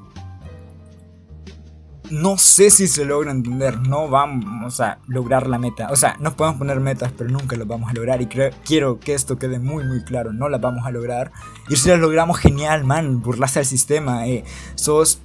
no 2.10 2.36
sé 2.36 2.70
si 2.70 2.86
se 2.86 3.04
logra 3.04 3.30
entender, 3.30 3.78
no 3.80 4.08
vamos 4.08 4.80
a 4.80 4.98
lograr 5.06 5.48
la 5.48 5.58
meta. 5.58 5.88
O 5.90 5.96
sea, 5.96 6.16
nos 6.20 6.34
podemos 6.34 6.58
poner 6.58 6.78
metas, 6.80 7.12
pero 7.16 7.30
nunca 7.30 7.56
las 7.56 7.66
vamos 7.66 7.90
a 7.90 7.94
lograr. 7.94 8.20
Y 8.20 8.26
quiero 8.26 9.00
que 9.00 9.14
esto 9.14 9.38
quede 9.38 9.58
muy, 9.58 9.84
muy 9.84 10.04
claro, 10.04 10.32
no 10.32 10.48
las 10.48 10.60
vamos 10.60 10.84
a 10.84 10.90
lograr. 10.90 11.32
Y 11.68 11.76
si 11.76 11.88
las 11.88 11.98
logramos, 11.98 12.38
genial, 12.38 12.84
man, 12.84 13.22
burlarse 13.22 13.60
al 13.60 13.66
sistema. 13.66 14.26
Eh. 14.28 14.44
Sos, 14.74 15.20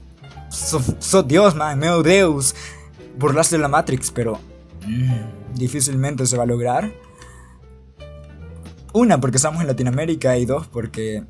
sos, 0.50 1.28
Dios, 1.28 1.56
man, 1.56 1.78
meu 1.80 2.02
Deus. 2.02 2.56
Burlarse 3.18 3.58
de 3.58 3.62
la 3.62 3.68
Matrix, 3.68 4.12
pero 4.12 4.40
mm, 4.88 5.56
difícilmente 5.56 6.26
se 6.26 6.38
va 6.38 6.44
a 6.44 6.48
lograr. 6.48 6.94
Una, 8.94 9.20
porque 9.20 9.38
estamos 9.38 9.62
en 9.62 9.68
Latinoamérica 9.68 10.38
y 10.38 10.46
dos, 10.46 10.68
porque 10.68 11.24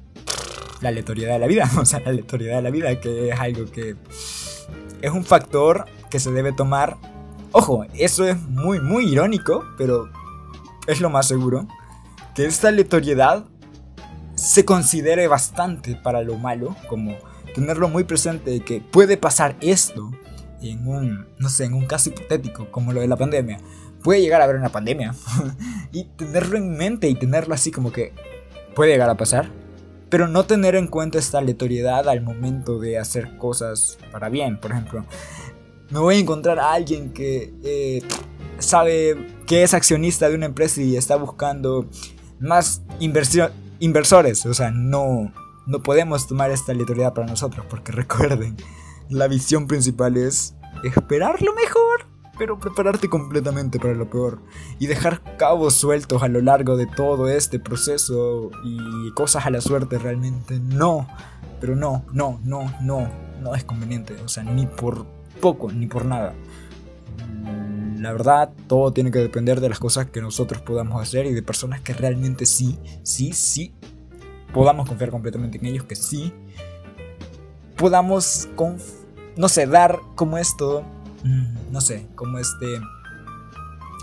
la 0.82 0.90
aleatoriedad 0.90 1.34
de 1.34 1.40
la 1.40 1.48
vida. 1.48 1.70
O 1.80 1.86
sea, 1.86 2.00
la 2.02 2.12
aleatoriedad 2.12 2.58
de 2.58 2.62
la 2.62 2.70
vida, 2.70 3.00
que 3.00 3.30
es 3.30 3.40
algo 3.40 3.66
que 3.66 3.96
es 5.02 5.12
un 5.12 5.24
factor 5.24 5.86
que 6.10 6.20
se 6.20 6.32
debe 6.32 6.52
tomar. 6.52 6.98
Ojo, 7.52 7.86
eso 7.96 8.26
es 8.28 8.40
muy, 8.42 8.80
muy 8.80 9.12
irónico, 9.12 9.64
pero 9.78 10.10
es 10.88 11.02
lo 11.02 11.10
más 11.10 11.28
seguro. 11.28 11.68
Que 12.36 12.46
esta 12.46 12.70
aleatoriedad 12.70 13.46
se 14.36 14.66
considere 14.66 15.28
bastante 15.28 15.96
para 15.96 16.22
lo 16.22 16.38
malo, 16.38 16.76
como 16.88 17.16
tenerlo 17.54 17.90
muy 17.90 18.04
presente 18.04 18.52
de 18.52 18.60
que 18.62 18.82
puede 18.82 19.18
pasar 19.18 19.56
esto 19.60 20.12
en 20.62 20.88
un, 20.88 21.28
no 21.38 21.50
sé, 21.50 21.66
en 21.66 21.74
un 21.74 21.86
caso 21.86 22.10
hipotético, 22.10 22.70
como 22.72 22.94
lo 22.94 23.02
de 23.02 23.08
la 23.08 23.18
pandemia. 23.18 23.60
Puede 24.04 24.22
llegar 24.22 24.42
a 24.42 24.46
haber 24.46 24.56
una 24.56 24.70
pandemia. 24.70 25.14
y 25.92 26.06
tenerlo 26.06 26.58
en 26.58 26.78
mente 26.78 27.10
y 27.10 27.16
tenerlo 27.16 27.54
así 27.54 27.72
como 27.72 27.92
que 27.92 28.14
puede 28.76 28.92
llegar 28.92 29.10
a 29.10 29.18
pasar 29.18 29.50
pero 30.10 30.28
no 30.28 30.46
tener 30.46 30.76
en 30.76 30.88
cuenta 30.88 31.20
esta 31.20 31.40
aleatoriedad 31.40 32.08
al 32.10 32.22
momento 32.22 32.80
de 32.80 32.98
hacer 32.98 33.38
cosas 33.38 33.98
para 34.12 34.30
bien. 34.30 34.60
Por 34.60 34.72
ejemplo, 34.72 35.06
me 35.90 36.00
voy 36.00 36.16
a 36.16 36.20
encontrar 36.20 36.60
a 36.60 36.74
alguien 36.74 37.14
que 37.14 37.54
eh, 37.64 38.02
sabe 38.60 39.28
que 39.46 39.64
es 39.64 39.74
accionista 39.74 40.30
de 40.30 40.36
una 40.36 40.46
empresa 40.48 40.82
y 40.82 40.96
está 40.96 41.16
buscando 41.16 41.88
más 42.40 42.84
inversores. 43.00 44.46
O 44.46 44.54
sea, 44.54 44.72
no, 44.72 45.32
no 45.66 45.84
podemos 45.84 46.28
tomar 46.28 46.52
esta 46.52 46.72
aleatoriedad 46.72 47.14
para 47.14 47.28
nosotros, 47.28 47.66
porque 47.70 47.92
recuerden, 47.94 48.58
la 49.10 49.28
visión 49.28 49.68
principal 49.68 50.18
es 50.18 50.56
esperar 50.84 51.42
lo 51.42 51.54
mejor 51.54 51.89
pero 52.40 52.58
prepararte 52.58 53.10
completamente 53.10 53.80
para 53.80 53.94
lo 53.94 54.10
peor 54.10 54.40
y 54.80 54.88
dejar 54.88 55.22
cabos 55.36 55.76
sueltos 55.76 56.24
a 56.24 56.30
lo 56.30 56.42
largo 56.42 56.78
de 56.78 56.88
todo 56.88 57.28
este 57.28 57.60
proceso 57.60 58.50
y 58.64 59.12
cosas 59.12 59.46
a 59.46 59.50
la 59.50 59.60
suerte 59.60 60.00
realmente 60.00 60.58
no, 60.60 61.06
pero 61.60 61.76
no, 61.76 62.06
no, 62.14 62.40
no, 62.46 62.74
no, 62.82 63.12
no 63.42 63.56
es 63.56 63.66
conveniente, 63.66 64.16
o 64.24 64.30
sea, 64.30 64.44
ni 64.44 64.66
por 64.66 65.06
poco, 65.42 65.70
ni 65.70 65.86
por 65.86 66.06
nada. 66.06 66.34
La 67.98 68.14
verdad, 68.14 68.54
todo 68.68 68.94
tiene 68.94 69.12
que 69.12 69.20
depender 69.20 69.60
de 69.60 69.68
las 69.68 69.80
cosas 69.80 70.06
que 70.06 70.22
nosotros 70.22 70.62
podamos 70.62 71.02
hacer 71.02 71.26
y 71.26 71.34
de 71.34 71.44
personas 71.44 71.82
que 71.82 71.94
realmente 71.94 72.46
sí, 72.46 72.80
sí, 73.04 73.34
sí, 73.34 73.74
podamos 74.54 74.88
confiar 74.88 75.12
completamente 75.12 75.58
en 75.58 75.66
ellos, 75.66 75.84
que 75.84 75.98
sí, 75.98 76.34
podamos, 77.76 78.48
no 79.36 79.50
sé, 79.50 79.68
dar 79.68 80.00
como 80.16 80.38
esto 80.38 80.86
Mm, 80.99 80.99
no 81.24 81.82
sé, 81.82 82.08
como 82.16 82.38
este, 82.38 82.80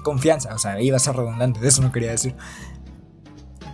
confianza, 0.03 0.55
o 0.55 0.59
sea, 0.59 0.81
iba 0.81 0.97
a 0.97 1.01
ser 1.01 1.17
redundante, 1.17 1.61
de 1.61 1.69
eso 1.69 1.83
no 1.83 1.93
quería 1.93 2.11
decir. 2.11 2.35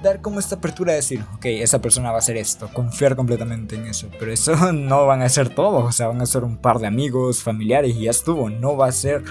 Dar 0.03 0.21
como 0.21 0.41
esta 0.41 0.57
apertura 0.57 0.93
de 0.93 0.97
decir, 0.97 1.25
ok, 1.35 1.45
esa 1.45 1.81
persona 1.81 2.11
va 2.11 2.17
a 2.17 2.19
hacer 2.19 2.37
esto, 2.37 2.69
confiar 2.73 3.15
completamente 3.15 3.77
en 3.77 3.87
eso, 3.87 4.09
pero 4.19 4.33
eso 4.33 4.73
no 4.73 5.07
van 5.07 5.23
a 5.23 5.29
ser 5.29 5.55
todos, 5.55 5.85
o 5.85 5.93
sea, 5.93 6.09
van 6.09 6.21
a 6.21 6.27
ser 6.27 6.45
un 6.45 6.57
par 6.57 6.79
de 6.79 6.87
amigos, 6.87 7.43
familiares 7.43 7.95
y 7.97 8.05
ya 8.05 8.11
estuvo, 8.11 8.51
no 8.51 8.77
va 8.77 8.87
a 8.87 8.93
ser 8.93 9.23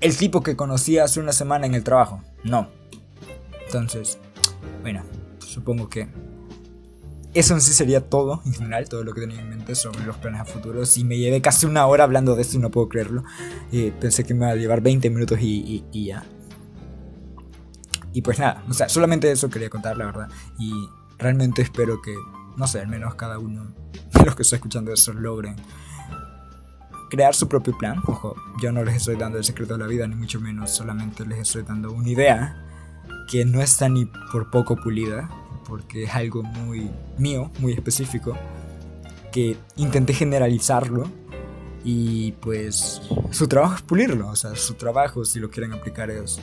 el 0.00 0.16
tipo 0.16 0.42
que 0.42 0.56
conocí 0.56 0.98
hace 0.98 1.20
una 1.20 1.32
semana 1.32 1.66
en 1.66 1.74
el 1.74 1.84
trabajo, 1.84 2.22
no. 2.44 2.68
Entonces, 3.66 4.18
bueno, 4.82 5.02
supongo 5.38 5.88
que 5.88 6.08
eso 7.38 7.54
en 7.54 7.60
sí 7.60 7.72
sería 7.72 8.00
todo, 8.00 8.42
en 8.44 8.52
general, 8.52 8.88
todo 8.88 9.04
lo 9.04 9.12
que 9.14 9.20
tenía 9.20 9.40
en 9.40 9.48
mente 9.48 9.74
sobre 9.74 10.04
los 10.04 10.16
planes 10.16 10.40
a 10.40 10.44
futuro. 10.44 10.84
Si 10.84 11.04
me 11.04 11.16
llevé 11.18 11.40
casi 11.40 11.66
una 11.66 11.86
hora 11.86 12.04
hablando 12.04 12.34
de 12.34 12.42
esto 12.42 12.56
y 12.56 12.60
no 12.60 12.70
puedo 12.70 12.88
creerlo. 12.88 13.22
Eh, 13.72 13.92
pensé 14.00 14.24
que 14.24 14.34
me 14.34 14.46
iba 14.46 14.50
a 14.50 14.56
llevar 14.56 14.80
20 14.80 15.08
minutos 15.10 15.38
y, 15.40 15.84
ya. 15.92 16.24
Y 18.12 18.22
pues 18.22 18.38
nada, 18.38 18.64
o 18.68 18.72
sea, 18.72 18.88
solamente 18.88 19.30
eso 19.30 19.48
quería 19.50 19.70
contar, 19.70 19.96
la 19.96 20.06
verdad. 20.06 20.28
Y 20.58 20.72
realmente 21.18 21.62
espero 21.62 22.02
que, 22.02 22.16
no 22.56 22.66
sé, 22.66 22.80
al 22.80 22.88
menos 22.88 23.14
cada 23.14 23.38
uno 23.38 23.72
de 24.12 24.24
los 24.24 24.34
que 24.34 24.42
está 24.42 24.56
escuchando 24.56 24.92
eso 24.92 25.12
logren 25.12 25.56
crear 27.10 27.34
su 27.34 27.48
propio 27.48 27.76
plan. 27.78 28.00
Ojo, 28.06 28.34
yo 28.60 28.72
no 28.72 28.82
les 28.84 28.96
estoy 28.96 29.16
dando 29.16 29.38
el 29.38 29.44
secreto 29.44 29.74
de 29.74 29.80
la 29.80 29.86
vida, 29.86 30.06
ni 30.06 30.14
mucho 30.14 30.40
menos, 30.40 30.70
solamente 30.70 31.24
les 31.24 31.38
estoy 31.38 31.62
dando 31.62 31.92
una 31.92 32.08
idea 32.08 32.64
que 33.30 33.44
no 33.44 33.60
está 33.60 33.88
ni 33.88 34.06
por 34.32 34.50
poco 34.50 34.76
pulida 34.76 35.28
porque 35.68 36.04
es 36.04 36.14
algo 36.14 36.42
muy 36.42 36.90
mío, 37.18 37.50
muy 37.58 37.72
específico, 37.72 38.36
que 39.30 39.56
intenté 39.76 40.14
generalizarlo 40.14 41.04
y 41.84 42.32
pues 42.32 43.00
su 43.30 43.46
trabajo 43.46 43.76
es 43.76 43.82
pulirlo, 43.82 44.28
o 44.28 44.36
sea, 44.36 44.56
su 44.56 44.74
trabajo 44.74 45.24
si 45.24 45.38
lo 45.38 45.50
quieren 45.50 45.72
aplicar 45.72 46.10
es 46.10 46.40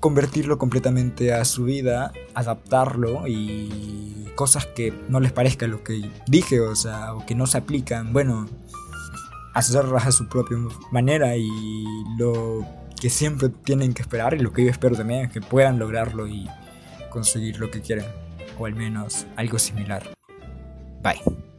convertirlo 0.00 0.58
completamente 0.58 1.32
a 1.32 1.44
su 1.44 1.64
vida, 1.64 2.12
adaptarlo 2.34 3.28
y 3.28 4.26
cosas 4.34 4.66
que 4.66 4.92
no 5.08 5.20
les 5.20 5.32
parezca 5.32 5.68
lo 5.68 5.84
que 5.84 6.10
dije, 6.26 6.60
o 6.60 6.74
sea, 6.74 7.14
o 7.14 7.24
que 7.24 7.36
no 7.36 7.46
se 7.46 7.58
aplican, 7.58 8.12
bueno, 8.12 8.48
hacerlas 9.54 10.06
a 10.06 10.12
su 10.12 10.28
propia 10.28 10.58
manera 10.90 11.36
y 11.36 11.48
lo 12.18 12.66
que 13.00 13.10
siempre 13.10 13.48
tienen 13.48 13.94
que 13.94 14.02
esperar 14.02 14.34
y 14.34 14.38
lo 14.38 14.52
que 14.52 14.64
yo 14.64 14.70
espero 14.70 14.96
también 14.96 15.26
es 15.26 15.32
que 15.32 15.40
puedan 15.40 15.78
lograrlo 15.78 16.26
y 16.26 16.48
conseguir 17.12 17.58
lo 17.58 17.70
que 17.70 17.80
quieren, 17.80 18.06
o 18.58 18.66
al 18.66 18.74
menos 18.74 19.26
algo 19.36 19.58
similar. 19.58 20.02
Bye. 21.02 21.51